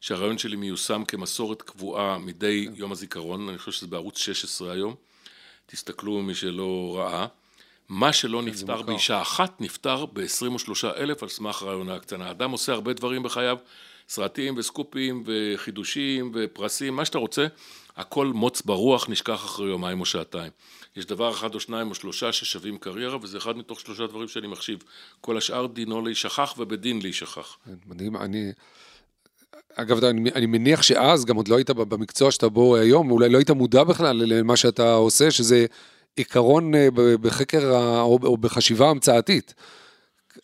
שהרעיון 0.00 0.38
שלי 0.38 0.56
מיושם 0.56 1.04
כמסורת 1.04 1.62
קבועה 1.62 2.18
מדי 2.18 2.68
יום 2.74 2.92
הזיכרון, 2.92 3.48
אני 3.48 3.58
חושב 3.58 3.72
שזה 3.72 3.86
בערוץ 3.86 4.18
16 4.18 4.72
היום, 4.72 4.94
תסתכלו 5.66 6.22
מי 6.22 6.34
שלא 6.34 6.94
ראה, 6.98 7.26
מה 7.88 8.12
שלא 8.12 8.42
נפתר 8.42 8.82
באישה 8.82 9.22
אחת, 9.22 9.60
נפתר 9.60 10.06
ב-23 10.06 10.86
אלף 10.96 11.22
על 11.22 11.28
סמך 11.28 11.62
רעיון 11.62 11.88
ההקצנה. 11.88 12.30
אדם 12.30 12.50
עושה 12.50 12.72
הרבה 12.72 12.92
דברים 12.92 13.22
בחייו, 13.22 13.58
סרטים 14.08 14.54
וסקופים 14.56 15.24
וחידושים 15.26 16.32
ופרסים, 16.34 16.96
מה 16.96 17.04
שאתה 17.04 17.18
רוצה, 17.18 17.46
הכל 17.96 18.26
מוץ 18.26 18.62
ברוח, 18.62 19.08
נשכח 19.08 19.44
אחרי 19.44 19.68
יומיים 19.68 20.00
או 20.00 20.06
שעתיים. 20.06 20.50
יש 20.96 21.06
דבר 21.06 21.30
אחד 21.30 21.54
או 21.54 21.60
שניים 21.60 21.90
או 21.90 21.94
שלושה 21.94 22.32
ששווים 22.32 22.78
קריירה, 22.78 23.16
וזה 23.22 23.38
אחד 23.38 23.56
מתוך 23.56 23.80
שלושה 23.80 24.06
דברים 24.06 24.28
שאני 24.28 24.46
מחשיב. 24.46 24.78
כל 25.20 25.36
השאר 25.36 25.66
דינו 25.66 26.04
להישכח 26.04 26.54
ובדין 26.58 27.02
להישכח. 27.02 27.56
כן, 27.64 27.74
מדהים, 27.86 28.16
אני... 28.16 28.52
אגב, 29.74 30.04
אני, 30.04 30.30
אני 30.34 30.46
מניח 30.46 30.82
שאז 30.82 31.24
גם 31.24 31.36
עוד 31.36 31.48
לא 31.48 31.56
היית 31.56 31.70
במקצוע 31.70 32.30
שאתה 32.30 32.48
בו 32.48 32.76
היום, 32.76 33.10
אולי 33.10 33.28
לא 33.28 33.38
היית 33.38 33.50
מודע 33.50 33.84
בכלל 33.84 34.16
למה 34.16 34.56
שאתה 34.56 34.94
עושה, 34.94 35.30
שזה 35.30 35.66
עיקרון 36.16 36.74
אה, 36.74 36.88
בחקר 37.20 37.70
או 38.02 38.36
בחשיבה 38.36 38.90
המצאתית. 38.90 39.54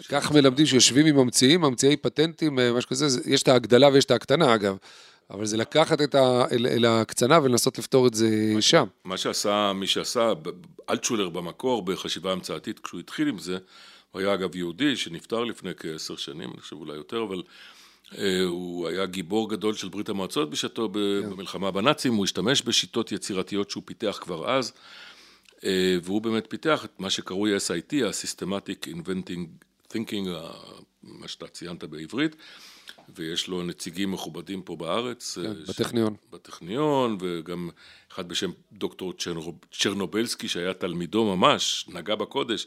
כך 0.09 0.33
מלמדים 0.33 0.67
שיושבים 0.67 1.07
עם 1.07 1.17
ממציאים, 1.17 1.61
ממציאי 1.61 1.97
פטנטים, 1.97 2.59
אה, 2.59 2.73
משהו 2.73 2.91
כזה, 2.91 3.21
יש 3.31 3.43
את 3.43 3.49
ההגדלה 3.49 3.89
ויש 3.93 4.05
את 4.05 4.11
ההקטנה 4.11 4.55
אגב. 4.55 4.77
אבל 5.31 5.47
זה 5.47 5.57
לקחת 5.57 6.01
את 6.01 6.15
ה... 6.15 6.45
אל, 6.53 6.67
אל 6.67 6.85
הקצנה 6.85 7.39
ולנסות 7.43 7.79
לפתור 7.79 8.07
את 8.07 8.15
זה 8.15 8.53
מה, 8.55 8.63
שם. 8.63 8.87
מה 9.05 9.17
שעשה, 9.17 9.73
מי 9.73 9.87
שעשה, 9.87 10.33
אלטשולר 10.91 11.29
במקור 11.29 11.83
בחשיבה 11.83 12.33
המצאתית, 12.33 12.79
כשהוא 12.79 13.01
התחיל 13.01 13.29
עם 13.29 13.39
זה, 13.39 13.59
הוא 14.11 14.21
היה 14.21 14.35
אגב 14.35 14.57
יהודי 14.57 14.97
שנפטר 14.97 15.45
לפני 15.45 15.71
כעשר 15.77 16.17
שנים, 16.17 16.51
אני 16.51 16.61
חושב 16.61 16.77
אולי 16.77 16.95
יותר, 16.95 17.23
אבל 17.29 17.43
אה, 18.19 18.43
הוא 18.45 18.89
היה 18.89 19.07
גיבור 19.07 19.51
גדול 19.51 19.75
של 19.75 19.89
ברית 19.89 20.09
המועצות 20.09 20.51
בשעתו 20.51 20.91
כן. 20.95 21.31
במלחמה 21.31 21.71
בנאצים, 21.71 22.15
הוא 22.15 22.25
השתמש 22.25 22.63
בשיטות 22.63 23.13
יצירתיות 23.13 23.71
שהוא 23.71 23.83
פיתח 23.87 24.19
כבר 24.21 24.51
אז, 24.51 24.73
והוא 26.03 26.23
באמת 26.23 26.47
פיתח 26.49 26.85
את 26.85 27.01
מה 27.01 27.11
שקרוי 27.11 27.57
SIT, 27.57 28.05
ה-Systematic 28.05 28.87
Inventing 28.87 29.67
Thinking, 29.93 30.29
מה 31.03 31.29
שאתה 31.29 31.47
ציינת 31.47 31.85
בעברית. 31.85 32.37
ויש 33.17 33.49
לו 33.49 33.63
נציגים 33.63 34.13
מכובדים 34.13 34.63
פה 34.63 34.77
בארץ. 34.77 35.39
כן, 35.43 35.55
ש... 35.67 35.71
בטכניון. 35.71 36.15
בטכניון, 36.33 37.19
וגם 37.21 37.71
אחד 38.13 38.29
בשם 38.29 38.51
דוקטור 38.73 39.13
צ'רנובלסקי, 39.73 40.49
שהיה 40.49 40.75
תלמידו 40.75 41.37
ממש, 41.37 41.87
נגע 41.89 42.15
בקודש, 42.15 42.67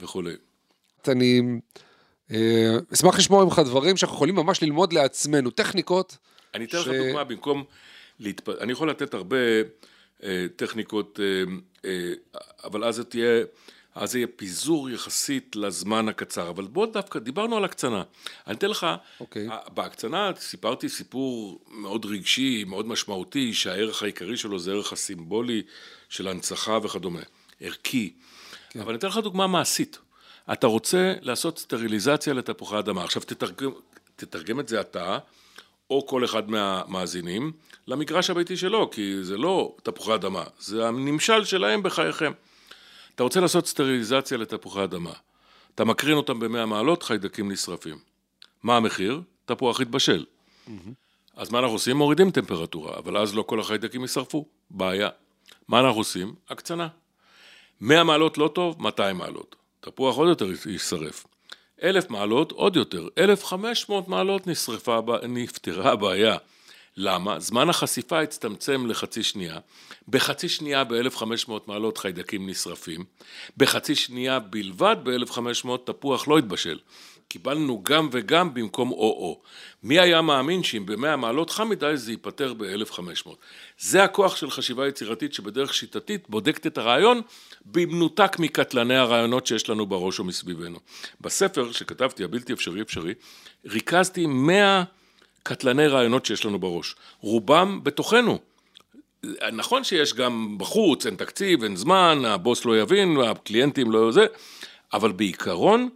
וכולי. 0.00 0.32
אני 1.08 1.42
אה, 2.30 2.76
אשמח 2.94 3.18
לשמוע 3.18 3.44
ממך 3.44 3.58
דברים 3.64 3.96
שאנחנו 3.96 4.16
יכולים 4.16 4.34
ממש 4.34 4.62
ללמוד 4.62 4.92
לעצמנו, 4.92 5.50
טכניקות. 5.50 6.16
אני 6.54 6.64
אתן 6.64 6.78
ש... 6.78 6.86
לך 6.86 6.94
דוגמה, 7.06 7.24
במקום... 7.24 7.64
להתפ... 8.20 8.48
אני 8.48 8.72
יכול 8.72 8.90
לתת 8.90 9.14
הרבה 9.14 9.36
אה, 9.36 9.62
טכניקות, 10.56 11.20
אה, 11.22 11.52
אה, 11.84 12.12
אבל 12.64 12.84
אז 12.84 12.96
זה 12.96 13.04
תהיה... 13.04 13.44
אז 13.96 14.12
זה 14.12 14.18
יהיה 14.18 14.26
פיזור 14.36 14.90
יחסית 14.90 15.56
לזמן 15.56 16.08
הקצר. 16.08 16.50
אבל 16.50 16.64
בוא 16.64 16.86
דווקא, 16.86 17.18
דיברנו 17.18 17.56
על 17.56 17.64
הקצנה. 17.64 18.02
אני 18.46 18.56
אתן 18.56 18.70
לך, 18.70 18.84
okay. 18.84 19.20
אוקיי. 19.20 19.48
בהקצנה 19.74 20.30
סיפרתי 20.38 20.88
סיפור 20.88 21.60
מאוד 21.70 22.04
רגשי, 22.04 22.64
מאוד 22.64 22.86
משמעותי, 22.86 23.54
שהערך 23.54 24.02
העיקרי 24.02 24.36
שלו 24.36 24.58
זה 24.58 24.72
הערך 24.72 24.92
הסימבולי 24.92 25.62
של 26.08 26.28
הנצחה 26.28 26.78
וכדומה. 26.82 27.20
ערכי. 27.60 28.12
Okay. 28.12 28.26
כן. 28.70 28.80
אבל 28.80 28.88
אני 28.88 28.98
אתן 28.98 29.08
לך 29.08 29.16
דוגמה 29.16 29.46
מעשית. 29.46 29.98
אתה 30.52 30.66
רוצה 30.66 31.14
לעשות 31.20 31.58
סטריליזציה 31.58 32.34
לתפוחי 32.34 32.78
אדמה. 32.78 33.04
עכשיו 33.04 33.22
תתרגם, 33.22 33.70
תתרגם 34.16 34.60
את 34.60 34.68
זה 34.68 34.80
אתה, 34.80 35.18
או 35.90 36.06
כל 36.06 36.24
אחד 36.24 36.50
מהמאזינים, 36.50 37.52
למגרש 37.86 38.30
הביתי 38.30 38.56
שלו, 38.56 38.90
כי 38.90 39.24
זה 39.24 39.36
לא 39.36 39.76
תפוחי 39.82 40.14
אדמה, 40.14 40.44
זה 40.58 40.88
הנמשל 40.88 41.44
שלהם 41.44 41.82
בחייכם. 41.82 42.32
אתה 43.14 43.22
רוצה 43.22 43.40
לעשות 43.40 43.66
סטריליזציה 43.66 44.38
לתפוחי 44.38 44.84
אדמה. 44.84 45.12
אתה 45.74 45.84
מקרין 45.84 46.16
אותם 46.16 46.40
במאה 46.40 46.66
מעלות, 46.66 47.02
חיידקים 47.02 47.52
נשרפים. 47.52 47.98
מה 48.62 48.76
המחיר? 48.76 49.20
תפוח 49.44 49.80
התבשל. 49.80 50.24
Mm-hmm. 50.66 50.70
אז 51.36 51.50
מה 51.50 51.58
אנחנו 51.58 51.74
עושים? 51.74 51.96
מורידים 51.96 52.30
טמפרטורה, 52.30 52.98
אבל 52.98 53.16
אז 53.16 53.34
לא 53.34 53.42
כל 53.42 53.60
החיידקים 53.60 54.02
יישרפו. 54.02 54.46
בעיה. 54.70 55.08
מה 55.68 55.80
אנחנו 55.80 56.00
עושים? 56.00 56.34
הקצנה. 56.48 56.88
100 57.80 58.04
מעלות 58.04 58.38
לא 58.38 58.50
טוב, 58.54 58.82
200 58.82 59.16
מעלות. 59.16 59.56
תפוח 59.80 60.16
עוד 60.16 60.28
יותר 60.28 60.46
יישרף. 60.66 61.26
אלף 61.82 62.10
מעלות 62.10 62.52
עוד 62.52 62.76
יותר, 62.76 63.08
1,500 63.18 64.08
מעלות 64.08 64.46
נשרפה, 64.46 64.98
נפתרה 65.28 65.92
הבעיה. 65.92 66.36
למה? 66.96 67.40
זמן 67.40 67.68
החשיפה 67.68 68.20
הצטמצם 68.20 68.86
לחצי 68.86 69.22
שנייה, 69.22 69.58
בחצי 70.08 70.48
שנייה 70.48 70.84
ב-1500 70.84 71.50
מעלות 71.66 71.98
חיידקים 71.98 72.48
נשרפים, 72.48 73.04
בחצי 73.56 73.94
שנייה 73.94 74.38
בלבד 74.38 74.96
ב-1500 75.04 75.68
תפוח 75.84 76.28
לא 76.28 76.38
התבשל. 76.38 76.78
קיבלנו 77.28 77.80
גם 77.82 78.08
וגם 78.12 78.54
במקום 78.54 78.90
או-או. 78.90 79.40
מי 79.82 80.00
היה 80.00 80.22
מאמין 80.22 80.62
שאם 80.62 80.86
ב-100 80.86 81.16
מעלות 81.16 81.50
חם 81.50 81.68
מדי 81.68 81.92
זה 81.94 82.10
ייפתר 82.10 82.54
ב-1500. 82.54 83.30
זה 83.78 84.04
הכוח 84.04 84.36
של 84.36 84.50
חשיבה 84.50 84.88
יצירתית 84.88 85.34
שבדרך 85.34 85.74
שיטתית 85.74 86.28
בודקת 86.28 86.66
את 86.66 86.78
הרעיון 86.78 87.20
במנותק 87.66 88.36
מקטלני 88.38 88.96
הרעיונות 88.96 89.46
שיש 89.46 89.68
לנו 89.68 89.86
בראש 89.86 90.20
ומסביבנו. 90.20 90.78
בספר 91.20 91.72
שכתבתי, 91.72 92.24
הבלתי 92.24 92.52
אפשרי 92.52 92.82
אפשרי, 92.82 93.14
ריכזתי 93.66 94.26
100 94.26 94.84
קטלני 95.42 95.86
רעיונות 95.86 96.26
שיש 96.26 96.44
לנו 96.44 96.58
בראש. 96.58 96.94
רובם 97.20 97.80
בתוכנו. 97.82 98.38
נכון 99.52 99.84
שיש 99.84 100.14
גם 100.14 100.58
בחוץ, 100.58 101.06
אין 101.06 101.16
תקציב, 101.16 101.62
אין 101.62 101.76
זמן, 101.76 102.22
הבוס 102.26 102.64
לא 102.64 102.80
יבין, 102.80 103.16
הקליינטים 103.20 103.90
לא 103.90 104.12
זה, 104.12 104.26
אבל 104.92 105.12
בעיקרון, 105.12 105.88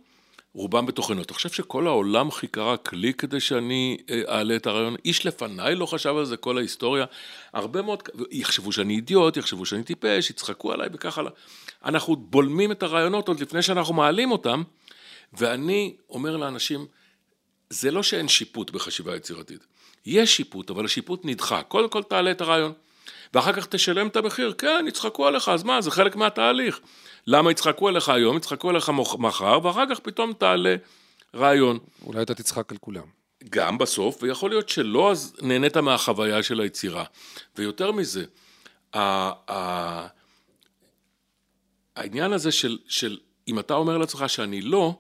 רובם 0.55 0.87
בתוכנו. 0.87 1.23
אתה 1.23 1.35
חושב 1.35 1.49
שכל 1.49 1.87
העולם 1.87 2.31
חיכה 2.31 2.63
רק 2.63 2.93
לי 2.93 3.15
כדי 3.15 3.41
שאני 3.41 3.97
אה, 4.11 4.23
אעלה 4.29 4.57
את 4.57 4.67
הרעיון? 4.67 4.97
איש 5.05 5.27
לפניי 5.27 5.75
לא 5.75 5.87
חשב 5.87 6.17
על 6.17 6.25
זה 6.25 6.37
כל 6.37 6.59
ההיסטוריה. 6.59 7.05
הרבה 7.53 7.83
מאוד, 7.83 8.03
יחשבו 8.31 8.73
שאני 8.73 8.95
אידיוט, 8.95 9.37
יחשבו 9.37 9.67
שאני 9.67 9.85
טיפש, 9.85 10.31
יצחקו 10.31 10.73
עליי 10.73 10.89
וכך 10.93 11.19
הלאה. 11.19 11.33
אנחנו 11.85 12.17
בולמים 12.17 12.73
את 12.73 12.83
הרעיונות 12.83 13.29
עוד 13.29 13.41
לפני 13.41 13.63
שאנחנו 13.63 13.95
מעלים 13.95 14.31
אותם, 14.31 14.63
ואני 15.33 15.97
אומר 16.11 16.37
לאנשים, 16.37 16.87
זה 17.71 17.91
לא 17.91 18.03
שאין 18.03 18.29
שיפוט 18.29 18.71
בחשיבה 18.71 19.17
יצירתית. 19.17 19.67
יש 20.07 20.37
שיפוט, 20.37 20.71
אבל 20.71 20.85
השיפוט 20.85 21.21
נדחה. 21.25 21.63
קודם 21.63 21.89
כל 21.89 22.03
תעלה 22.03 22.31
את 22.31 22.41
הרעיון. 22.41 22.73
ואחר 23.35 23.53
כך 23.53 23.67
תשלם 23.67 24.07
את 24.07 24.17
המחיר. 24.17 24.53
כן, 24.59 24.85
יצחקו 24.89 25.27
עליך, 25.27 25.49
אז 25.49 25.63
מה, 25.63 25.81
זה 25.81 25.91
חלק 25.91 26.17
מהתהליך. 26.17 26.81
למה 27.27 27.51
יצחקו 27.51 27.89
עליך 27.89 28.09
היום, 28.09 28.37
יצחקו 28.37 28.71
עליך 28.71 28.91
מחר, 29.19 29.59
ואחר 29.63 29.85
כך 29.91 30.01
פתאום 30.01 30.33
תעלה 30.33 30.77
רעיון. 31.35 31.79
אולי 32.07 32.23
אתה 32.23 32.35
תצחק 32.35 32.73
על 32.73 32.79
כולם. 32.79 33.21
גם 33.49 33.79
בסוף, 33.79 34.23
ויכול 34.23 34.51
להיות 34.51 34.69
שלא, 34.69 35.11
אז 35.11 35.37
נהנית 35.43 35.77
מהחוויה 35.77 36.43
של 36.43 36.61
היצירה. 36.61 37.05
ויותר 37.57 37.93
מזה, 37.93 38.25
העניין 41.97 42.33
הזה 42.33 42.53
של, 42.53 42.79
של 42.89 43.19
אם 43.49 43.59
אתה 43.59 43.75
אומר 43.75 43.99
לעצמך 43.99 44.25
שאני 44.29 44.63
לא, 44.63 44.99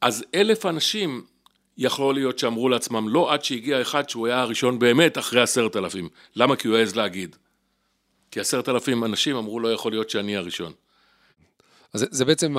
אז 0.00 0.24
אלף 0.34 0.66
אנשים 0.66 1.24
יכול 1.78 2.14
להיות 2.14 2.38
שאמרו 2.38 2.68
לעצמם 2.68 3.08
לא 3.08 3.32
עד 3.32 3.44
שהגיע 3.44 3.82
אחד 3.82 4.08
שהוא 4.08 4.26
היה 4.26 4.40
הראשון 4.40 4.78
באמת 4.78 5.18
אחרי 5.18 5.40
עשרת 5.40 5.76
אלפים. 5.76 6.08
למה? 6.36 6.56
כי 6.56 6.68
הוא 6.68 6.76
העז 6.76 6.96
להגיד. 6.96 7.36
כי 8.30 8.40
עשרת 8.40 8.68
אלפים 8.68 9.04
אנשים 9.04 9.36
אמרו 9.36 9.60
לא 9.60 9.72
יכול 9.72 9.92
להיות 9.92 10.10
שאני 10.10 10.36
הראשון. 10.36 10.72
אז 11.92 12.06
זה 12.10 12.24
בעצם 12.24 12.56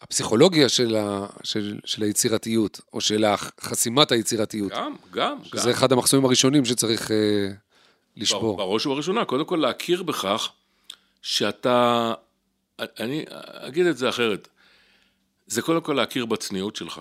הפסיכולוגיה 0.00 0.68
של, 0.68 0.96
ה, 0.96 1.26
של, 1.42 1.80
של 1.84 2.02
היצירתיות, 2.02 2.80
או 2.92 3.00
של 3.00 3.24
חסימת 3.60 4.12
היצירתיות. 4.12 4.72
גם, 4.72 4.94
גם. 5.10 5.38
שזה 5.44 5.62
גם. 5.64 5.70
אחד 5.70 5.92
המחסומים 5.92 6.24
הראשונים 6.26 6.64
שצריך 6.64 7.10
אה, 7.10 7.16
לשבור. 8.16 8.56
בראש 8.56 8.86
ובראשונה, 8.86 9.24
קודם 9.24 9.44
כל 9.44 9.56
להכיר 9.56 10.02
בכך 10.02 10.52
שאתה, 11.22 12.12
אני 12.78 13.24
אגיד 13.38 13.86
את 13.86 13.96
זה 13.96 14.08
אחרת, 14.08 14.48
זה 15.46 15.62
קודם 15.62 15.80
כל 15.80 15.92
להכיר 15.92 16.26
בצניעות 16.26 16.76
שלך. 16.76 17.00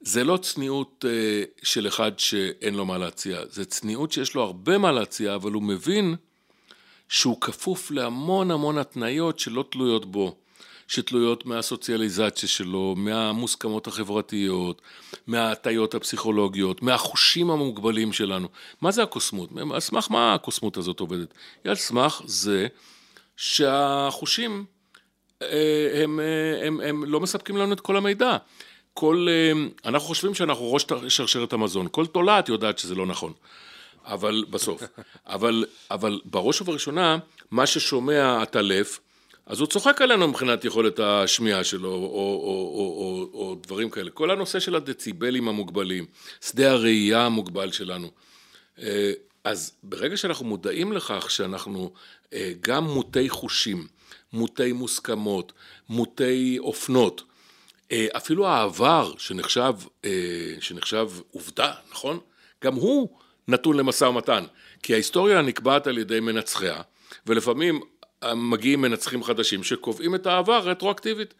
זה 0.00 0.24
לא 0.24 0.36
צניעות 0.36 1.04
אה, 1.08 1.42
של 1.62 1.88
אחד 1.88 2.18
שאין 2.18 2.74
לו 2.74 2.86
מה 2.86 2.98
להציע, 2.98 3.40
זה 3.50 3.64
צניעות 3.64 4.12
שיש 4.12 4.34
לו 4.34 4.42
הרבה 4.42 4.78
מה 4.78 4.92
להציע, 4.92 5.34
אבל 5.34 5.52
הוא 5.52 5.62
מבין 5.62 6.16
שהוא 7.08 7.40
כפוף 7.40 7.90
להמון 7.90 8.50
המון 8.50 8.78
התניות 8.78 9.38
שלא 9.38 9.64
תלויות 9.70 10.06
בו, 10.06 10.36
שתלויות 10.88 11.46
מהסוציאליזציה 11.46 12.48
שלו, 12.48 12.94
מהמוסכמות 12.96 13.86
החברתיות, 13.86 14.82
מההטיות 15.26 15.94
הפסיכולוגיות, 15.94 16.82
מהחושים 16.82 17.50
המוגבלים 17.50 18.12
שלנו. 18.12 18.48
מה 18.80 18.90
זה 18.90 19.02
הקוסמות? 19.02 19.50
על 19.74 19.80
סמך 19.80 20.06
מה 20.10 20.34
הקוסמות 20.34 20.76
הזאת 20.76 21.00
עובדת? 21.00 21.34
היא 21.64 21.70
על 21.70 21.76
סמך 21.76 22.22
זה 22.24 22.66
שהחושים 23.36 24.64
אה, 25.42 26.02
הם, 26.02 26.20
אה, 26.20 26.66
הם, 26.66 26.80
הם, 26.80 26.88
הם 26.88 27.04
לא 27.04 27.20
מספקים 27.20 27.56
לנו 27.56 27.72
את 27.72 27.80
כל 27.80 27.96
המידע. 27.96 28.36
כל, 28.94 29.26
אמ, 29.30 29.68
אנחנו 29.84 30.08
חושבים 30.08 30.34
שאנחנו 30.34 30.72
ראש 30.72 30.86
שרשרת 31.08 31.52
המזון, 31.52 31.86
כל 31.90 32.06
תולעת 32.06 32.48
יודעת 32.48 32.78
שזה 32.78 32.94
לא 32.94 33.06
נכון, 33.06 33.32
אבל 34.06 34.44
בסוף, 34.50 34.82
אבל, 35.26 35.64
אבל 35.90 36.20
בראש 36.24 36.60
ובראשונה, 36.60 37.18
מה 37.50 37.66
ששומע 37.66 38.42
הטלף, 38.42 39.00
אז 39.46 39.60
הוא 39.60 39.68
צוחק 39.68 40.02
עלינו 40.02 40.28
מבחינת 40.28 40.64
יכולת 40.64 41.00
השמיעה 41.00 41.64
שלו, 41.64 41.88
או, 41.88 41.94
או, 41.94 42.70
או, 42.74 43.28
או, 43.34 43.40
או 43.40 43.56
דברים 43.62 43.90
כאלה. 43.90 44.10
כל 44.10 44.30
הנושא 44.30 44.60
של 44.60 44.74
הדציבלים 44.74 45.48
המוגבלים, 45.48 46.06
שדה 46.40 46.70
הראייה 46.70 47.26
המוגבל 47.26 47.72
שלנו. 47.72 48.10
אה, 48.78 49.12
אז 49.44 49.72
ברגע 49.82 50.16
שאנחנו 50.16 50.46
מודעים 50.46 50.92
לכך 50.92 51.30
שאנחנו 51.30 51.92
אה, 52.32 52.52
גם 52.60 52.84
מוטי 52.84 53.28
חושים, 53.28 53.86
מוטי 54.32 54.72
מוסכמות, 54.72 55.52
מוטי 55.88 56.56
אופנות, 56.58 57.22
אה, 57.92 58.06
אפילו 58.16 58.46
העבר 58.46 59.12
שנחשב, 59.18 59.74
שנחשב 60.60 61.10
עובדה, 61.30 61.72
נכון? 61.90 62.18
גם 62.64 62.74
הוא 62.74 63.08
נתון 63.48 63.76
למשא 63.76 64.04
ומתן, 64.04 64.44
כי 64.82 64.92
ההיסטוריה 64.94 65.42
נקבעת 65.42 65.86
על 65.86 65.98
ידי 65.98 66.20
מנצחיה, 66.20 66.80
ולפעמים 67.26 67.80
מגיעים 68.34 68.80
מנצחים 68.80 69.24
חדשים 69.24 69.64
שקובעים 69.64 70.14
את 70.14 70.26
העבר 70.26 70.68
רטרואקטיבית 70.68 71.34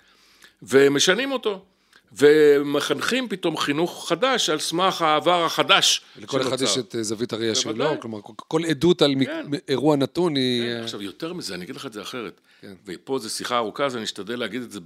ומשנים 0.63 1.33
אותו 1.33 1.65
ומחנכים 2.13 3.29
פתאום 3.29 3.57
חינוך 3.57 4.09
חדש 4.09 4.51
על 4.51 4.59
סמך 4.59 5.03
העבר 5.03 5.45
החדש 5.45 6.01
לכל 6.17 6.43
אחד 6.43 6.63
יש 6.63 6.79
את 6.79 6.97
זווית 7.01 7.33
הראייה 7.33 7.55
שלו, 7.55 8.01
כלומר 8.01 8.19
כל 8.37 8.65
עדות 8.65 9.03
על 9.03 9.15
כן. 9.25 9.47
אירוע 9.69 9.97
נתון 9.97 10.37
היא... 10.37 10.63
כן, 10.63 10.81
עכשיו 10.83 11.03
יותר 11.03 11.33
מזה, 11.33 11.55
אני 11.55 11.65
אגיד 11.65 11.77
לך 11.77 11.87
את 11.87 11.93
זה 11.93 12.03
אחרת, 12.03 12.41
כן. 12.61 12.75
ופה 12.87 13.19
זו 13.19 13.31
שיחה 13.31 13.57
ארוכה 13.57 13.85
אז 13.85 13.97
אני 13.97 14.05
אשתדל 14.05 14.39
להגיד 14.39 14.63
את 14.63 14.71
זה 14.71 14.81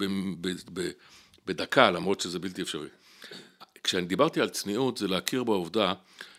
בדקה 1.46 1.90
למרות 1.90 2.20
שזה 2.20 2.38
בלתי 2.38 2.62
אפשרי. 2.62 2.88
כשאני 3.84 4.06
דיברתי 4.06 4.40
על 4.40 4.48
צניעות 4.48 4.96
זה 4.96 5.08
להכיר 5.08 5.44
בעובדה 5.44 5.92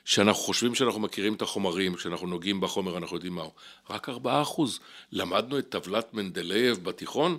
שאנחנו 0.06 0.44
חושבים 0.44 0.76
שאנחנו 0.76 1.00
מכירים 1.00 1.34
את 1.34 1.42
החומרים, 1.42 1.96
כשאנחנו 1.96 2.28
נוגעים 2.28 2.62
בחומר 2.62 2.98
אנחנו 2.98 3.16
יודעים 3.16 3.36
מהו. 3.36 3.52
רק 3.90 4.10
ארבעה 4.10 4.42
אחוז. 4.42 4.80
למדנו 5.12 5.60
את 5.60 5.70
טבלת 5.70 6.14
מנדלייב 6.14 6.84
בתיכון, 6.84 7.38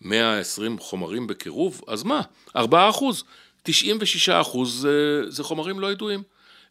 120 0.00 0.78
חומרים 0.78 1.26
בקירוב, 1.26 1.80
אז 1.86 2.02
מה? 2.02 2.20
ארבעה 2.56 2.90
אחוז. 2.90 3.24
96 3.62 4.28
אחוז 4.28 4.80
זה, 4.80 5.22
זה 5.28 5.44
חומרים 5.44 5.80
לא 5.80 5.92
ידועים. 5.92 6.22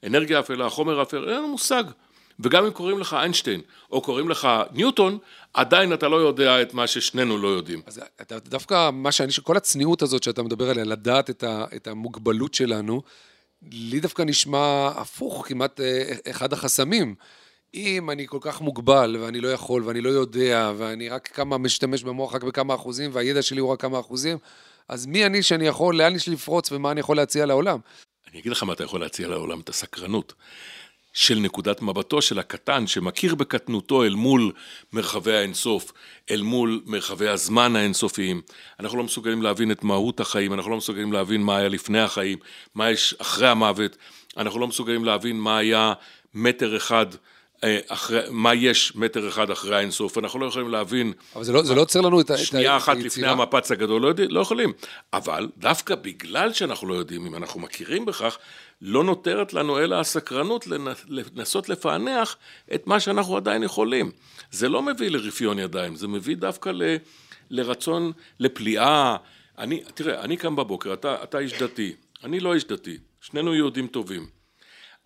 אנרגיה 0.04 0.40
אפלה, 0.40 0.70
חומר 0.70 1.02
אפל, 1.02 1.30
אין 1.30 1.38
לנו 1.38 1.48
מושג. 1.48 1.84
וגם 2.40 2.66
אם 2.66 2.72
קוראים 2.72 3.00
לך 3.00 3.14
איינשטיין, 3.14 3.62
או 3.92 4.02
קוראים 4.02 4.30
לך 4.30 4.48
ניוטון, 4.72 5.18
עדיין 5.54 5.94
אתה 5.94 6.08
לא 6.08 6.16
יודע 6.16 6.62
את 6.62 6.74
מה 6.74 6.88
ששנינו 6.88 7.38
לא 7.38 7.48
יודעים. 7.48 7.82
אז 7.88 8.02
דווקא 8.30 8.90
מה 8.94 9.12
שאני, 9.12 9.32
כל 9.44 9.58
הצניעות 9.58 10.02
הזאת 10.02 10.24
שאתה 10.24 10.44
מדבר 10.44 10.70
עליה, 10.70 10.84
לדעת 10.84 11.30
את, 11.30 11.44
את 11.76 11.88
המוגבלות 11.88 12.54
שלנו, 12.54 13.02
לי 13.72 14.00
דווקא 14.00 14.22
נשמע 14.22 14.88
הפוך, 14.96 15.48
כמעט 15.48 15.80
אה, 15.80 16.14
אחד 16.30 16.54
החסמים. 16.54 17.16
אם 17.74 18.10
אני 18.10 18.28
כל 18.28 18.38
כך 18.42 18.62
מוגבל, 18.62 19.18
ואני 19.20 19.42
לא 19.42 19.48
יכול, 19.48 19.84
ואני 19.86 20.02
לא 20.02 20.10
יודע, 20.10 20.72
ואני 20.78 21.10
רק 21.10 21.28
כמה 21.28 21.58
משתמש 21.58 22.04
במוח 22.04 22.36
רק 22.36 22.44
בכמה 22.44 22.76
אחוזים, 22.76 23.10
והידע 23.14 23.42
שלי 23.42 23.60
הוא 23.60 23.70
רק 23.70 23.82
כמה 23.82 24.00
אחוזים, 24.00 24.38
אז 24.90 25.06
מי 25.06 25.26
אני 25.26 25.44
שאני 25.44 25.68
יכול, 25.68 25.98
לאן 25.98 26.16
יש 26.16 26.28
לי 26.28 26.34
לפרוץ, 26.34 26.72
ומה 26.72 26.92
אני 26.92 27.00
יכול 27.00 27.18
להציע 27.18 27.46
לעולם? 27.46 27.80
אני 28.32 28.40
אגיד 28.40 28.52
לך 28.52 28.64
מה 28.64 28.74
אתה 28.74 28.84
יכול 28.84 29.00
להציע 29.00 29.28
לעולם, 29.28 29.60
את 29.60 29.70
הסקרנות. 29.70 30.34
של 31.18 31.40
נקודת 31.40 31.82
מבטו 31.82 32.22
של 32.22 32.40
הקטן 32.40 32.88
שמכיר 32.88 33.36
בקטנותו 33.36 34.04
אל 34.04 34.16
מול 34.16 34.52
מרחבי 34.94 35.34
האינסוף, 35.34 35.94
אל 36.32 36.42
מול 36.42 36.82
מרחבי 36.86 37.28
הזמן 37.28 37.76
האינסופיים. 37.76 38.42
אנחנו 38.80 38.98
לא 38.98 39.04
מסוגלים 39.04 39.42
להבין 39.42 39.72
את 39.72 39.84
מהות 39.84 40.20
החיים, 40.20 40.54
אנחנו 40.54 40.72
לא 40.72 40.78
מסוגלים 40.78 41.14
להבין 41.14 41.42
מה 41.42 41.58
היה 41.58 41.70
לפני 41.70 42.00
החיים, 42.00 42.38
מה 42.76 42.92
יש 42.92 43.16
אחרי 43.18 43.48
המוות, 43.48 43.98
אנחנו 44.38 44.60
לא 44.60 44.68
מסוגלים 44.68 45.06
להבין 45.06 45.40
מה 45.40 45.58
היה 45.58 45.94
מטר 46.34 46.78
אחד 46.78 47.06
אה, 47.64 47.80
אחרי, 47.88 48.20
מה 48.30 48.54
יש 48.54 48.96
מטר 48.96 49.28
אחד 49.28 49.52
אחרי 49.52 49.76
האינסוף, 49.76 50.18
אנחנו 50.18 50.40
לא 50.40 50.46
יכולים 50.46 50.70
להבין... 50.70 51.14
אבל 51.36 51.44
זה 51.44 51.54
לא, 51.54 51.64
זה 51.64 51.76
לא 51.76 51.82
עוצר 51.82 52.02
לנו 52.02 52.22
את 52.22 52.30
היצירה. 52.30 52.48
שנייה 52.48 52.78
אחת 52.78 52.98
לפני 52.98 53.28
המפץ 53.28 53.72
הגדול, 53.72 54.02
לא, 54.02 54.08
יודע, 54.08 54.24
לא 54.30 54.40
יכולים. 54.40 54.74
אבל 55.14 55.48
דווקא 55.58 55.96
בגלל 55.96 56.54
שאנחנו 56.54 56.88
לא 56.88 56.96
יודעים, 56.96 57.26
אם 57.26 57.36
אנחנו 57.36 57.60
מכירים 57.60 58.06
בכך, 58.06 58.38
לא 58.82 59.04
נותרת 59.04 59.54
לנו 59.54 59.80
אלא 59.80 59.96
הסקרנות 59.96 60.68
לנסות 61.08 61.70
לפענח 61.70 62.38
את 62.76 62.88
מה 62.88 63.00
שאנחנו 63.00 63.38
עדיין 63.38 63.64
יכולים. 63.64 64.12
זה 64.52 64.70
לא 64.70 64.82
מביא 64.82 65.10
לרפיון 65.10 65.60
ידיים, 65.60 65.96
זה 65.96 66.08
מביא 66.08 66.36
דווקא 66.36 66.70
ל, 66.70 66.82
לרצון, 67.50 68.12
לפליאה. 68.40 69.18
אני, 69.58 69.84
תראה, 69.94 70.22
אני 70.22 70.38
קם 70.38 70.56
בבוקר, 70.56 70.94
אתה, 70.94 71.24
אתה 71.24 71.40
איש 71.40 71.54
דתי, 71.54 71.96
אני 72.24 72.40
לא 72.40 72.54
איש 72.54 72.64
דתי, 72.64 72.98
שנינו 73.22 73.56
יהודים 73.56 73.88
טובים. 73.88 74.28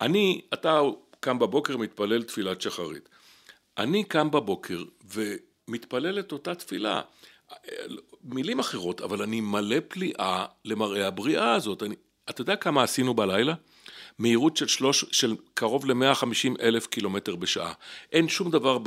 אני, 0.00 0.40
אתה 0.54 0.80
קם 1.20 1.38
בבוקר, 1.38 1.76
מתפלל 1.76 2.22
תפילת 2.22 2.60
שחרית. 2.60 3.08
אני 3.78 4.04
קם 4.04 4.30
בבוקר 4.30 4.84
ומתפלל 5.14 6.18
את 6.18 6.32
אותה 6.32 6.54
תפילה. 6.54 7.00
מילים 8.24 8.58
אחרות, 8.58 9.00
אבל 9.00 9.22
אני 9.22 9.40
מלא 9.40 9.76
פליאה 9.88 10.46
למראה 10.64 11.06
הבריאה 11.06 11.54
הזאת. 11.54 11.82
אני, 11.82 11.94
אתה 12.32 12.40
יודע 12.40 12.56
כמה 12.56 12.82
עשינו 12.82 13.14
בלילה? 13.14 13.54
מהירות 14.18 14.56
של, 14.56 14.66
שלוש, 14.66 15.04
של 15.10 15.36
קרוב 15.54 15.86
ל-150 15.86 16.62
אלף 16.62 16.86
קילומטר 16.86 17.36
בשעה. 17.36 17.72
אין 18.12 18.28
שום 18.28 18.50
דבר 18.50 18.78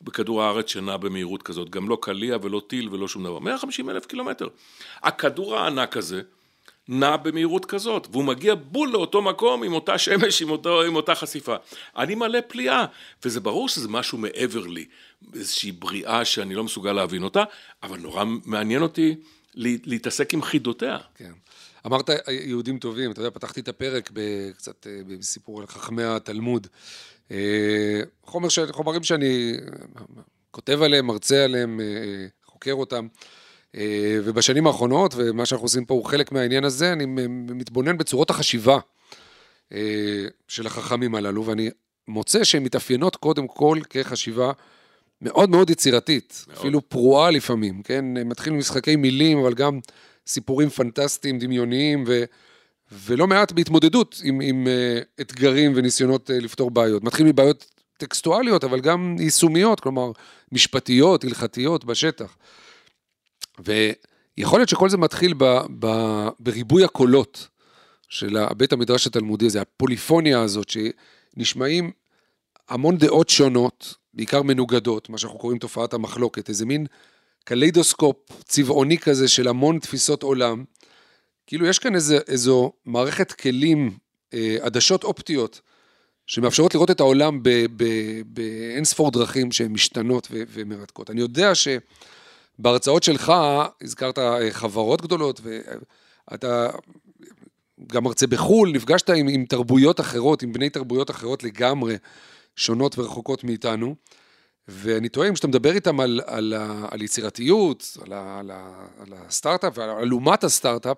בכדור 0.00 0.42
הארץ 0.42 0.70
שנע 0.70 0.96
במהירות 0.96 1.42
כזאת, 1.42 1.70
גם 1.70 1.88
לא 1.88 1.98
קליע 2.02 2.36
ולא 2.42 2.62
טיל 2.66 2.88
ולא 2.92 3.08
שום 3.08 3.24
דבר. 3.24 3.38
150 3.38 3.90
אלף 3.90 4.06
קילומטר. 4.06 4.48
הכדור 5.02 5.56
הענק 5.56 5.96
הזה 5.96 6.22
נע 6.88 7.16
במהירות 7.16 7.64
כזאת, 7.64 8.08
והוא 8.10 8.24
מגיע 8.24 8.54
בול 8.54 8.88
לאותו 8.88 9.22
מקום 9.22 9.62
עם 9.62 9.72
אותה 9.72 9.98
שמש, 9.98 10.42
עם, 10.42 10.50
אותו, 10.50 10.82
עם 10.82 10.96
אותה 10.96 11.14
חשיפה. 11.14 11.56
אני 11.96 12.14
מלא 12.14 12.38
פליאה, 12.48 12.84
וזה 13.24 13.40
ברור 13.40 13.68
שזה 13.68 13.88
משהו 13.88 14.18
מעבר 14.18 14.66
לי, 14.66 14.84
איזושהי 15.34 15.72
בריאה 15.72 16.24
שאני 16.24 16.54
לא 16.54 16.64
מסוגל 16.64 16.92
להבין 16.92 17.22
אותה, 17.22 17.44
אבל 17.82 17.98
נורא 17.98 18.24
מעניין 18.44 18.82
אותי 18.82 19.14
להתעסק 19.54 20.34
עם 20.34 20.42
חידותיה. 20.42 20.98
כן. 21.14 21.32
אמרת 21.86 22.10
יהודים 22.28 22.78
טובים, 22.78 23.10
אתה 23.10 23.20
יודע, 23.20 23.30
פתחתי 23.30 23.60
את 23.60 23.68
הפרק 23.68 24.10
קצת 24.56 24.86
אה, 24.86 25.00
בסיפור 25.18 25.60
על 25.60 25.66
חכמי 25.66 26.04
התלמוד. 26.04 26.66
אה, 27.30 28.00
חומר 28.24 28.48
ש... 28.48 28.58
חומרים 28.70 29.02
שאני 29.02 29.56
כותב 30.50 30.82
עליהם, 30.82 31.06
מרצה 31.06 31.44
עליהם, 31.44 31.80
אה, 31.80 32.26
חוקר 32.44 32.72
אותם. 32.72 33.06
ובשנים 34.24 34.66
האחרונות, 34.66 35.14
ומה 35.16 35.46
שאנחנו 35.46 35.64
עושים 35.64 35.84
פה 35.84 35.94
הוא 35.94 36.04
חלק 36.04 36.32
מהעניין 36.32 36.64
הזה, 36.64 36.92
אני 36.92 37.06
מתבונן 37.54 37.98
בצורות 37.98 38.30
החשיבה 38.30 38.78
של 40.48 40.66
החכמים 40.66 41.14
הללו, 41.14 41.46
ואני 41.46 41.70
מוצא 42.08 42.44
שהן 42.44 42.62
מתאפיינות 42.62 43.16
קודם 43.16 43.46
כל 43.48 43.78
כחשיבה 43.90 44.52
מאוד 45.22 45.50
מאוד 45.50 45.70
יצירתית, 45.70 46.44
מאוד. 46.48 46.58
אפילו 46.58 46.88
פרועה 46.88 47.30
לפעמים, 47.30 47.82
כן? 47.82 48.04
מתחיל 48.04 48.52
ממשחקי 48.52 48.96
מילים, 48.96 49.38
אבל 49.38 49.54
גם 49.54 49.80
סיפורים 50.30 50.68
פנטסטיים, 50.68 51.38
דמיוניים, 51.38 52.04
ו, 52.06 52.24
ולא 52.92 53.26
מעט 53.26 53.52
בהתמודדות 53.52 54.20
עם, 54.24 54.40
עם 54.40 54.66
uh, 54.66 55.20
אתגרים 55.20 55.72
וניסיונות 55.76 56.30
uh, 56.30 56.32
לפתור 56.32 56.70
בעיות. 56.70 57.04
מתחיל 57.04 57.26
מבעיות 57.26 57.66
טקסטואליות, 57.96 58.64
אבל 58.64 58.80
גם 58.80 59.16
יישומיות, 59.18 59.80
כלומר, 59.80 60.12
משפטיות, 60.52 61.24
הלכתיות, 61.24 61.84
בשטח. 61.84 62.36
ויכול 63.58 64.58
להיות 64.58 64.68
שכל 64.68 64.88
זה 64.88 64.96
מתחיל 64.96 65.34
ב, 65.38 65.44
ב, 65.78 65.86
בריבוי 66.38 66.84
הקולות 66.84 67.48
של 68.08 68.36
בית 68.56 68.72
המדרש 68.72 69.06
התלמודי 69.06 69.46
הזה, 69.46 69.60
הפוליפוניה 69.60 70.40
הזאת, 70.40 70.68
שנשמעים 70.68 71.90
המון 72.68 72.98
דעות 72.98 73.28
שונות, 73.28 73.94
בעיקר 74.14 74.42
מנוגדות, 74.42 75.08
מה 75.08 75.18
שאנחנו 75.18 75.38
קוראים 75.38 75.58
תופעת 75.58 75.94
המחלוקת, 75.94 76.48
איזה 76.48 76.66
מין 76.66 76.86
קליידוסקופ 77.44 78.16
צבעוני 78.44 78.98
כזה 78.98 79.28
של 79.28 79.48
המון 79.48 79.78
תפיסות 79.78 80.22
עולם. 80.22 80.64
כאילו 81.46 81.66
יש 81.66 81.78
כאן 81.78 81.94
איזה, 81.94 82.18
איזו 82.28 82.72
מערכת 82.84 83.32
כלים, 83.32 83.98
אה, 84.34 84.56
עדשות 84.60 85.04
אופטיות, 85.04 85.60
שמאפשרות 86.26 86.74
לראות 86.74 86.90
את 86.90 87.00
העולם 87.00 87.42
באין 88.26 88.84
ספור 88.84 89.10
דרכים 89.10 89.52
שהן 89.52 89.72
משתנות 89.72 90.28
ו, 90.30 90.42
ומרתקות. 90.48 91.10
אני 91.10 91.20
יודע 91.20 91.52
שבהרצאות 91.54 93.02
שלך 93.02 93.32
הזכרת 93.82 94.18
אה, 94.18 94.50
חברות 94.50 95.02
גדולות, 95.02 95.40
ואתה 96.30 96.68
גם 97.86 98.04
מרצה 98.04 98.26
בחו"ל, 98.26 98.72
נפגשת 98.72 99.10
עם, 99.10 99.28
עם 99.28 99.44
תרבויות 99.44 100.00
אחרות, 100.00 100.42
עם 100.42 100.52
בני 100.52 100.70
תרבויות 100.70 101.10
אחרות 101.10 101.42
לגמרי, 101.44 101.96
שונות 102.56 102.98
ורחוקות 102.98 103.44
מאיתנו. 103.44 103.94
ואני 104.70 105.08
טועה, 105.08 105.28
אם 105.28 105.34
כשאתה 105.34 105.48
מדבר 105.48 105.72
איתם 105.72 106.00
על, 106.00 106.20
על, 106.26 106.54
על 106.90 107.02
יצירתיות, 107.02 107.98
על, 108.04 108.12
על, 108.12 108.50
על 109.00 109.12
הסטארט-אפ 109.12 109.78
ועל 109.78 110.12
אומת 110.12 110.44
הסטארט-אפ, 110.44 110.96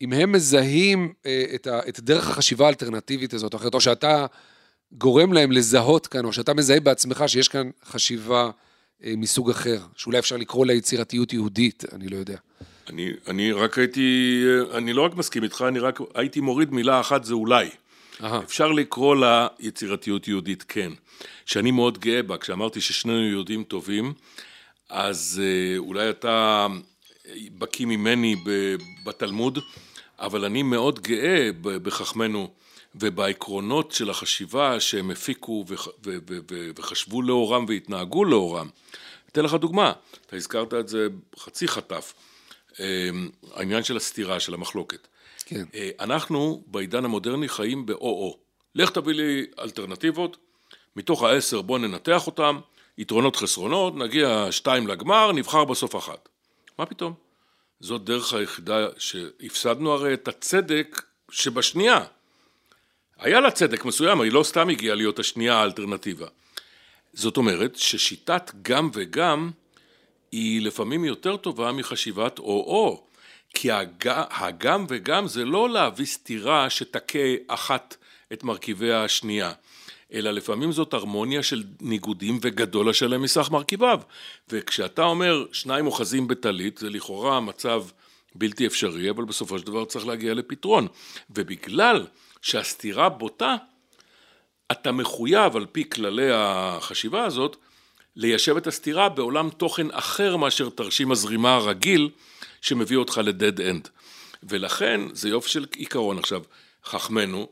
אם 0.00 0.12
הם 0.12 0.32
מזהים 0.32 1.12
אה, 1.26 1.44
את, 1.54 1.66
ה, 1.66 1.80
את 1.88 2.00
דרך 2.00 2.30
החשיבה 2.30 2.66
האלטרנטיבית 2.66 3.34
הזאת 3.34 3.54
או 3.54 3.58
אחרת, 3.58 3.74
או 3.74 3.80
שאתה 3.80 4.26
גורם 4.92 5.32
להם 5.32 5.52
לזהות 5.52 6.06
כאן, 6.06 6.24
או 6.24 6.32
שאתה 6.32 6.54
מזהה 6.54 6.80
בעצמך 6.80 7.24
שיש 7.26 7.48
כאן 7.48 7.70
חשיבה 7.84 8.50
אה, 9.04 9.12
מסוג 9.16 9.50
אחר, 9.50 9.78
שאולי 9.96 10.18
אפשר 10.18 10.36
לקרוא 10.36 10.66
לה 10.66 10.72
יצירתיות 10.72 11.32
יהודית, 11.32 11.84
אני 11.92 12.08
לא 12.08 12.16
יודע. 12.16 12.36
אני, 12.88 13.12
אני 13.28 13.52
רק 13.52 13.78
הייתי, 13.78 14.44
אני 14.74 14.92
לא 14.92 15.02
רק 15.02 15.14
מסכים 15.14 15.44
איתך, 15.44 15.64
אני 15.68 15.78
רק 15.78 16.00
הייתי 16.14 16.40
מוריד 16.40 16.72
מילה 16.72 17.00
אחת, 17.00 17.24
זה 17.24 17.34
אולי. 17.34 17.68
Aha. 18.20 18.24
אפשר 18.44 18.72
לקרוא 18.72 19.16
לה 19.16 19.46
יצירתיות 19.58 20.28
יהודית, 20.28 20.64
כן. 20.68 20.92
שאני 21.46 21.70
מאוד 21.70 21.98
גאה 21.98 22.22
בה, 22.22 22.38
כשאמרתי 22.38 22.80
ששנינו 22.80 23.28
יהודים 23.28 23.64
טובים, 23.64 24.12
אז 24.88 25.42
אה, 25.44 25.78
אולי 25.78 26.10
אתה 26.10 26.66
בקיא 27.58 27.86
ממני 27.86 28.36
בתלמוד, 29.04 29.58
אבל 30.18 30.44
אני 30.44 30.62
מאוד 30.62 31.00
גאה 31.00 31.50
בחכמנו 31.62 32.50
ובעקרונות 32.94 33.92
של 33.92 34.10
החשיבה 34.10 34.80
שהם 34.80 35.10
הפיקו 35.10 35.64
וחשבו 36.76 37.22
לאורם 37.22 37.64
והתנהגו 37.68 38.24
לאורם. 38.24 38.68
אתן 39.32 39.44
לך 39.44 39.54
דוגמה, 39.54 39.92
אתה 40.26 40.36
הזכרת 40.36 40.74
את 40.74 40.88
זה 40.88 41.08
חצי 41.38 41.68
חטף, 41.68 42.14
אה, 42.80 43.10
העניין 43.54 43.84
של 43.84 43.96
הסתירה, 43.96 44.40
של 44.40 44.54
המחלוקת. 44.54 45.08
כן. 45.48 45.64
אה, 45.74 45.90
אנחנו 46.00 46.62
בעידן 46.66 47.04
המודרני 47.04 47.48
חיים 47.48 47.86
ב-או-או. 47.86 48.38
לך 48.74 48.90
תביא 48.90 49.14
לי 49.14 49.46
אלטרנטיבות, 49.58 50.36
מתוך 50.96 51.22
העשר 51.22 51.62
בוא 51.62 51.78
ננתח 51.78 52.26
אותם, 52.26 52.60
יתרונות 52.98 53.36
חסרונות, 53.36 53.96
נגיע 53.96 54.48
שתיים 54.50 54.86
לגמר, 54.86 55.32
נבחר 55.32 55.64
בסוף 55.64 55.96
אחת. 55.96 56.28
מה 56.78 56.86
פתאום? 56.86 57.14
זאת 57.80 58.04
דרך 58.04 58.32
היחידה 58.32 58.86
שהפסדנו 58.98 59.92
הרי 59.92 60.14
את 60.14 60.28
הצדק 60.28 61.02
שבשנייה. 61.30 62.04
היה 63.18 63.40
לה 63.40 63.50
צדק 63.50 63.84
מסוים, 63.84 64.20
היא 64.20 64.32
לא 64.32 64.42
סתם 64.42 64.68
הגיעה 64.68 64.94
להיות 64.96 65.18
השנייה 65.18 65.54
האלטרנטיבה. 65.54 66.26
זאת 67.12 67.36
אומרת 67.36 67.76
ששיטת 67.76 68.50
גם 68.62 68.90
וגם 68.92 69.50
היא 70.32 70.62
לפעמים 70.62 71.04
יותר 71.04 71.36
טובה 71.36 71.72
מחשיבת 71.72 72.38
או-או. 72.38 73.07
כי 73.54 73.70
הג... 73.70 74.08
הגם 74.30 74.86
וגם 74.88 75.26
זה 75.26 75.44
לא 75.44 75.70
להביא 75.70 76.06
סתירה 76.06 76.70
שתכה 76.70 77.18
אחת 77.48 77.96
את 78.32 78.44
מרכיבי 78.44 78.92
השנייה. 78.92 79.52
אלא 80.12 80.30
לפעמים 80.30 80.72
זאת 80.72 80.94
הרמוניה 80.94 81.42
של 81.42 81.62
ניגודים 81.80 82.38
וגדול 82.42 82.90
השלם 82.90 83.22
מסך 83.22 83.50
מרכיביו. 83.50 84.00
וכשאתה 84.48 85.02
אומר 85.02 85.44
שניים 85.52 85.86
אוחזים 85.86 86.28
בטלית, 86.28 86.78
זה 86.78 86.90
לכאורה 86.90 87.40
מצב 87.40 87.84
בלתי 88.34 88.66
אפשרי, 88.66 89.10
אבל 89.10 89.24
בסופו 89.24 89.58
של 89.58 89.66
דבר 89.66 89.84
צריך 89.84 90.06
להגיע 90.06 90.34
לפתרון. 90.34 90.86
ובגלל 91.30 92.06
שהסתירה 92.42 93.08
בוטה, 93.08 93.56
אתה 94.72 94.92
מחויב 94.92 95.56
על 95.56 95.66
פי 95.72 95.90
כללי 95.90 96.30
החשיבה 96.32 97.24
הזאת, 97.24 97.56
ליישב 98.16 98.56
את 98.56 98.66
הסתירה 98.66 99.08
בעולם 99.08 99.50
תוכן 99.50 99.86
אחר 99.90 100.36
מאשר 100.36 100.68
תרשים 100.68 101.12
הזרימה 101.12 101.54
הרגיל 101.54 102.10
שמביא 102.60 102.96
אותך 102.96 103.20
לדד 103.24 103.60
אנד. 103.60 103.88
ולכן 104.42 105.00
זה 105.12 105.28
יופי 105.28 105.48
של 105.48 105.66
עיקרון. 105.76 106.18
עכשיו, 106.18 106.42
חכמנו 106.84 107.48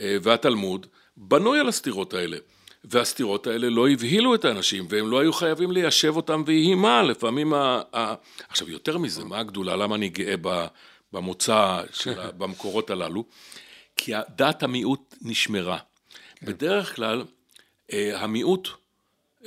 אה, 0.00 0.16
והתלמוד 0.22 0.86
בנוי 1.16 1.60
על 1.60 1.68
הסתירות 1.68 2.14
האלה. 2.14 2.36
והסתירות 2.84 3.46
האלה 3.46 3.70
לא 3.70 3.88
הבהילו 3.88 4.34
את 4.34 4.44
האנשים, 4.44 4.86
והם 4.88 5.10
לא 5.10 5.20
היו 5.20 5.32
חייבים 5.32 5.72
ליישב 5.72 6.16
אותם 6.16 6.42
ויהי 6.46 6.74
מה, 6.74 7.02
לפעמים 7.02 7.54
ה... 7.54 7.82
ה... 7.96 8.14
עכשיו, 8.48 8.70
יותר 8.70 8.98
מזה, 8.98 9.24
מה 9.24 9.38
הגדולה? 9.38 9.76
למה 9.76 9.94
אני 9.94 10.08
גאה 10.08 10.34
במוצא, 11.12 11.82
של, 11.92 12.14
במקורות 12.38 12.90
הללו? 12.90 13.24
כי 13.96 14.12
דעת 14.36 14.62
המיעוט 14.62 15.14
נשמרה. 15.22 15.78
בדרך 16.42 16.96
כלל, 16.96 17.24
אה, 17.92 18.20
המיעוט 18.20 18.68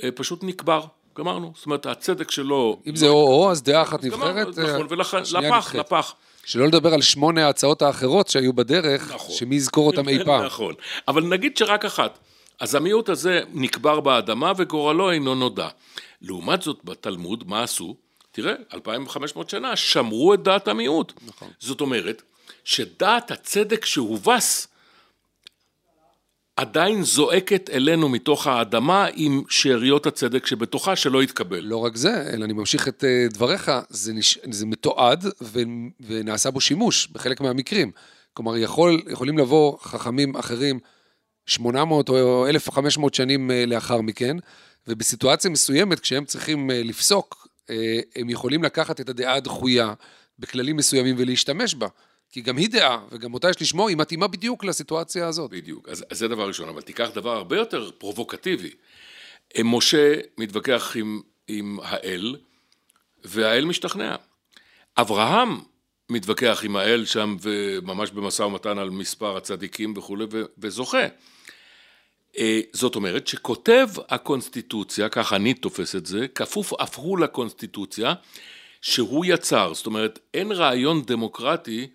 אה, 0.02 0.10
פשוט 0.10 0.44
נקבר, 0.44 0.84
גמרנו. 1.18 1.52
זאת 1.56 1.66
אומרת, 1.66 1.86
הצדק 1.86 2.30
שלו... 2.30 2.80
אם 2.86 2.96
זה 2.96 3.08
או-או, 3.08 3.50
אז 3.50 3.62
דעה 3.62 3.82
אחת 3.82 4.04
נבחרת, 4.04 4.58
נכון, 4.58 4.86
ולכן, 4.90 5.22
לפח, 5.32 5.74
לפח. 5.74 6.14
שלא 6.44 6.66
לדבר 6.66 6.94
על 6.94 7.02
שמונה 7.02 7.46
ההצעות 7.46 7.82
האחרות 7.82 8.28
שהיו 8.28 8.52
בדרך, 8.52 9.12
נכון, 9.14 9.34
שמי 9.34 9.56
יזכור 9.56 9.86
אותם 9.86 10.08
אי 10.08 10.24
פעם. 10.24 10.44
נכון, 10.44 10.74
אבל 11.08 11.22
נגיד 11.22 11.56
שרק 11.56 11.84
אחת. 11.84 12.18
אז 12.60 12.74
המיעוט 12.74 13.08
הזה 13.08 13.40
נקבר 13.52 14.00
באדמה 14.00 14.52
וגורלו 14.56 15.10
אינו 15.10 15.34
נודע. 15.34 15.68
לעומת 16.22 16.62
זאת, 16.62 16.78
בתלמוד, 16.84 17.44
מה 17.46 17.62
עשו? 17.62 17.96
תראה, 18.32 18.54
2,500 18.74 19.50
שנה 19.50 19.76
שמרו 19.76 20.34
את 20.34 20.42
דעת 20.42 20.68
המיעוט. 20.68 21.12
נכון. 21.26 21.48
זאת 21.58 21.80
אומרת, 21.80 22.22
שדעת 22.64 23.30
הצדק 23.30 23.84
שהובס 23.84 24.68
עדיין 26.56 27.02
זועקת 27.02 27.70
אלינו 27.70 28.08
מתוך 28.08 28.46
האדמה 28.46 29.06
עם 29.14 29.42
שאריות 29.48 30.06
הצדק 30.06 30.46
שבתוכה 30.46 30.96
שלא 30.96 31.22
יתקבל. 31.22 31.60
לא 31.60 31.76
רק 31.76 31.96
זה, 31.96 32.30
אלא 32.32 32.44
אני 32.44 32.52
ממשיך 32.52 32.88
את 32.88 33.04
אה, 33.04 33.26
דבריך, 33.30 33.70
זה, 33.88 34.12
נש... 34.12 34.38
זה 34.50 34.66
מתועד 34.66 35.24
ו... 35.42 35.60
ונעשה 36.00 36.50
בו 36.50 36.60
שימוש 36.60 37.08
בחלק 37.12 37.40
מהמקרים. 37.40 37.90
כלומר, 38.34 38.56
יכול, 38.56 39.02
יכולים 39.08 39.38
לבוא 39.38 39.78
חכמים 39.78 40.36
אחרים 40.36 40.78
800 41.46 42.08
או 42.08 42.46
1,500 42.48 43.14
שנים 43.14 43.50
אה, 43.50 43.64
לאחר 43.66 44.00
מכן, 44.00 44.36
ובסיטואציה 44.88 45.50
מסוימת, 45.50 46.00
כשהם 46.00 46.24
צריכים 46.24 46.70
אה, 46.70 46.82
לפסוק, 46.84 47.48
הם 48.16 48.30
יכולים 48.30 48.62
לקחת 48.62 49.00
את 49.00 49.08
הדעה 49.08 49.34
הדחויה 49.34 49.94
בכללים 50.38 50.76
מסוימים 50.76 51.14
ולהשתמש 51.18 51.74
בה. 51.74 51.86
כי 52.36 52.42
גם 52.42 52.56
היא 52.56 52.68
דעה, 52.70 52.98
וגם 53.12 53.34
אותה 53.34 53.50
יש 53.50 53.62
לשמוע, 53.62 53.88
היא 53.88 53.96
מתאימה 53.96 54.28
בדיוק 54.28 54.64
לסיטואציה 54.64 55.28
הזאת. 55.28 55.50
בדיוק, 55.50 55.88
אז, 55.88 56.04
אז 56.10 56.18
זה 56.18 56.28
דבר 56.28 56.48
ראשון, 56.48 56.68
אבל 56.68 56.82
תיקח 56.82 57.08
דבר 57.14 57.36
הרבה 57.36 57.56
יותר 57.56 57.90
פרובוקטיבי. 57.98 58.70
משה 59.64 60.14
מתווכח 60.38 60.96
עם, 60.96 61.20
עם 61.48 61.78
האל, 61.82 62.36
והאל 63.24 63.64
משתכנע. 63.64 64.16
אברהם 64.96 65.60
מתווכח 66.10 66.60
עם 66.64 66.76
האל 66.76 67.04
שם, 67.04 67.36
וממש 67.40 68.10
במשא 68.10 68.42
ומתן 68.42 68.78
על 68.78 68.90
מספר 68.90 69.36
הצדיקים 69.36 69.94
וכולי, 69.96 70.24
וזוכה. 70.58 71.06
אה, 72.38 72.60
זאת 72.72 72.94
אומרת 72.94 73.26
שכותב 73.26 73.88
הקונסטיטוציה, 74.08 75.08
ככה 75.08 75.36
אני 75.36 75.54
תופס 75.54 75.96
את 75.96 76.06
זה, 76.06 76.26
כפוף 76.34 76.72
אף 76.72 76.98
הוא 76.98 77.18
לקונסטיטוציה, 77.18 78.14
שהוא 78.80 79.24
יצר. 79.24 79.74
זאת 79.74 79.86
אומרת, 79.86 80.18
אין 80.34 80.52
רעיון 80.52 81.02
דמוקרטי 81.02 81.86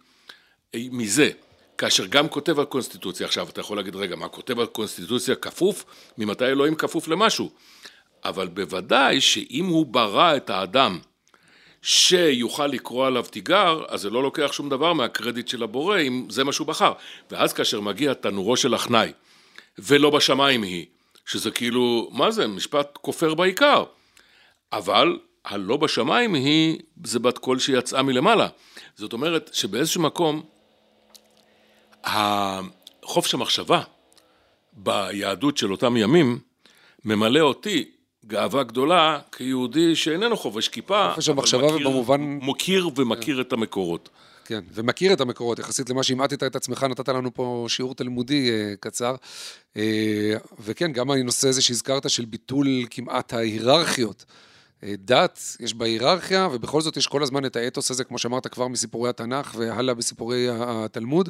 מזה, 0.75 1.29
כאשר 1.77 2.05
גם 2.05 2.29
כותב 2.29 2.59
על 2.59 2.65
קונסטיטוציה, 2.65 3.27
עכשיו 3.27 3.49
אתה 3.49 3.59
יכול 3.59 3.77
להגיד 3.77 3.95
רגע 3.95 4.15
מה 4.15 4.27
כותב 4.27 4.59
על 4.59 4.65
קונסטיטוציה 4.65 5.35
כפוף, 5.35 5.85
ממתי 6.17 6.45
אלוהים 6.45 6.75
כפוף 6.75 7.07
למשהו, 7.07 7.51
אבל 8.23 8.47
בוודאי 8.47 9.21
שאם 9.21 9.65
הוא 9.65 9.85
ברא 9.85 10.35
את 10.35 10.49
האדם 10.49 10.99
שיוכל 11.81 12.67
לקרוא 12.67 13.07
עליו 13.07 13.23
תיגר, 13.23 13.83
אז 13.87 14.01
זה 14.01 14.09
לא 14.09 14.23
לוקח 14.23 14.51
שום 14.51 14.69
דבר 14.69 14.93
מהקרדיט 14.93 15.47
של 15.47 15.63
הבורא 15.63 15.99
אם 15.99 16.27
זה 16.29 16.43
מה 16.43 16.53
שהוא 16.53 16.67
בחר, 16.67 16.93
ואז 17.31 17.53
כאשר 17.53 17.81
מגיע 17.81 18.13
תנורו 18.13 18.57
של 18.57 18.73
הכנאי 18.73 19.11
ולא 19.79 20.09
בשמיים 20.09 20.63
היא, 20.63 20.85
שזה 21.25 21.51
כאילו, 21.51 22.09
מה 22.11 22.31
זה, 22.31 22.47
משפט 22.47 22.97
כופר 23.01 23.33
בעיקר, 23.33 23.83
אבל 24.73 25.19
הלא 25.45 25.77
בשמיים 25.77 26.33
היא, 26.33 26.79
זה 27.03 27.19
בת 27.19 27.37
קול 27.37 27.59
שיצאה 27.59 28.01
מלמעלה. 28.01 28.47
זאת 28.95 29.13
אומרת 29.13 29.49
שבאיזשהו 29.53 30.01
מקום 30.01 30.43
החופש 32.03 33.33
המחשבה 33.33 33.81
ביהדות 34.73 35.57
של 35.57 35.71
אותם 35.71 35.97
ימים 35.97 36.39
ממלא 37.05 37.39
אותי 37.39 37.91
גאווה 38.25 38.63
גדולה 38.63 39.19
כיהודי 39.31 39.95
שאיננו 39.95 40.37
חובש 40.37 40.67
כיפה, 40.67 41.11
חופש 41.15 41.29
המחשבה 41.29 41.67
מכיר, 41.67 41.87
ובמובן... 41.89 42.21
מוקיר 42.21 42.89
ומכיר 42.95 43.35
כן. 43.35 43.41
את 43.41 43.53
המקורות. 43.53 44.09
כן, 44.45 44.63
ומכיר 44.73 45.13
את 45.13 45.21
המקורות 45.21 45.59
יחסית 45.59 45.89
למה 45.89 46.03
שהמעטת 46.03 46.43
את 46.43 46.55
עצמך, 46.55 46.83
נתת 46.83 47.09
לנו 47.09 47.33
פה 47.33 47.65
שיעור 47.69 47.95
תלמודי 47.95 48.49
אה, 48.49 48.73
קצר. 48.79 49.15
אה, 49.77 50.33
וכן, 50.59 50.91
גם 50.91 51.11
הנושא 51.11 51.47
הזה 51.47 51.61
שהזכרת 51.61 52.09
של 52.09 52.25
ביטול 52.25 52.67
כמעט 52.89 53.33
ההיררכיות. 53.33 54.25
אה, 54.83 54.93
דת, 54.97 55.39
יש 55.59 55.73
בה 55.73 55.85
היררכיה, 55.85 56.47
ובכל 56.51 56.81
זאת 56.81 56.97
יש 56.97 57.07
כל 57.07 57.23
הזמן 57.23 57.45
את 57.45 57.55
האתוס 57.55 57.91
הזה, 57.91 58.03
כמו 58.03 58.17
שאמרת 58.17 58.47
כבר 58.47 58.67
מסיפורי 58.67 59.09
התנ"ך 59.09 59.55
והלאה 59.57 59.93
בסיפורי 59.93 60.47
התלמוד, 60.51 61.29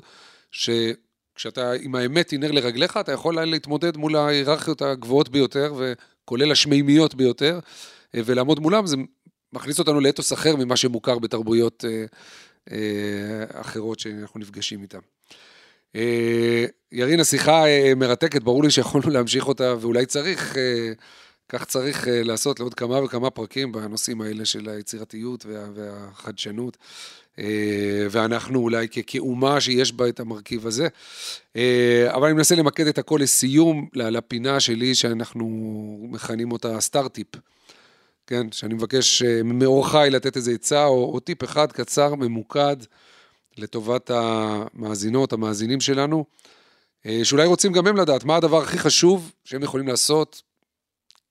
שכשאתה 0.51 1.71
עם 1.81 1.95
האמת 1.95 2.29
היא 2.29 2.39
נר 2.39 2.51
לרגליך, 2.51 2.97
אתה 2.97 3.11
יכול 3.11 3.45
להתמודד 3.45 3.97
מול 3.97 4.15
ההיררכיות 4.15 4.81
הגבוהות 4.81 5.29
ביותר, 5.29 5.73
וכולל 5.77 6.51
השמימיות 6.51 7.15
ביותר, 7.15 7.59
אה, 8.15 8.21
ולעמוד 8.25 8.59
מולם, 8.59 8.87
זה 8.87 8.97
מכניס 9.53 9.79
אותנו 9.79 9.99
לאתוס 9.99 10.33
אחר 10.33 10.55
ממה 10.55 10.77
שמוכר 10.77 11.19
בתרבויות 11.19 11.85
אה, 11.87 12.05
אה, 12.71 13.61
אחרות 13.61 13.99
שאנחנו 13.99 14.39
נפגשים 14.39 14.81
איתן. 14.81 14.99
ירין, 16.91 17.19
השיחה 17.19 17.63
מרתקת, 17.95 18.43
ברור 18.43 18.63
לי 18.63 18.71
שיכולנו 18.71 19.09
להמשיך 19.09 19.47
אותה, 19.47 19.75
ואולי 19.79 20.05
צריך, 20.05 20.55
כך 21.49 21.65
צריך 21.65 22.07
לעשות 22.09 22.59
לעוד 22.59 22.73
כמה 22.73 23.03
וכמה 23.03 23.29
פרקים 23.29 23.71
בנושאים 23.71 24.21
האלה 24.21 24.45
של 24.45 24.69
היצירתיות 24.69 25.45
והחדשנות. 25.45 26.77
אה, 27.39 28.07
ואנחנו 28.11 28.59
אולי 28.59 28.87
כאומה 29.07 29.61
שיש 29.61 29.93
בה 29.93 30.09
את 30.09 30.19
המרכיב 30.19 30.67
הזה. 30.67 30.87
אה, 31.55 32.07
אבל 32.13 32.25
אני 32.25 32.33
מנסה 32.33 32.55
למקד 32.55 32.87
את 32.87 32.97
הכל 32.97 33.19
לסיום, 33.21 33.87
לפינה 33.93 34.59
שלי 34.59 34.95
שאנחנו 34.95 35.47
מכנים 36.09 36.51
אותה 36.51 36.81
סטארט-טיפ. 36.81 37.27
כן, 38.27 38.51
שאני 38.51 38.73
מבקש 38.73 39.23
אה, 39.23 39.43
מאורחי 39.43 40.07
לתת 40.11 40.35
איזה 40.35 40.51
עצה 40.51 40.85
או, 40.85 41.13
או 41.13 41.19
טיפ 41.19 41.43
אחד 41.43 41.71
קצר, 41.71 42.15
ממוקד, 42.15 42.77
לטובת 43.57 44.11
המאזינות, 44.13 45.33
המאזינים 45.33 45.81
שלנו, 45.81 46.25
שאולי 47.23 47.45
רוצים 47.45 47.71
גם 47.71 47.87
הם 47.87 47.97
לדעת 47.97 48.23
מה 48.23 48.35
הדבר 48.35 48.61
הכי 48.61 48.77
חשוב 48.79 49.31
שהם 49.43 49.63
יכולים 49.63 49.87
לעשות 49.87 50.41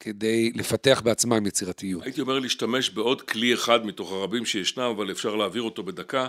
כדי 0.00 0.52
לפתח 0.54 1.02
בעצמם 1.04 1.46
יצירתיות? 1.46 2.02
הייתי 2.02 2.20
אומר 2.20 2.38
להשתמש 2.38 2.90
בעוד 2.90 3.22
כלי 3.22 3.54
אחד 3.54 3.86
מתוך 3.86 4.12
הרבים 4.12 4.46
שישנם, 4.46 4.92
אבל 4.96 5.10
אפשר 5.10 5.36
להעביר 5.36 5.62
אותו 5.62 5.82
בדקה, 5.82 6.26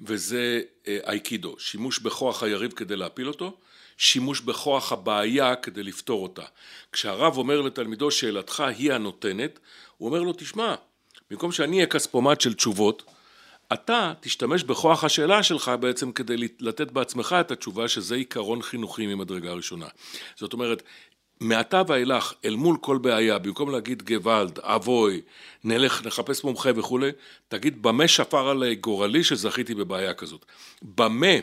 וזה 0.00 0.60
אה, 0.88 0.98
אייקידו, 1.06 1.56
שימוש 1.58 1.98
בכוח 1.98 2.42
היריב 2.42 2.72
כדי 2.72 2.96
להפיל 2.96 3.28
אותו, 3.28 3.56
שימוש 3.96 4.40
בכוח 4.40 4.92
הבעיה 4.92 5.56
כדי 5.56 5.82
לפתור 5.82 6.22
אותה. 6.22 6.42
כשהרב 6.92 7.36
אומר 7.36 7.60
לתלמידו 7.60 8.10
שאלתך 8.10 8.60
היא 8.60 8.92
הנותנת, 8.92 9.58
הוא 9.96 10.08
אומר 10.08 10.22
לו 10.22 10.32
תשמע, 10.32 10.74
במקום 11.30 11.52
שאני 11.52 11.76
אהיה 11.76 11.86
כספומט 11.86 12.40
של 12.40 12.54
תשובות, 12.54 13.02
אתה 13.72 14.12
תשתמש 14.20 14.62
בכוח 14.64 15.04
השאלה 15.04 15.42
שלך 15.42 15.72
בעצם 15.80 16.12
כדי 16.12 16.36
לתת 16.60 16.90
בעצמך 16.90 17.36
את 17.40 17.50
התשובה 17.50 17.88
שזה 17.88 18.14
עיקרון 18.14 18.62
חינוכי 18.62 19.06
ממדרגה 19.06 19.52
ראשונה. 19.52 19.86
זאת 20.36 20.52
אומרת, 20.52 20.82
מעתה 21.40 21.82
ואילך, 21.88 22.32
אל 22.44 22.54
מול 22.54 22.76
כל 22.80 22.98
בעיה, 22.98 23.38
במקום 23.38 23.70
להגיד 23.70 24.02
גוואלד, 24.02 24.58
אבוי, 24.58 25.20
נלך, 25.64 26.06
נחפש 26.06 26.44
מומחה 26.44 26.70
וכולי, 26.76 27.10
תגיד 27.48 27.82
במה 27.82 28.08
שפר 28.08 28.48
עלי 28.48 28.74
גורלי 28.74 29.24
שזכיתי 29.24 29.74
בבעיה 29.74 30.14
כזאת. 30.14 30.44
במה 30.82 31.36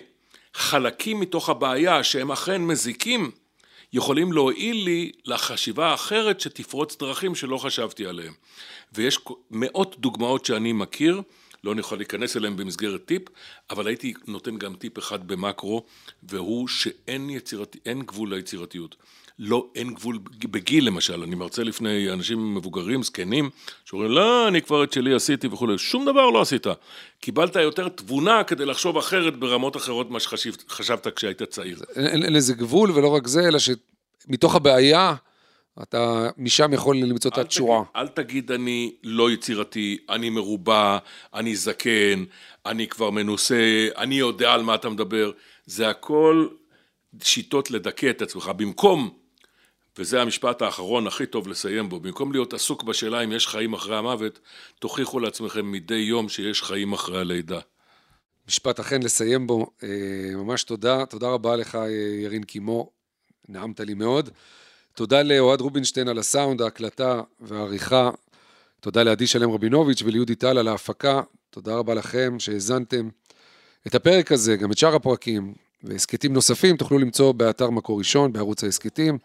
חלקים 0.53 1.19
מתוך 1.19 1.49
הבעיה 1.49 2.03
שהם 2.03 2.31
אכן 2.31 2.61
מזיקים, 2.61 3.31
יכולים 3.93 4.33
להועיל 4.33 4.83
לי 4.85 5.11
לחשיבה 5.25 5.87
האחרת 5.87 6.39
שתפרוץ 6.39 6.97
דרכים 6.97 7.35
שלא 7.35 7.57
חשבתי 7.57 8.05
עליהם. 8.05 8.33
ויש 8.93 9.19
מאות 9.51 9.99
דוגמאות 9.99 10.45
שאני 10.45 10.73
מכיר, 10.73 11.21
לא 11.63 11.75
נוכל 11.75 11.95
להיכנס 11.95 12.37
אליהם 12.37 12.57
במסגרת 12.57 13.05
טיפ, 13.05 13.21
אבל 13.69 13.87
הייתי 13.87 14.13
נותן 14.27 14.57
גם 14.57 14.75
טיפ 14.75 14.99
אחד 14.99 15.27
במקרו, 15.27 15.83
והוא 16.23 16.67
שאין 16.67 17.29
יצירת, 17.29 17.75
גבול 18.05 18.33
ליצירתיות. 18.33 18.95
לא, 19.39 19.67
אין 19.75 19.93
גבול 19.93 20.19
בגיל 20.43 20.87
למשל, 20.87 21.23
אני 21.23 21.35
מרצה 21.35 21.63
לפני 21.63 22.11
אנשים 22.11 22.55
מבוגרים, 22.55 23.03
זקנים, 23.03 23.49
שאומרים, 23.85 24.11
לא, 24.11 24.47
אני 24.47 24.61
כבר 24.61 24.83
את 24.83 24.93
שלי 24.93 25.13
עשיתי 25.13 25.47
וכולי, 25.47 25.77
שום 25.77 26.05
דבר 26.05 26.29
לא 26.29 26.41
עשית. 26.41 26.67
קיבלת 27.19 27.55
יותר 27.55 27.89
תבונה 27.89 28.43
כדי 28.43 28.65
לחשוב 28.65 28.97
אחרת 28.97 29.39
ברמות 29.39 29.77
אחרות 29.77 30.09
ממה 30.09 30.19
שחשבת 30.19 31.07
כשהיית 31.15 31.43
צעיר. 31.43 31.77
אין, 31.95 32.23
אין 32.23 32.33
לזה 32.33 32.53
גבול, 32.53 32.91
ולא 32.91 33.07
רק 33.07 33.27
זה, 33.27 33.47
אלא 33.47 33.59
שמתוך 33.59 34.55
הבעיה, 34.55 35.15
אתה 35.83 36.29
משם 36.37 36.73
יכול 36.73 36.97
למצוא 36.97 37.31
את 37.31 37.37
התשורה. 37.37 37.83
אל 37.95 38.07
תגיד 38.07 38.51
אני 38.51 38.91
לא 39.03 39.31
יצירתי, 39.31 39.97
אני 40.09 40.29
מרובע, 40.29 40.97
אני 41.33 41.55
זקן, 41.55 42.23
אני 42.65 42.87
כבר 42.87 43.09
מנוסה, 43.09 43.87
אני 43.97 44.15
יודע 44.15 44.53
על 44.53 44.63
מה 44.63 44.75
אתה 44.75 44.89
מדבר. 44.89 45.31
זה 45.65 45.89
הכל 45.89 46.47
שיטות 47.23 47.71
לדכא 47.71 48.09
את 48.09 48.21
עצמך. 48.21 48.51
במקום 48.57 49.09
וזה 49.99 50.21
המשפט 50.21 50.61
האחרון 50.61 51.07
הכי 51.07 51.25
טוב 51.25 51.47
לסיים 51.47 51.89
בו, 51.89 51.99
במקום 51.99 52.31
להיות 52.31 52.53
עסוק 52.53 52.83
בשאלה 52.83 53.23
אם 53.23 53.31
יש 53.31 53.47
חיים 53.47 53.73
אחרי 53.73 53.97
המוות, 53.97 54.39
תוכיחו 54.79 55.19
לעצמכם 55.19 55.71
מדי 55.71 55.95
יום 55.95 56.29
שיש 56.29 56.63
חיים 56.63 56.93
אחרי 56.93 57.19
הלידה. 57.19 57.59
משפט 58.47 58.79
אכן 58.79 59.03
לסיים 59.03 59.47
בו, 59.47 59.71
אה, 59.83 59.89
ממש 60.35 60.63
תודה, 60.63 61.05
תודה 61.05 61.27
רבה 61.27 61.55
לך 61.55 61.75
אה, 61.75 61.89
ירין 62.23 62.43
קימו, 62.43 62.89
נעמת 63.49 63.79
לי 63.79 63.93
מאוד. 63.93 64.29
תודה 64.95 65.23
לאוהד 65.23 65.61
רובינשטיין 65.61 66.07
על 66.07 66.19
הסאונד, 66.19 66.61
ההקלטה 66.61 67.21
והעריכה. 67.39 68.09
תודה 68.79 69.03
לעדי 69.03 69.27
שלם 69.27 69.51
רבינוביץ' 69.51 70.01
וליהודי 70.01 70.35
טל 70.35 70.57
על 70.57 70.67
ההפקה. 70.67 71.21
תודה 71.49 71.75
רבה 71.75 71.93
לכם 71.93 72.35
שהאזנתם. 72.39 73.09
את 73.87 73.95
הפרק 73.95 74.31
הזה, 74.31 74.55
גם 74.55 74.71
את 74.71 74.77
שאר 74.77 74.95
הפרקים 74.95 75.53
והסכתים 75.83 76.33
נוספים 76.33 76.77
תוכלו 76.77 76.99
למצוא 76.99 77.31
באתר 77.31 77.69
מקור 77.69 77.99
ראשון, 77.99 78.33
בערוץ 78.33 78.63
ההסכתים. 78.63 79.17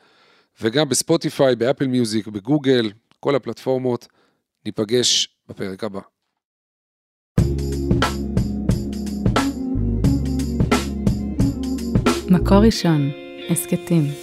וגם 0.60 0.88
בספוטיפיי, 0.88 1.56
באפל 1.56 1.86
מיוזיק, 1.86 2.26
בגוגל, 2.26 2.92
כל 3.20 3.34
הפלטפורמות. 3.34 4.08
ניפגש 4.66 5.28
בפרק 5.48 5.84
הבא. 5.84 6.00
מקור 12.30 12.58
ראשון, 12.58 13.10
הסכתים. 13.50 14.21